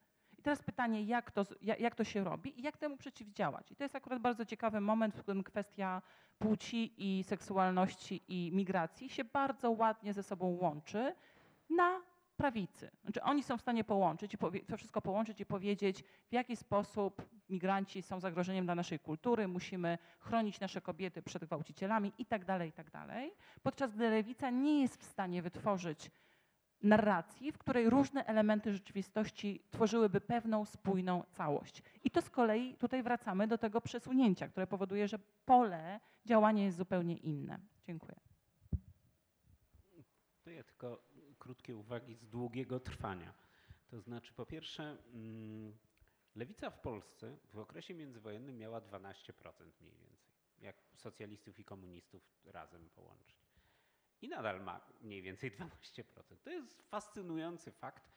[0.43, 3.73] I teraz pytanie, jak to, jak, to się robi i jak temu przeciwdziałać.
[3.73, 6.03] I to jest akurat bardzo ciekawy moment, w którym kwestia
[6.39, 11.15] płci i seksualności i migracji się bardzo ładnie ze sobą łączy
[11.71, 12.01] na
[12.37, 12.91] prawicy.
[13.03, 14.37] Znaczy oni są w stanie połączyć
[14.69, 19.99] to wszystko połączyć i powiedzieć, w jaki sposób migranci są zagrożeniem dla naszej kultury, musimy
[20.21, 23.33] chronić nasze kobiety przed gwałcicielami i tak dalej, i tak dalej.
[23.63, 26.11] Podczas gdy lewica nie jest w stanie wytworzyć
[26.83, 31.83] narracji, w której różne elementy rzeczywistości tworzyłyby pewną spójną całość.
[32.05, 36.77] I to z kolei tutaj wracamy do tego przesunięcia, które powoduje, że pole działania jest
[36.77, 37.59] zupełnie inne.
[37.87, 38.21] Dziękuję.
[40.43, 41.03] To ja tylko
[41.39, 43.35] krótkie uwagi z długiego trwania.
[43.89, 45.73] To znaczy, po pierwsze, mm,
[46.35, 52.91] lewica w Polsce w okresie międzywojennym miała 12% mniej więcej, jak socjalistów i komunistów razem
[52.91, 53.42] połączyć.
[54.23, 56.37] I nadal ma mniej więcej 12%.
[56.43, 58.13] To jest fascynujący fakt,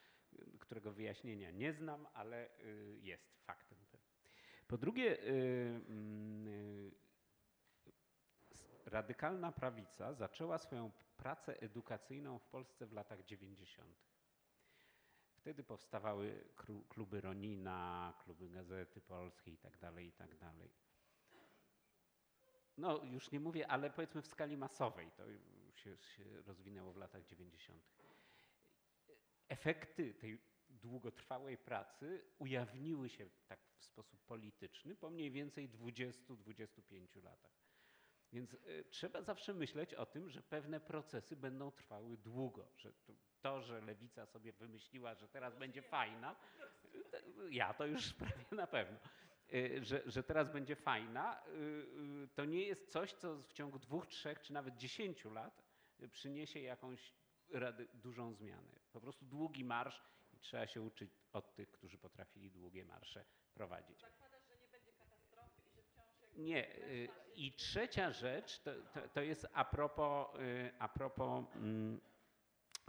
[0.60, 3.78] którego wyjaśnienia nie znam, ale y, jest faktem.
[4.68, 6.92] Po drugie, y, mm, y,
[8.86, 13.88] radykalna prawica zaczęła swoją pracę edukacyjną w Polsce w latach 90.
[15.36, 16.46] Wtedy powstawały
[16.90, 20.30] kluby Ronina, kluby Gazety Polskiej i tak dalej, i tak.
[22.78, 25.24] No, już nie mówię, ale powiedzmy w skali masowej to
[25.76, 27.84] się, się rozwinęło w latach 90.
[29.48, 30.40] Efekty tej
[30.70, 37.56] długotrwałej pracy ujawniły się tak w sposób polityczny po mniej więcej 20-25 latach.
[38.34, 42.68] Więc y, trzeba zawsze myśleć o tym, że pewne procesy będą trwały długo.
[42.78, 42.94] Że
[43.42, 46.36] to, że lewica sobie wymyśliła, że teraz będzie fajna,
[47.50, 48.98] ja to już prawie na pewno,
[49.54, 54.08] y, że, że teraz będzie fajna, y, to nie jest coś, co w ciągu dwóch,
[54.08, 55.65] trzech czy nawet dziesięciu lat
[56.12, 57.14] przyniesie jakąś
[57.50, 58.80] rady, dużą zmianę.
[58.92, 60.02] Po prostu długi marsz
[60.34, 64.00] i trzeba się uczyć od tych, którzy potrafili długie marsze prowadzić.
[66.36, 66.76] Nie.
[66.78, 72.02] y, I trzecia rzecz to, to, to jest a propos, y, a propos mm,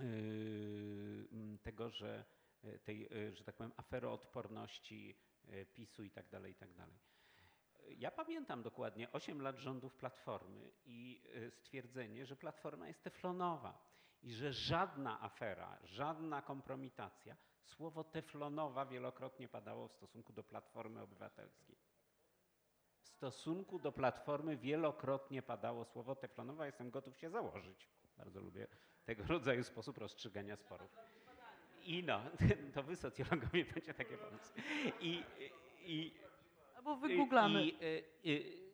[0.01, 2.25] y, tego, że
[2.85, 5.17] tej, że tak powiem, aferoodporności
[5.75, 6.99] PiSu i tak dalej, i tak dalej.
[7.89, 13.79] Ja pamiętam dokładnie 8 lat rządów Platformy i y, stwierdzenie, że Platforma jest teflonowa
[14.23, 21.77] i że żadna afera, żadna kompromitacja, słowo teflonowa wielokrotnie padało w stosunku do Platformy Obywatelskiej.
[22.99, 26.67] W stosunku do Platformy wielokrotnie padało słowo teflonowa.
[26.67, 27.89] Jestem gotów się założyć.
[28.17, 28.67] Bardzo lubię
[29.05, 30.97] tego rodzaju sposób rozstrzygania sporów.
[31.83, 32.21] I no,
[32.75, 34.63] to wy socjologowie macie takie pomysły.
[35.01, 35.23] I,
[35.81, 36.15] i,
[36.87, 37.67] Albo wygooglamy.
[37.67, 38.67] i, y, y,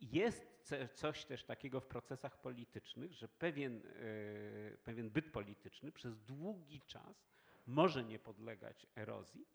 [0.00, 6.80] jest coś też takiego w procesach politycznych, że pewien, y, pewien byt polityczny przez długi
[6.80, 7.28] czas
[7.66, 9.46] może nie podlegać erozji,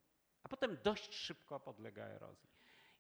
[0.44, 2.50] a potem dość szybko podlega erozji.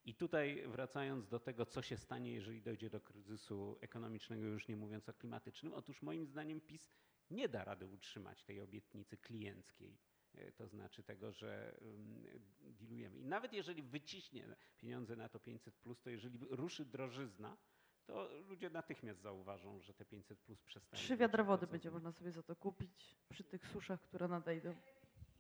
[0.05, 4.75] I tutaj wracając do tego, co się stanie, jeżeli dojdzie do kryzysu ekonomicznego, już nie
[4.75, 6.91] mówiąc o klimatycznym, otóż moim zdaniem PiS
[7.31, 9.97] nie da rady utrzymać tej obietnicy klienckiej.
[10.37, 12.23] E, To znaczy tego, że um,
[12.61, 13.19] dealujemy.
[13.19, 17.57] I nawet jeżeli wyciśnie pieniądze na to 500, to jeżeli ruszy drożyzna,
[18.05, 21.03] to ludzie natychmiast zauważą, że te 500 plus przestanie.
[21.03, 24.75] Trzy wiadra wody będzie można sobie za to kupić przy tych suszach, które nadejdą.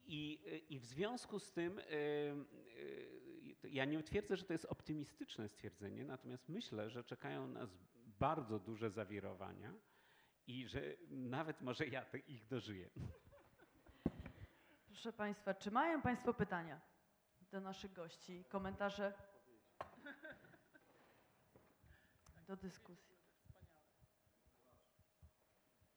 [0.05, 1.83] I, I w związku z tym y,
[3.63, 7.77] y, ja nie twierdzę, że to jest optymistyczne stwierdzenie, natomiast myślę, że czekają nas
[8.19, 9.73] bardzo duże zawirowania
[10.47, 12.89] i że nawet może ja ich dożyję.
[15.01, 16.79] Proszę Państwa, czy mają Państwo pytania
[17.51, 19.13] do naszych gości, komentarze
[22.47, 23.15] do dyskusji?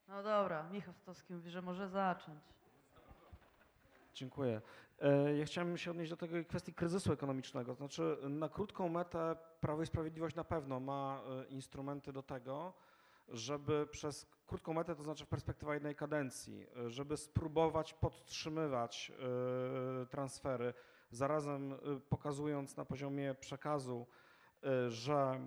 [0.09, 2.41] No dobra, Michał Stowski mówi, że może zacząć.
[4.15, 4.63] Dziękuję.
[5.01, 7.75] E, Ja chciałem się odnieść do tego kwestii kryzysu ekonomicznego.
[7.75, 12.73] Znaczy, na krótką metę Prawo i Sprawiedliwość na pewno ma e, instrumenty do tego,
[13.29, 19.13] żeby przez krótką metę, to znaczy w perspektywie jednej kadencji, e, żeby spróbować podtrzymywać
[20.03, 20.75] e, transfery,
[21.11, 21.77] zarazem e,
[22.09, 24.07] pokazując na poziomie przekazu,
[24.89, 25.41] że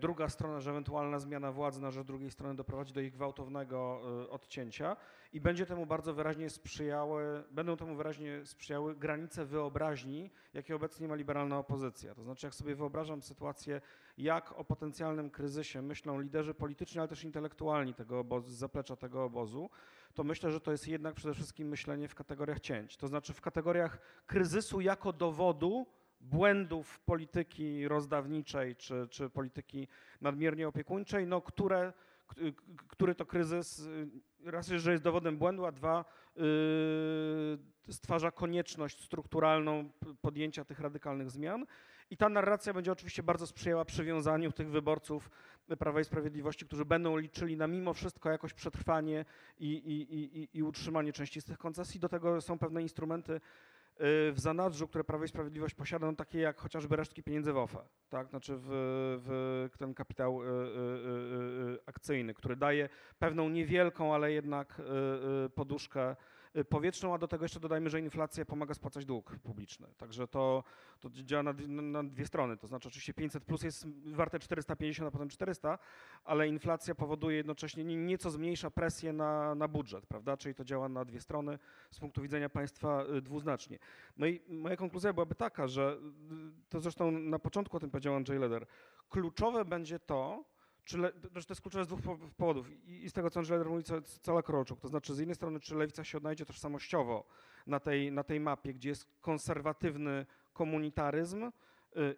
[0.00, 4.00] druga strona, że ewentualna zmiana władzy na rzecz drugiej strony doprowadzi do ich gwałtownego
[4.30, 4.96] odcięcia
[5.32, 11.14] i będzie temu bardzo wyraźnie sprzyjały, będą temu wyraźnie sprzyjały granice wyobraźni, jakie obecnie ma
[11.14, 12.14] liberalna opozycja.
[12.14, 13.80] To znaczy, jak sobie wyobrażam sytuację,
[14.22, 19.24] jak o potencjalnym kryzysie myślą liderzy polityczni, ale też intelektualni tego obozu, z zaplecza tego
[19.24, 19.70] obozu,
[20.14, 22.96] to myślę, że to jest jednak przede wszystkim myślenie w kategoriach cięć.
[22.96, 25.86] To znaczy w kategoriach kryzysu jako dowodu
[26.20, 29.88] błędów polityki rozdawniczej czy, czy polityki
[30.20, 31.92] nadmiernie opiekuńczej, no, które,
[32.88, 34.10] który to kryzys y,
[34.44, 36.04] raz, że jest dowodem błędu, a dwa
[36.36, 36.42] yy,
[37.92, 39.90] stwarza konieczność strukturalną
[40.20, 41.66] podjęcia tych radykalnych zmian.
[42.10, 45.30] I ta narracja będzie oczywiście bardzo sprzyjała przywiązaniu tych wyborców
[45.78, 49.24] Prawa i Sprawiedliwości, którzy będą liczyli na mimo wszystko jakoś przetrwanie
[49.58, 52.00] i, i, i, i- utrzymanie części z tych koncesji.
[52.00, 53.40] Do tego są pewne instrumenty y,
[54.32, 57.78] w zanadrzu, które Prawo i Sprawiedliwość posiada, no takie jak chociażby resztki pieniędzy w OFE,
[58.08, 58.28] tak?
[58.28, 58.66] znaczy w,
[59.70, 62.88] w ten kapitał y, y, y, y, akcyjny, który daje
[63.18, 64.82] pewną niewielką, ale jednak y,
[65.46, 69.86] y, poduszkę y, powietrzną, a do tego jeszcze dodajmy, że inflacja pomaga spłacać dług publiczny.
[69.98, 70.64] Także to,
[71.00, 72.56] to działa na, na, dwie strony.
[72.56, 75.78] To znaczy oczywiście 500 plus jest warte 450, a potem 400,
[76.24, 80.36] ale inflacja powoduje jednocześnie nie- nieco zmniejsza presję na, na budżet, prawda?
[80.36, 81.58] Czyli to działa na dwie strony
[81.90, 83.78] z punktu widzenia państwa y, dwuznacznie.
[84.16, 85.98] No i moja konkluzja byłaby taka, że
[86.32, 88.66] y, to zresztą na początku o tym powiedział Andrzej Leder.
[89.10, 90.44] Kluczowe będzie to,
[90.84, 92.70] czy le, znaczy to jest kluczowe z dwóch po- powodów.
[92.70, 94.80] I, I z tego, co Leder mówi, co, co Kroczuk.
[94.80, 97.24] To znaczy, z jednej strony, czy lewica się odnajdzie tożsamościowo
[97.66, 101.50] na tej, na tej mapie, gdzie jest konserwatywny komunitaryzm y,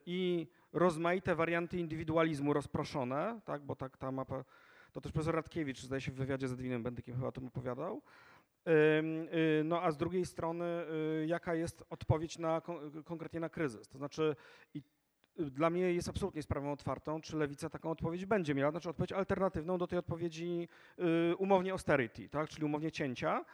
[0.06, 4.44] i rozmaite warianty indywidualizmu rozproszone, tak, bo tak ta mapa,
[4.92, 8.02] to też profesor Radkiewicz, zdaje się w wywiadzie z Edwinem Bendykiem chyba o tym opowiadał.
[8.68, 10.64] Y, No a z drugiej strony,
[11.22, 13.88] y, jaka jest odpowiedź na, kon- konkretnie na kryzys?
[13.88, 14.36] To znaczy,
[14.74, 14.82] i
[15.36, 19.78] dla mnie jest absolutnie sprawą otwartą, czy lewica taką odpowiedź będzie miała, znaczy odpowiedź alternatywną
[19.78, 20.68] do tej odpowiedzi
[21.30, 23.44] y, umownie austerity, tak, czyli umownie cięcia.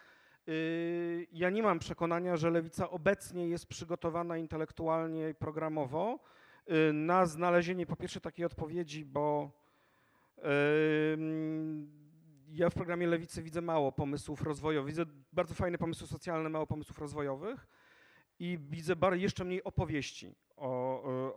[0.47, 6.19] Y, Ja nie mam przekonania, że lewica obecnie jest przygotowana intelektualnie i programowo
[6.89, 9.59] y, na znalezienie po pierwsze takiej odpowiedzi, bo
[12.51, 14.87] ja w programie lewicy widzę mało pomysłów rozwojowych.
[14.87, 17.67] Widzę bardzo fajne pomysły socjalne, mało pomysłów rozwojowych
[18.39, 21.35] i widzę jeszcze mniej opowieści o, o,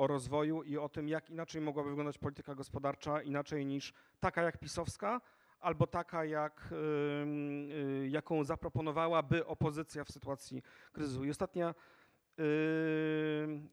[0.00, 4.58] o, rozwoju i o tym, jak inaczej mogłaby wyglądać polityka gospodarcza, inaczej niż taka jak
[4.58, 5.20] pisowska,
[5.60, 10.62] albo taka, jak, y, jaką zaproponowałaby opozycja w sytuacji
[10.92, 11.24] kryzysu.
[11.24, 11.74] I ostatnia,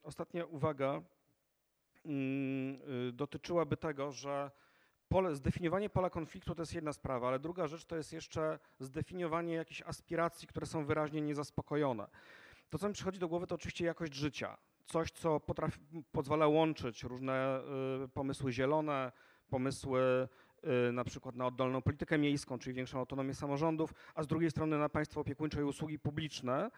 [0.04, 1.02] ostatnia uwaga
[2.06, 4.52] y, dotyczyłaby tego, że
[5.10, 9.54] pole, zdefiniowanie pola konfliktu to jest jedna sprawa, ale druga rzecz to jest jeszcze zdefiniowanie
[9.54, 12.08] jakichś aspiracji, które są wyraźnie niezaspokojone.
[12.70, 14.58] To, co mi przychodzi do głowy, to oczywiście jakość życia.
[14.88, 15.80] Coś, co potrafi,
[16.12, 17.62] pozwala łączyć różne
[18.06, 19.12] y, pomysły zielone,
[19.50, 20.28] pomysły
[20.90, 24.78] y, na przykład na oddolną politykę miejską, czyli większą autonomię samorządów, a z drugiej strony
[24.78, 26.72] na państwo opiekuńcze i usługi publiczne.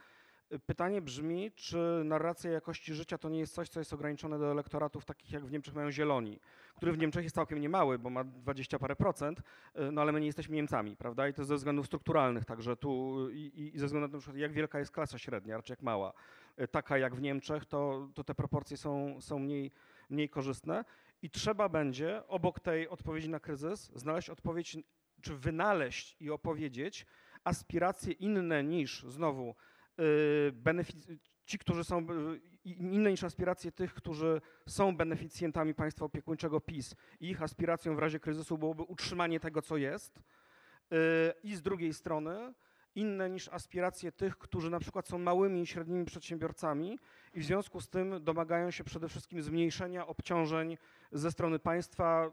[0.65, 5.05] Pytanie brzmi, czy narracja jakości życia to nie jest coś, co jest ograniczone do elektoratów
[5.05, 6.39] takich jak w Niemczech mają zieloni,
[6.75, 10.19] który w Niemczech jest całkiem niemały, bo ma 20 parę procent, y, no ale my
[10.19, 11.27] nie jesteśmy Niemcami, prawda?
[11.27, 14.79] I to ze względów strukturalnych, także tu i, i ze względu na przykład, jak wielka
[14.79, 16.13] jest klasa średnia, raczej jak mała,
[16.61, 19.71] y, taka jak w Niemczech, to, to te proporcje są, są mniej,
[20.09, 20.85] mniej korzystne.
[21.21, 24.77] I trzeba będzie obok tej odpowiedzi na kryzys znaleźć odpowiedź,
[25.21, 27.05] czy wynaleźć i opowiedzieć
[27.43, 29.55] aspiracje inne niż znowu
[31.45, 37.29] ci, którzy są y, inne niż aspiracje tych, którzy są beneficjentami państwa opiekuńczego PiS i
[37.29, 40.17] ich aspiracją w razie kryzysu byłoby utrzymanie tego, co jest.
[40.17, 40.23] Y,
[41.43, 42.53] I z drugiej strony
[42.95, 46.99] inne niż aspiracje tych, którzy na przykład są małymi i średnimi przedsiębiorcami
[47.33, 50.77] i w związku z tym domagają się przede wszystkim zmniejszenia obciążeń
[51.11, 52.31] ze strony państwa,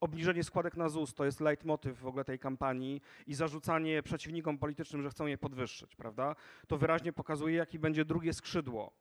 [0.00, 5.02] obniżenie składek na ZUS, to jest leitmotyw w ogóle tej kampanii i zarzucanie przeciwnikom politycznym,
[5.02, 6.36] że chcą je podwyższyć, prawda?
[6.66, 8.92] To wyraźnie pokazuje, jaki będzie drugie skrzydło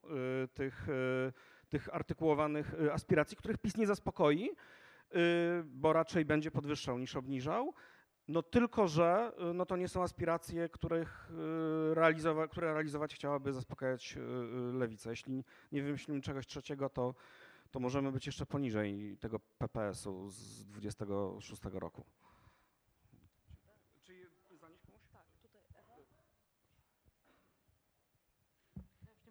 [0.43, 1.33] y, tych, y,
[1.69, 7.73] tych artykułowanych y, aspiracji, których PiS nie zaspokoi, y, bo raczej będzie podwyższał niż obniżał.
[8.27, 11.29] No tylko, że y, no to nie są aspiracje, których,
[11.91, 14.17] y, realizowa- które realizować chciałaby zaspokajać
[14.73, 15.09] lewica.
[15.09, 17.15] Jeśli nie wymyślimy czegoś trzeciego, to,
[17.71, 22.05] to możemy być jeszcze poniżej tego PPS-u z 26 roku.
[24.03, 24.99] Czy zanieść komuś?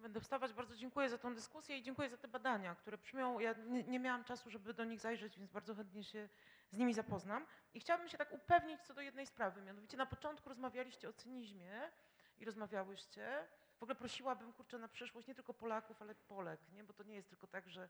[0.09, 0.53] będę wstawać.
[0.53, 3.39] Bardzo dziękuję za tą dyskusję i dziękuję za te badania, które brzmią.
[3.39, 6.29] Ja nie, nie miałam czasu, żeby do nich zajrzeć, więc bardzo chętnie się
[6.71, 7.45] z nimi zapoznam.
[7.73, 9.61] I chciałabym się tak upewnić co do jednej sprawy.
[9.61, 11.91] Mianowicie na początku rozmawialiście o cynizmie
[12.39, 13.47] i rozmawiałyście.
[13.79, 16.83] W ogóle prosiłabym, kurczę, na przyszłość nie tylko Polaków, ale Polek, nie?
[16.83, 17.89] bo to nie jest tylko tak, że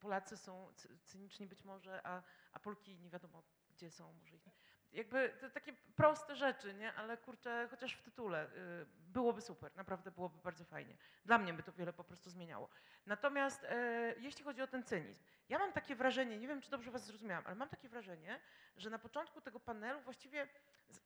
[0.00, 4.46] Polacy są cy- cyniczni być może, a, a Polki nie wiadomo gdzie są, może ich
[4.46, 4.52] nie.
[4.92, 6.94] Jakby to takie proste rzeczy, nie?
[6.94, 10.96] Ale kurczę, chociaż w tytule y, byłoby super, naprawdę byłoby bardzo fajnie.
[11.24, 12.68] Dla mnie by to wiele po prostu zmieniało.
[13.06, 16.90] Natomiast e, jeśli chodzi o ten cynizm, ja mam takie wrażenie, nie wiem czy dobrze
[16.90, 18.40] was zrozumiałam, ale mam takie wrażenie,
[18.76, 20.48] że na początku tego panelu właściwie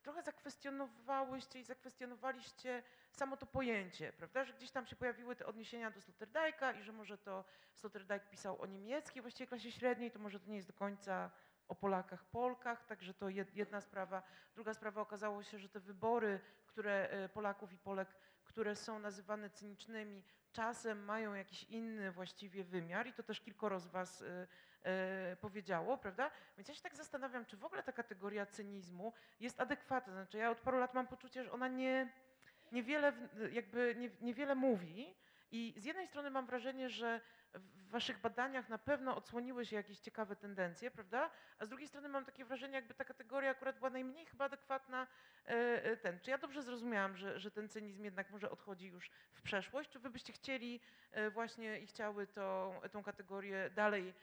[0.03, 2.83] trochę zakwestionowałyście i zakwestionowaliście
[3.13, 4.45] samo to pojęcie, prawda?
[4.45, 7.45] Że gdzieś tam się pojawiły te odniesienia do Sloterdijka i że może to
[7.75, 11.31] Sloterdijk pisał o niemieckiej właściwie klasie średniej, to może to nie jest do końca
[11.73, 14.23] o Polakach, Polkach, także to jed- jedna sprawa.
[14.55, 18.09] Druga sprawa, okazało się, że te wybory, które e, Polaków i Polek,
[18.44, 20.23] które są nazywane cynicznymi,
[20.53, 24.47] czasem mają jakiś inny właściwie wymiar i to też kilkoro z was e,
[24.82, 26.31] e, powiedziało, prawda?
[26.57, 30.12] Więc ja się tak zastanawiam, czy w ogóle ta kategoria cynizmu jest adekwatna.
[30.12, 32.12] Znaczy ja od paru lat mam poczucie, że ona nie,
[32.73, 33.12] niewiele,
[33.53, 35.15] jakby nie, niewiele mówi
[35.53, 37.20] i z jednej strony mam wrażenie, że
[37.55, 41.31] w waszych badaniach na pewno odsłoniły się jakieś ciekawe tendencje, prawda?
[41.59, 45.07] A z drugiej strony mam takie wrażenie, jakby ta kategoria akurat była najmniej chyba adekwatna
[45.47, 45.51] e,
[45.85, 46.20] e, ten.
[46.20, 49.91] Czy ja dobrze zrozumiałam, że, że ten cynizm jednak może odchodzi już w przeszłość?
[49.91, 50.81] Czy wy byście chcieli
[51.12, 54.15] e, właśnie i chciały tą, tą kategorię dalej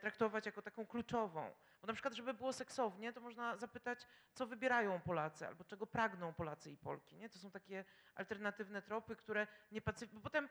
[0.00, 1.50] traktować jako taką kluczową?
[1.80, 6.32] Bo na przykład, żeby było seksownie, to można zapytać, co wybierają Polacy albo czego pragną
[6.32, 7.16] Polacy i Polki.
[7.16, 7.28] Nie?
[7.28, 7.84] To są takie
[8.14, 10.22] alternatywne tropy, które nie pacyfikują.
[10.22, 10.48] Potem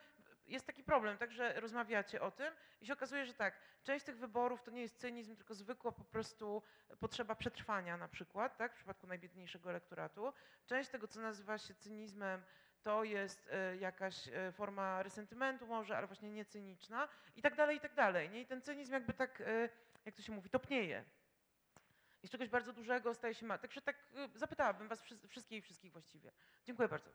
[0.47, 4.17] jest taki problem, tak, że rozmawiacie o tym i się okazuje, że tak, część tych
[4.17, 6.63] wyborów to nie jest cynizm, tylko zwykła po prostu
[6.99, 10.33] potrzeba przetrwania na przykład, tak, w przypadku najbiedniejszego elektoratu.
[10.65, 12.43] Część tego, co nazywa się cynizmem,
[12.83, 17.77] to jest e, jakaś e, forma resentymentu może, ale właśnie nie cyniczna i tak dalej,
[17.77, 18.29] i tak dalej.
[18.29, 18.41] Nie?
[18.41, 19.69] I ten cynizm jakby tak, e,
[20.05, 21.03] jak to się mówi, topnieje.
[22.23, 23.57] I z czegoś bardzo dużego staje się ma.
[23.57, 23.95] Także tak
[24.35, 26.31] zapytałabym was wszy- wszystkie i wszystkich właściwie.
[26.65, 27.09] Dziękuję bardzo.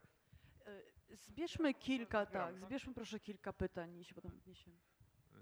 [0.69, 2.59] E, Zbierzmy kilka, tak, tak?
[2.59, 4.77] zbierzmy proszę kilka pytań i się potem odniesiemy.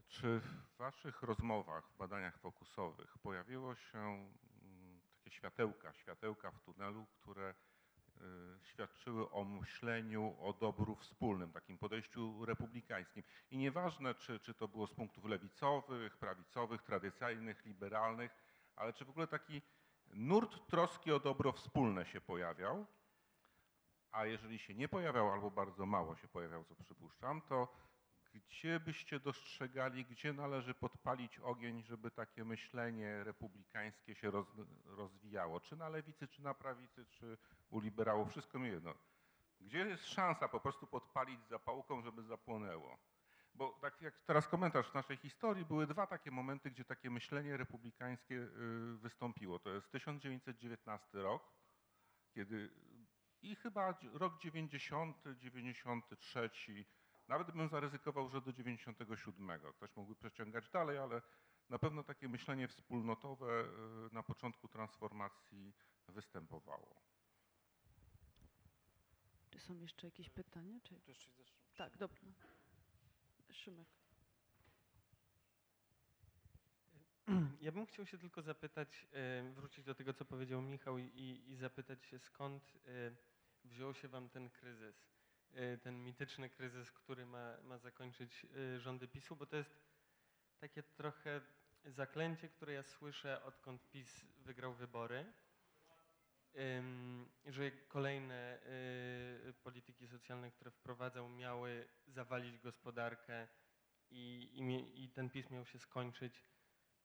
[0.09, 7.07] Czy w Waszych rozmowach, w badaniach fokusowych pojawiło się mm, takie światełka, światełka w tunelu,
[7.07, 7.55] które
[8.17, 8.23] y,
[8.63, 13.23] świadczyły o myśleniu o dobru wspólnym, takim podejściu republikańskim?
[13.51, 18.31] I nieważne, czy, czy to było z punktów lewicowych, prawicowych, tradycyjnych, liberalnych,
[18.77, 19.63] ale czy w ogóle taki
[20.15, 22.87] nurt troski o dobro wspólne się pojawiał?
[24.17, 27.69] A jeżeli się nie pojawiał, albo bardzo mało się pojawiał, co przypuszczam, to
[28.35, 34.47] gdzie byście dostrzegali, gdzie należy podpalić ogień, żeby takie myślenie republikańskie się roz,
[34.85, 35.61] rozwijało?
[35.61, 37.39] Czy na lewicy, czy na prawicy, czy
[37.71, 38.95] u liberałów, wszystko mi jedno.
[39.61, 42.99] Gdzie jest szansa po prostu podpalić zapałką, żeby zapłonęło?
[43.55, 47.57] Bo tak jak teraz komentarz w naszej historii, były dwa takie momenty, gdzie takie myślenie
[47.57, 48.49] republikańskie y,
[48.99, 49.59] wystąpiło.
[49.59, 51.43] To jest 1919 rok,
[52.35, 52.71] kiedy
[53.43, 56.51] i chyba rok 90, 93,
[57.29, 59.61] nawet bym zaryzykował, że do 97.
[59.77, 61.23] Ktoś mógłby przeciągać dalej, ale
[61.69, 65.75] na pewno takie myślenie wspólnotowe y, na początku transformacji
[66.09, 67.03] występowało.
[69.51, 70.81] Czy są jeszcze jakieś pytania?
[70.81, 70.95] Czy...
[71.77, 72.21] Tak, dobra.
[73.53, 73.89] Szymek.
[77.61, 81.57] Ja bym chciał się tylko zapytać, e, wrócić do tego, co powiedział Michał i, i
[81.57, 83.11] zapytać się, skąd e,
[83.65, 85.09] wziął się wam ten kryzys,
[85.53, 89.81] e, ten mityczny kryzys, który ma, ma zakończyć e, rządy PiSu, bo to jest
[90.61, 91.41] takie trochę
[91.85, 95.33] zaklęcie, które ja słyszę, odkąd PiS wygrał wybory,
[97.47, 98.59] że kolejne
[99.49, 103.49] y, polityki socjalne, które wprowadzał, miały zawalić gospodarkę
[104.11, 106.56] i, i, i ten PiS miał się skończyć.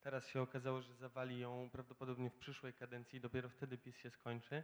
[0.03, 4.09] Teraz się okazało, że zawali ją prawdopodobnie w przyszłej kadencji i dopiero wtedy PiS się
[4.09, 4.63] skończy.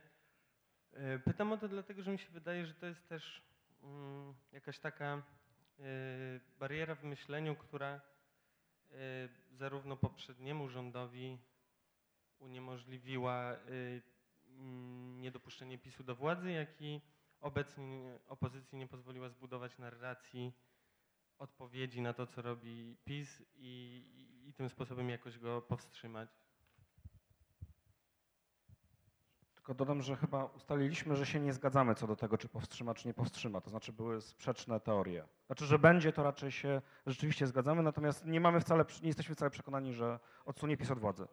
[0.94, 3.42] Y, Pytam o to dlatego, że mi się wydaje, że to jest też
[3.84, 11.38] mm, jakaś taka y, bariera w myśleniu, która y, zarówno poprzedniemu rządowi
[12.40, 13.56] uniemożliwiła
[14.48, 17.02] mm, niedopuszczenie PiSu do władzy, jak i
[17.42, 20.54] obecnie opozycji nie pozwoliła zbudować narracji
[21.40, 24.04] odpowiedzi na to, co robi PiS i,
[24.48, 26.30] i, tym sposobem jakoś go powstrzymać.
[29.54, 33.08] Tylko dodam, że chyba ustaliliśmy, że się nie zgadzamy co do tego, czy powstrzyma, czy
[33.08, 33.62] nie powstrzyma.
[33.62, 35.28] To znaczy były sprzeczne teorie.
[35.46, 39.52] Znaczy, że będzie, to raczej się rzeczywiście zgadzamy, natomiast nie mamy wcale, nie jesteśmy wcale
[39.52, 41.28] przekonani, że odsunie PiS od władzy.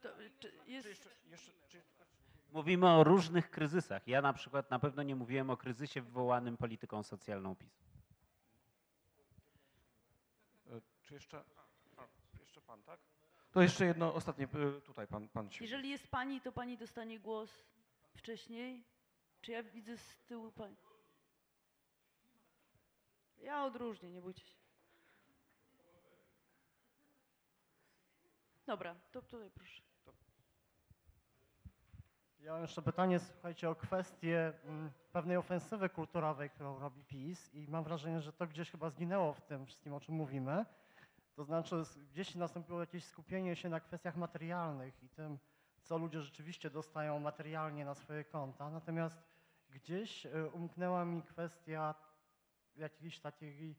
[0.00, 0.88] To, czy jest...
[0.88, 1.10] jeszcze,
[1.68, 1.82] czy,
[2.52, 4.08] Mówimy o różnych kryzysach.
[4.08, 7.84] Ja na przykład na pewno nie mówiłem o kryzysie wywołanym polityką socjalną PiS.
[10.70, 11.44] E, Czy jeszcze,
[11.96, 12.02] a,
[12.40, 13.00] jeszcze pan, tak?
[13.52, 15.48] To jeszcze jedno ostatnie, e, tutaj pan, pan.
[15.60, 17.64] Jeżeli jest pani, to pani dostanie głos
[18.16, 18.84] wcześniej.
[19.40, 20.76] Czy ja widzę z tyłu pani?
[23.42, 24.58] Ja odróżnię, nie bójcie się.
[28.66, 29.87] Dobra, to tutaj proszę.
[32.40, 37.68] Ja mam jeszcze pytanie, słuchajcie, o kwestię mm, pewnej ofensywy kulturowej, którą robi PiS i
[37.68, 40.64] mam wrażenie, że to gdzieś chyba zginęło w tym wszystkim, o czym mówimy.
[41.34, 45.38] To znaczy gdzieś nastąpiło jakieś skupienie się na kwestiach materialnych i tym,
[45.82, 48.70] co ludzie rzeczywiście dostają materialnie na swoje konta.
[48.70, 49.22] Natomiast
[49.70, 51.94] gdzieś y, umknęła mi kwestia
[52.76, 53.76] jakiejś takiej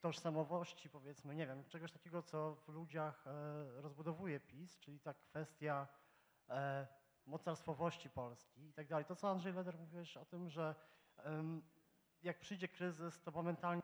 [0.00, 5.88] tożsamowości, powiedzmy, nie wiem, czegoś takiego, co w ludziach e, rozbudowuje PiS, czyli ta kwestia
[6.48, 6.86] e,
[7.26, 9.04] mocarstwowości Polski i tak dalej.
[9.04, 10.74] To, co Andrzej Leder mówiłeś o tym, że
[11.18, 11.62] em,
[12.22, 13.82] jak przyjdzie kryzys, to momentalnie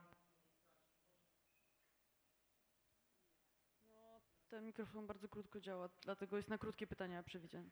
[4.53, 7.71] Ten mikrofon bardzo krótko działa, dlatego jest na krótkie pytania przewidziany.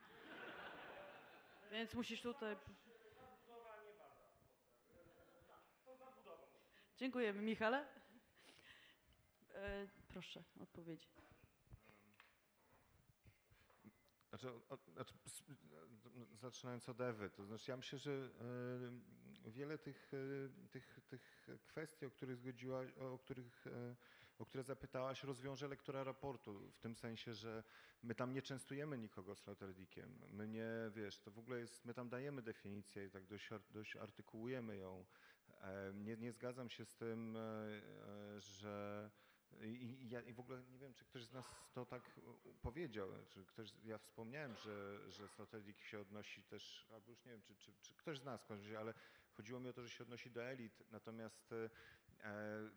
[1.71, 2.57] Więc musisz tutaj.
[6.97, 7.87] Dziękujemy, Michale.
[9.55, 11.07] E, proszę, odpowiedzi.
[14.31, 14.49] Znaczy,
[14.95, 15.15] znaczy,
[16.33, 18.31] e, zaczynając od Ewy, to znaczy ja myślę, że
[19.47, 23.65] e, wiele tych, e, tych, tych kwestii, o których zgodziłaś, o których,
[24.39, 27.65] o które zapytałaś, rozwiąże lektura raportu, w tym sensie, że
[28.03, 30.21] my tam nie częstujemy nikogo Slaughterdickiem.
[30.31, 33.97] My nie, wiesz, to w ogóle jest, my tam dajemy definicję i tak dość, dość
[33.97, 35.05] artykułujemy ją.
[35.95, 37.39] Nie, nie zgadzam się z tym,
[38.39, 39.11] że
[39.63, 42.21] i, ja, I w ogóle nie wiem, czy ktoś z nas to tak
[42.63, 47.43] powiedział, czy ktoś, ja wspomniałem, że, że Sloterdijk się odnosi też, albo już nie wiem,
[47.43, 48.49] czy, czy, czy ktoś z nas,
[48.79, 48.95] ale
[49.33, 51.71] chodziło mi o to, że się odnosi do elit, natomiast e,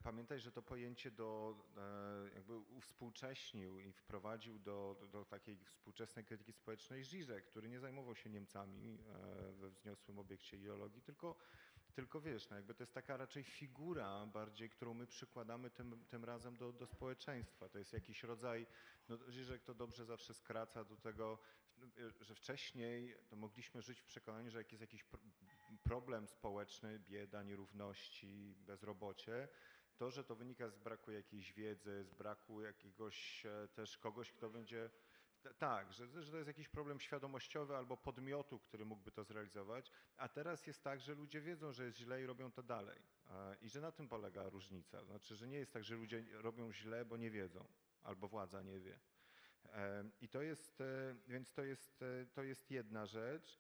[0.03, 6.25] pamiętaj, że to pojęcie do, e, jakby uwspółcześnił i wprowadził do, do, do takiej współczesnej
[6.25, 11.35] krytyki społecznej Zizek, który nie zajmował się Niemcami e, we wzniosłym obiekcie ideologii, tylko
[11.93, 16.25] tylko wiesz, no jakby to jest taka raczej figura bardziej, którą my przykładamy tym, tym
[16.25, 17.69] razem do, do społeczeństwa.
[17.69, 18.67] To jest jakiś rodzaj,
[19.09, 21.39] no Żyżek to dobrze zawsze skraca do tego,
[22.21, 25.17] że wcześniej to mogliśmy żyć w przekonaniu, że jak jest jakiś pr-
[25.83, 29.47] problem społeczny, bieda, nierówności, bezrobocie,
[29.97, 34.49] to, że to wynika z braku jakiejś wiedzy, z braku jakiegoś e, też kogoś, kto
[34.49, 34.89] będzie
[35.51, 40.29] Tak, że, że to jest jakiś problem świadomościowy albo podmiotu, który mógłby to zrealizować, a
[40.29, 43.01] teraz jest tak, że ludzie wiedzą, że jest źle i robią to dalej.
[43.29, 45.05] E, I że na tym polega różnica.
[45.05, 47.65] Znaczy, że nie jest tak, że ludzie robią źle, bo nie wiedzą,
[48.03, 48.99] albo władza nie wie.
[49.65, 52.03] E, I to jest, e, więc to jest,
[52.33, 53.59] to jest jedna rzecz.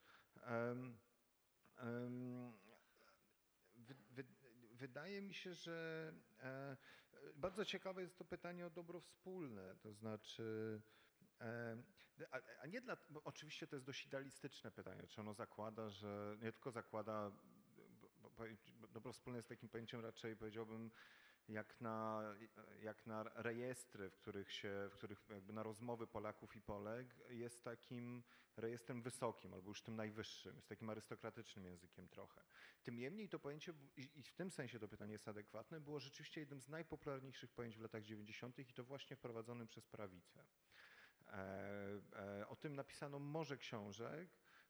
[4.71, 6.13] Wydaje mi się, że
[7.35, 10.81] bardzo ciekawe jest to pytanie o dobro wspólne, to znaczy
[12.61, 16.71] A, nie dla, oczywiście to jest dość idealistyczne pytanie, czy ono zakłada, że nie tylko
[16.71, 17.31] zakłada,
[18.21, 18.29] bo,
[18.93, 20.91] dobro wspólne jest takim pojęciem raczej powiedziałbym
[21.49, 22.23] jak na,
[22.81, 27.63] jak na rejestry, w których się, w których jakby na rozmowy Polaków i Polek jest
[27.63, 28.23] takim
[28.57, 32.41] rejestrem wysokim, albo już tym najwyższym, jest takim arystokratycznym językiem trochę.
[32.83, 36.61] Tym niemniej to pojęcie, i w tym sensie to pytanie jest adekwatne, było rzeczywiście jednym
[36.61, 38.59] z najpopularniejszych pojęć w latach 90.
[38.59, 40.45] i to właśnie wprowadzonym przez prawicę.
[41.33, 44.29] E, e, O tym napisano morze książek,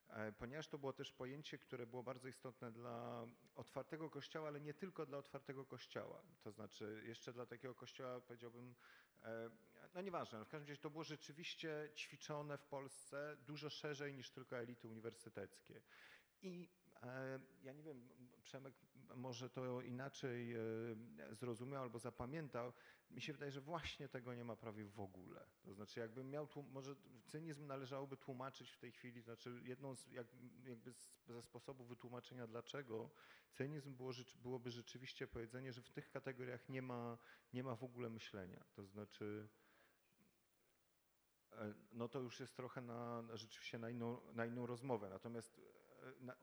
[0.10, 4.74] e, ponieważ to było też pojęcie, które było bardzo istotne dla otwartego kościoła, ale nie
[4.74, 6.24] tylko dla otwartego kościoła.
[6.42, 8.76] To znaczy jeszcze dla takiego kościoła, powiedziałbym,
[9.94, 14.30] no nieważne, ale w każdym razie to było rzeczywiście ćwiczone w Polsce dużo szerzej niż
[14.32, 15.82] tylko elity uniwersyteckie.
[16.42, 16.70] I
[17.64, 18.10] ja nie wiem,
[18.44, 18.74] Przemek
[19.16, 20.60] może to inaczej e,
[21.32, 22.74] zrozumiał albo zapamiętał.
[23.12, 25.46] Mi się wydaje, że właśnie tego nie ma prawie w ogóle.
[25.64, 30.28] To znaczy, jakbym miał, może cynizm należałoby tłumaczyć w tej chwili, znaczy jedną z, jak,
[30.64, 30.92] jakby
[31.28, 33.10] ze sposobów wytłumaczenia dlaczego
[33.52, 37.18] cynizm było, byłoby rzeczywiście powiedzenie, że w tych kategoriach nie ma,
[37.54, 38.64] nie ma w ogóle myślenia.
[38.76, 39.48] To znaczy,
[41.52, 45.10] e, no to już jest trochę na, na rzeczywiście na inną, na inną rozmowę.
[45.10, 45.62] Natomiast
[46.02, 46.36] e, na,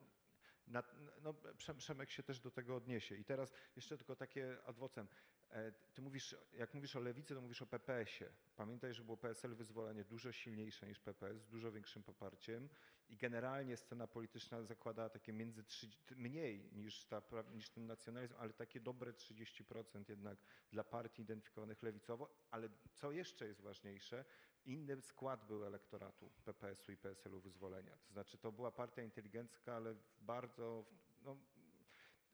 [1.21, 3.15] no, Prze- Przemek się też do tego odniesie.
[3.15, 5.07] I teraz jeszcze tylko takie adwocem.
[5.49, 8.31] E, Ty mówisz, jak mówisz o lewicy, to mówisz o PPS-ie.
[8.55, 12.69] Pamiętaj, że było PSL wyzwolenie dużo silniejsze niż PPS, z dużo większym poparciem
[13.09, 17.21] i generalnie scena polityczna zakładała takie między 30, mniej niż, ta,
[17.53, 20.37] niż ten nacjonalizm, ale takie dobre 30% jednak
[20.71, 24.25] dla partii identyfikowanych lewicowo, ale co jeszcze jest ważniejsze,
[24.65, 27.97] inny skład był elektoratu PPS-u i PSL-u wyzwolenia.
[27.97, 30.85] To znaczy to była partia inteligencka, ale bardzo,
[31.23, 31.37] no,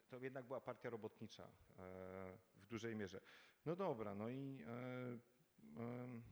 [0.09, 1.49] to jednak była partia robotnicza e,
[2.55, 3.21] w dużej mierze.
[3.65, 5.19] No dobra, no i e,
[5.77, 6.23] em,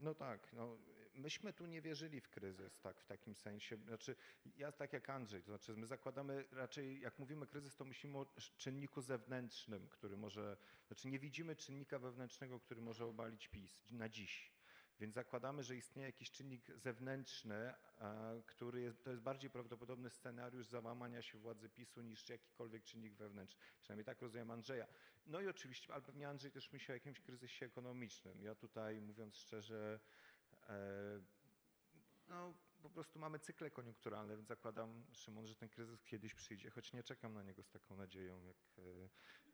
[0.00, 0.78] no tak, no,
[1.14, 3.76] myśmy tu nie wierzyli w kryzys, tak, w takim sensie.
[3.76, 4.16] Znaczy,
[4.56, 8.26] ja tak jak Andrzej, to znaczy my zakładamy raczej, jak mówimy kryzys, to myślimy o
[8.56, 10.56] czynniku zewnętrznym, który może,
[10.86, 14.52] znaczy nie widzimy czynnika wewnętrznego, który może obalić PiS na dziś.
[15.00, 17.74] Więc zakładamy, że istnieje jakiś czynnik zewnętrzny,
[18.46, 23.60] który jest, to jest bardziej prawdopodobny scenariusz załamania się władzy PiSu niż jakikolwiek czynnik wewnętrzny.
[23.80, 24.86] Przynajmniej tak rozumiem Andrzeja.
[25.26, 28.42] No i oczywiście, ale pewnie Andrzej też myśli o jakimś kryzysie ekonomicznym.
[28.42, 30.00] Ja tutaj, mówiąc szczerze,
[32.28, 36.92] no po prostu mamy cykle koniunkturalne, więc zakładam, Szymon, że ten kryzys kiedyś przyjdzie, choć
[36.92, 39.08] nie czekam na niego z taką nadzieją, jak, e,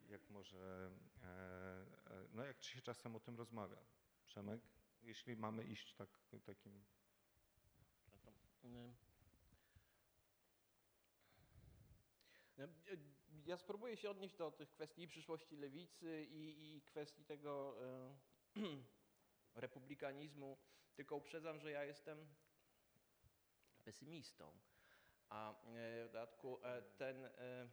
[0.09, 0.91] jak może,
[1.23, 3.79] e, e, no jak się czasem o tym rozmawia.
[4.27, 4.61] Przemek,
[5.03, 6.09] jeśli mamy iść tak,
[6.45, 6.85] takim...
[13.47, 18.15] Ja spróbuję się odnieść do tych kwestii przyszłości lewicy i, i kwestii tego e,
[19.59, 20.59] republikanizmu,
[20.95, 22.27] tylko uprzedzam, że ja jestem
[23.85, 24.53] pesymistą,
[25.29, 25.55] a e,
[26.05, 27.69] w dodatku e, ten e,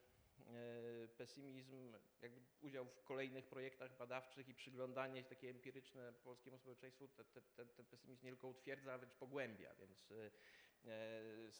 [1.17, 7.23] pesymizm, jakby udział w kolejnych projektach badawczych i przyglądanie się takie empiryczne polskiemu społeczeństwu, te,
[7.23, 10.13] te, te, ten pesymizm nie tylko utwierdza, a wręcz pogłębia, więc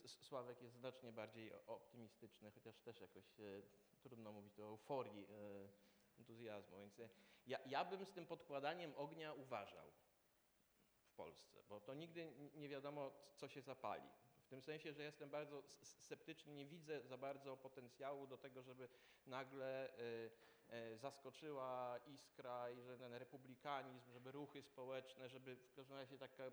[0.05, 3.23] Sławek jest znacznie bardziej optymistyczny, chociaż też jakoś
[4.01, 5.27] trudno mówić o euforii
[6.19, 7.01] entuzjazmu, więc
[7.47, 9.91] ja, ja bym z tym podkładaniem ognia uważał
[11.15, 14.09] Polsce, bo to nigdy nie wiadomo, co się zapali.
[14.45, 18.89] W tym sensie, że jestem bardzo sceptyczny, nie widzę za bardzo potencjału do tego, żeby
[19.25, 20.29] nagle e,
[20.69, 26.43] e, zaskoczyła iskra i że ten republikanizm, żeby ruchy społeczne, żeby w każdym razie taka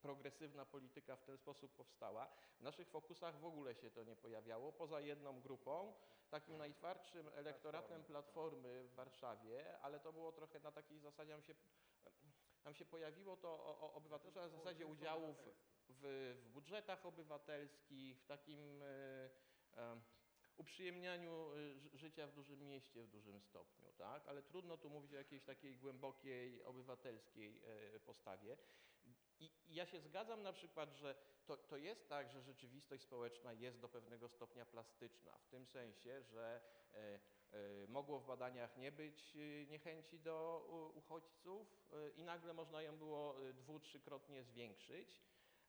[0.00, 2.26] progresywna polityka w ten sposób powstała.
[2.58, 5.92] W naszych fokusach w ogóle się to nie pojawiało, poza jedną grupą,
[6.30, 11.54] takim najtwardszym elektoratem Platformy w Warszawie, ale to było trochę na takiej zasadzie, tam się,
[12.62, 15.48] tam się pojawiło to o, o obywatelstwo na zasadzie udziału w,
[15.88, 20.00] w, w budżetach obywatelskich, w takim e,
[20.56, 24.28] uprzyjemnianiu e, ży- życia w dużym mieście w dużym stopniu, tak?
[24.28, 27.62] Ale trudno tu mówić o jakiejś takiej głębokiej, obywatelskiej
[28.04, 28.56] postawie.
[29.40, 31.14] I ja się zgadzam na przykład, że
[31.46, 36.22] to, to jest tak, że rzeczywistość społeczna jest do pewnego stopnia plastyczna, w tym sensie,
[36.22, 36.60] że
[37.88, 43.36] mogło w badaniach nie być e, niechęci do uchodźców e, i nagle można ją było
[43.54, 45.22] dwu, trzykrotnie zwiększyć.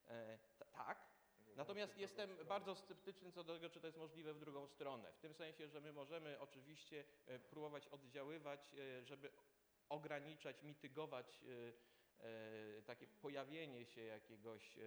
[0.07, 1.13] E, ta- tak,
[1.55, 5.11] Natomiast jestem bardzo sceptyczny co do tego, czy to jest możliwe w drugą stronę.
[5.13, 9.31] W tym sensie, że my możemy oczywiście e, próbować oddziaływać, e, żeby
[9.89, 11.43] ograniczać, mitygować
[12.85, 14.77] takie pojawienie się jakiegoś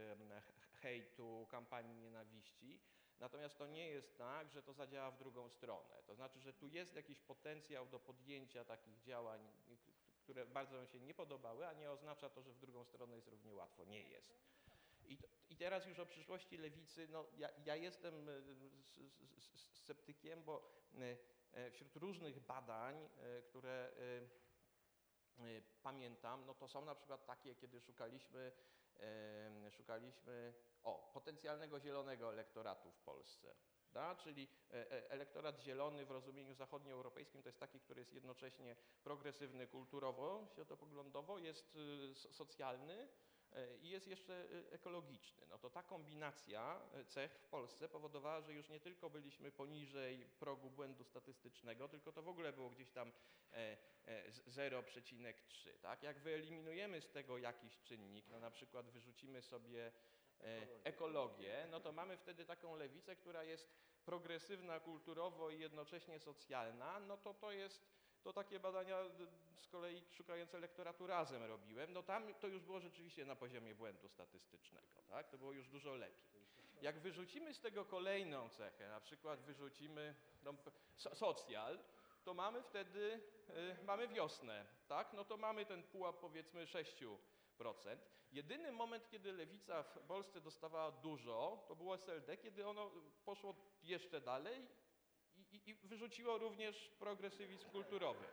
[0.81, 2.81] hejtu, kampanii nienawiści.
[3.21, 6.03] Natomiast to nie jest tak, że to zadziała w drugą stronę.
[6.07, 9.49] To znaczy, że tu jest jakiś potencjał do podjęcia takich działań,
[10.23, 13.29] które bardzo nam się nie podobały, a nie oznacza to, że w drugą stronę jest
[13.29, 13.85] równie łatwo.
[13.85, 14.35] Nie jest.
[15.09, 15.19] I,
[15.51, 18.33] I teraz już o przyszłości lewicy, no ja, ja jestem e,
[19.73, 21.17] sceptykiem, bo e,
[21.53, 23.09] e, wśród różnych badań,
[23.49, 23.93] które
[25.83, 28.53] pamiętam, no to są na przykład takie, kiedy szukaliśmy,
[29.71, 33.55] szukaliśmy o, potencjalnego zielonego elektoratu w Polsce.
[33.93, 34.15] Da?
[34.15, 39.67] Czyli e, e, elektorat zielony w rozumieniu zachodnioeuropejskim to jest taki, który jest jednocześnie progresywny
[39.67, 43.09] kulturowo, światopoglądowo, jest y, so- socjalny,
[43.83, 45.47] i jest jeszcze e, ekologiczny.
[45.47, 50.27] No to ta kombinacja e, cech w Polsce powodowała, że już nie tylko byliśmy poniżej
[50.39, 53.13] progu błędu statystycznego, tylko to w ogóle było gdzieś tam
[53.53, 53.77] e,
[54.07, 55.79] e, z- 0,3.
[55.83, 56.03] Tak?
[56.03, 59.93] Jak wyeliminujemy z tego jakiś czynnik, no na przykład wyrzucimy sobie
[60.41, 63.69] e, ekologię, no to mamy wtedy taką lewicę, która jest
[64.05, 69.27] progresywna kulturowo i jednocześnie socjalna, no to to jest to takie badania d-
[69.61, 74.09] z kolei szukające elektoratu razem robiłem, no tam to już było rzeczywiście na poziomie błędu
[74.09, 75.29] statystycznego, tak?
[75.29, 76.47] To było już dużo lepiej.
[76.83, 80.55] Jak wyrzucimy z tego kolejną cechę, na przykład wyrzucimy no,
[80.97, 81.79] so, socjal,
[82.25, 83.21] to mamy wtedy,
[83.81, 85.13] y, mamy wiosnę, tak?
[85.13, 87.17] No to mamy ten pułap powiedzmy 6%.
[88.33, 92.91] Jedyny moment, kiedy lewica w Polsce dostawała dużo, to było SLD, kiedy ono
[93.25, 94.67] poszło jeszcze dalej
[95.67, 98.25] i, wyrzuciło również progresywizm kulturowy.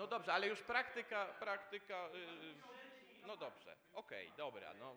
[0.00, 4.96] No dobrze, ale już praktyka, praktyka, y, no dobrze, okej, dobra, no.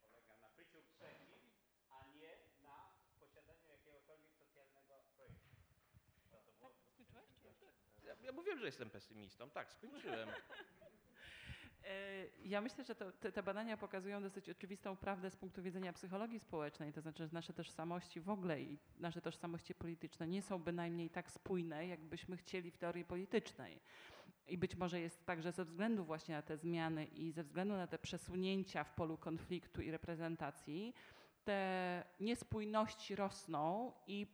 [0.00, 1.40] polega na byciu trzecim,
[1.90, 2.30] a nie
[2.62, 2.90] na
[3.20, 5.22] posiadaniu jakiegokolwiek socjalnego projektu.
[8.04, 10.28] Ja, ja mówiłem, że jestem pesymistą, tak, skończyłem.
[11.84, 15.92] E, Ja myślę, że to, te, te badania pokazują dosyć oczywistą prawdę z punktu widzenia
[15.92, 20.58] psychologii społecznej, to znaczy, że nasze tożsamości w ogóle i nasze tożsamości polityczne nie są
[20.58, 23.80] bynajmniej tak spójne, jakbyśmy chcieli w teorii politycznej.
[24.48, 27.74] I być może jest tak, że ze względu właśnie na te zmiany i ze względu
[27.74, 30.94] na te przesunięcia w polu konfliktu i reprezentacji,
[31.44, 34.26] te niespójności rosną i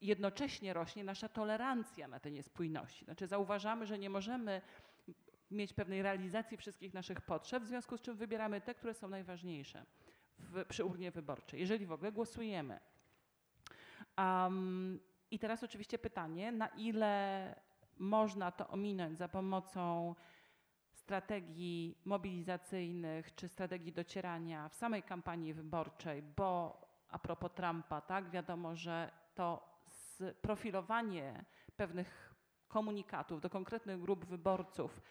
[0.00, 3.04] jednocześnie rośnie nasza tolerancja na te niespójności.
[3.04, 4.62] Znaczy zauważamy, że nie możemy
[5.50, 9.84] mieć pewnej realizacji wszystkich naszych potrzeb, w związku z czym wybieramy te, które są najważniejsze
[10.38, 12.80] w, przy urnie wyborczej, jeżeli w ogóle głosujemy.
[14.18, 15.00] Um,
[15.30, 17.54] I teraz oczywiście pytanie, na ile
[17.98, 20.14] można to ominąć za pomocą
[20.92, 28.76] strategii mobilizacyjnych czy strategii docierania w samej kampanii wyborczej, bo a propos Trumpa, tak, wiadomo,
[28.76, 29.75] że to
[30.42, 31.44] profilowanie
[31.76, 32.34] pewnych
[32.68, 35.02] komunikatów do konkretnych grup wyborców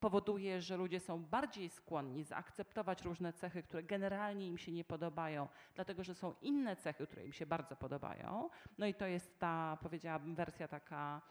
[0.00, 5.48] powoduje, że ludzie są bardziej skłonni zaakceptować różne cechy, które generalnie im się nie podobają,
[5.74, 8.50] dlatego że są inne cechy, które im się bardzo podobają.
[8.78, 11.22] No i to jest ta, powiedziałabym, wersja taka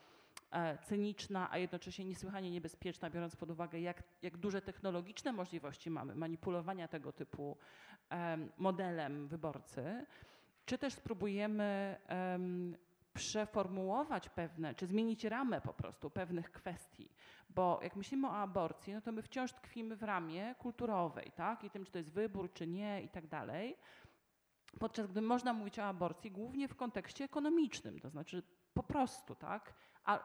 [0.52, 6.16] e, cyniczna, a jednocześnie niesłychanie niebezpieczna, biorąc pod uwagę, jak, jak duże technologiczne możliwości mamy
[6.16, 7.58] manipulowania tego typu
[8.10, 10.06] em, modelem wyborcy.
[10.66, 12.78] Czy też spróbujemy em,
[13.14, 17.10] przeformułować pewne, czy zmienić ramę po prostu pewnych kwestii.
[17.50, 21.64] Bo jak myślimy o aborcji, no to my wciąż tkwimy w ramie kulturowej, tak?
[21.64, 23.78] I tym, czy to jest wybór, czy nie i tak dalej.
[24.80, 29.74] Podczas gdy można mówić o aborcji głównie w kontekście ekonomicznym, to znaczy po prostu, tak?
[30.04, 30.20] A,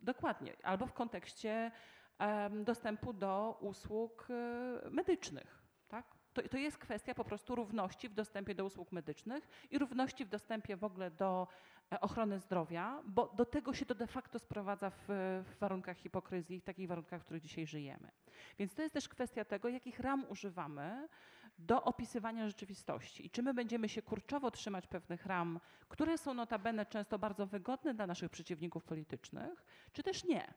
[0.00, 1.70] dokładnie, albo w kontekście
[2.18, 6.06] em, dostępu do usług e, medycznych, tak?
[6.34, 10.28] To, to jest kwestia po prostu równości w dostępie do usług medycznych i równości w
[10.28, 11.48] dostępie w ogóle do
[12.00, 15.04] ochrony zdrowia, bo do tego się to de facto sprowadza w,
[15.44, 18.10] w warunkach hipokryzji, w takich warunkach, w których dzisiaj żyjemy.
[18.58, 21.08] Więc to jest też kwestia tego, jakich ram używamy
[21.58, 26.86] do opisywania rzeczywistości i czy my będziemy się kurczowo trzymać pewnych ram, które są notabene
[26.86, 30.54] często bardzo wygodne dla naszych przeciwników politycznych, czy też nie.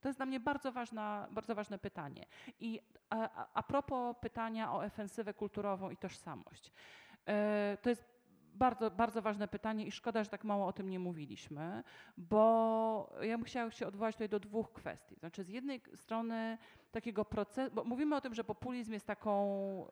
[0.00, 2.26] To jest dla mnie bardzo, ważna, bardzo ważne pytanie.
[2.60, 2.80] I
[3.10, 6.72] a, a propos pytania o ofensywę kulturową i tożsamość.
[7.28, 8.15] E, to jest
[8.56, 11.82] bardzo, bardzo ważne pytanie i szkoda, że tak mało o tym nie mówiliśmy,
[12.16, 15.14] bo ja bym chciała się odwołać tutaj do dwóch kwestii.
[15.14, 16.58] Znaczy z jednej strony
[16.92, 19.86] takiego procesu, bo mówimy o tym, że populizm jest taką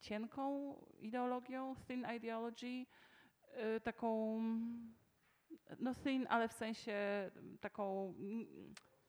[0.00, 2.86] cienką ideologią, thin ideology,
[3.76, 4.40] y, taką,
[5.78, 6.96] no thin, ale w sensie
[7.60, 8.14] taką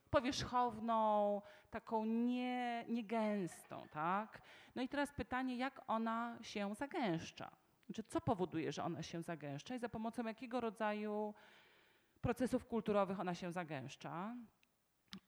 [0.09, 4.41] powierzchowną, taką nie, niegęstą, tak?
[4.75, 7.51] No i teraz pytanie, jak ona się zagęszcza?
[7.89, 11.33] Znaczy, co powoduje, że ona się zagęszcza i za pomocą jakiego rodzaju
[12.21, 14.35] procesów kulturowych ona się zagęszcza?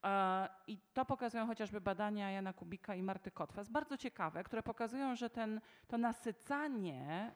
[0.04, 5.16] E, I to pokazują chociażby badania Jana Kubika i Marty Kotwas, bardzo ciekawe, które pokazują,
[5.16, 7.32] że ten, to nasycanie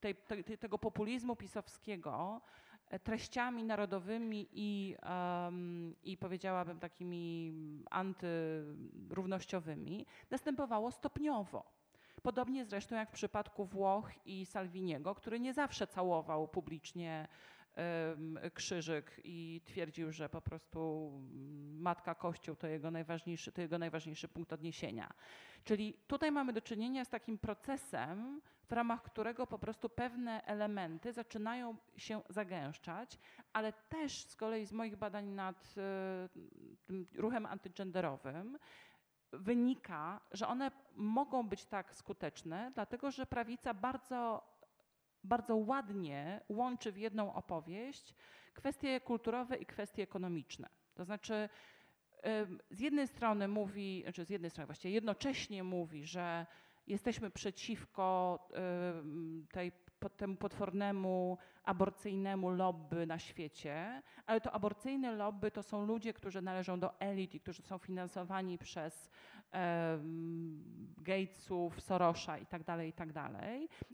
[0.00, 2.40] tej, tej, tego populizmu pisowskiego
[2.88, 4.96] e, treściami narodowymi i,
[6.02, 7.52] i powiedziałabym takimi
[7.90, 11.81] antyrównościowymi następowało stopniowo.
[12.22, 17.28] Podobnie zresztą jak w przypadku Włoch i Salviniego, który nie zawsze całował publicznie
[18.54, 21.10] krzyżyk i twierdził, że po prostu
[21.72, 25.12] Matka Kościół to jego najważniejszy, to jego najważniejszy punkt odniesienia.
[25.64, 31.12] Czyli tutaj mamy do czynienia z takim procesem, w ramach którego po prostu pewne elementy
[31.12, 33.18] zaczynają się zagęszczać,
[33.52, 35.74] ale też z kolei z moich badań nad
[37.14, 38.58] ruchem antygenderowym
[39.32, 44.52] wynika, że one mogą być tak skuteczne, dlatego że prawica bardzo
[45.24, 48.14] bardzo ładnie łączy w jedną opowieść
[48.54, 50.68] kwestie kulturowe i kwestie ekonomiczne.
[50.94, 51.48] To znaczy,
[52.70, 56.46] z jednej strony mówi, znaczy z jednej strony właściwie jednocześnie mówi, że
[56.86, 58.38] jesteśmy przeciwko
[59.52, 59.72] tej,
[60.08, 66.80] temu potwornemu aborcyjnemu lobby na świecie, ale to aborcyjne lobby to są ludzie, którzy należą
[66.80, 69.10] do elit i którzy są finansowani przez
[70.98, 73.08] Gatesów, Sorosza i tak dalej, i tak.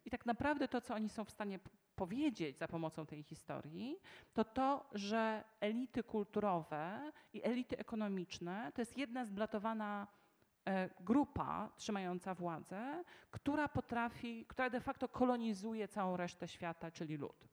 [0.05, 1.59] I tak naprawdę to, co oni są w stanie
[1.97, 3.97] powiedzieć za pomocą tej historii,
[4.35, 10.07] to to, że elity kulturowe i elity ekonomiczne to jest jedna zblatowana
[11.01, 17.49] grupa trzymająca władzę, która potrafi, która de facto kolonizuje całą resztę świata, czyli lud.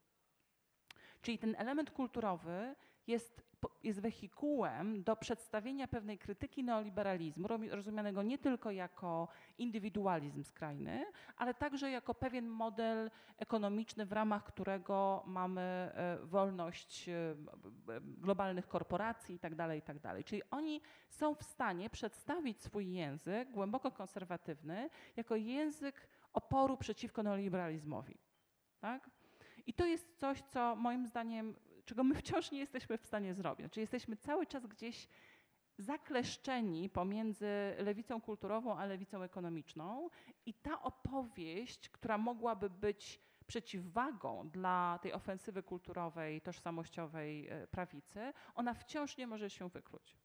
[1.21, 2.75] Czyli ten element kulturowy
[3.07, 3.43] jest
[3.83, 9.27] jest wehikułem do przedstawienia pewnej krytyki neoliberalizmu, rozumianego nie tylko jako
[9.57, 11.05] indywidualizm skrajny,
[11.37, 17.35] ale także jako pewien model ekonomiczny, w ramach którego mamy e, wolność e,
[18.01, 20.23] globalnych korporacji itd., itd.
[20.23, 28.17] Czyli oni są w stanie przedstawić swój język głęboko konserwatywny jako język oporu przeciwko neoliberalizmowi.
[28.79, 29.09] Tak?
[29.67, 31.55] I to jest coś, co moim zdaniem,
[31.85, 33.65] czego my wciąż nie jesteśmy w stanie zrobić.
[33.65, 35.07] Znaczy jesteśmy cały czas gdzieś
[35.77, 37.47] zakleszczeni pomiędzy
[37.77, 40.09] lewicą kulturową a lewicą ekonomiczną
[40.45, 48.73] i ta opowieść, która mogłaby być przeciwwagą dla tej ofensywy kulturowej, tożsamościowej e, prawicy, ona
[48.73, 50.15] wciąż nie może się wykluć.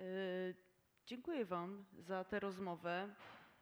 [0.00, 0.70] Y,
[1.10, 3.14] Dziękuję Wam za tę rozmowę.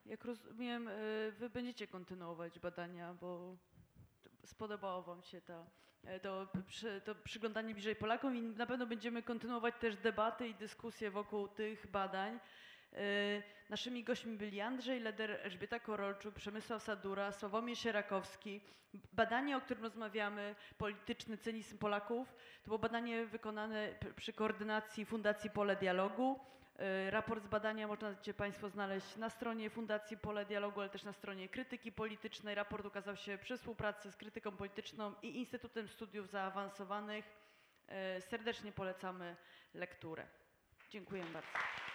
[0.08, 3.56] Jak rozumiem, y, Wy będziecie kontynuować badania, bo
[4.44, 5.40] spodobało Wam się
[6.04, 6.46] e, to,
[7.04, 11.90] to przyglądanie bliżej Polakom i na pewno będziemy kontynuować też debaty i dyskusje wokół tych
[11.90, 12.40] badań.
[12.92, 18.60] Y, Naszymi gośćmi byli Andrzej Leder, Elżbieta Korolczuk, Przemysław Sadura, Sławomir Sierakowski.
[19.12, 25.76] Badanie, o którym rozmawiamy, polityczny cynizm Polaków, to było badanie wykonane przy koordynacji Fundacji Pole
[25.76, 26.40] Dialogu.
[26.80, 31.12] Y, Raport z badania możecie Państwo znaleźć na stronie Fundacji Pole Dialogu, ale też na
[31.12, 32.54] stronie Krytyki Politycznej.
[32.54, 37.24] Raport ukazał się przy współpracy z Krytyką Polityczną i Instytutem Studiów Zaawansowanych.
[38.18, 39.36] Y, Serdecznie polecamy
[39.74, 40.26] lekturę.
[40.90, 41.87] Dziękuję bardzo.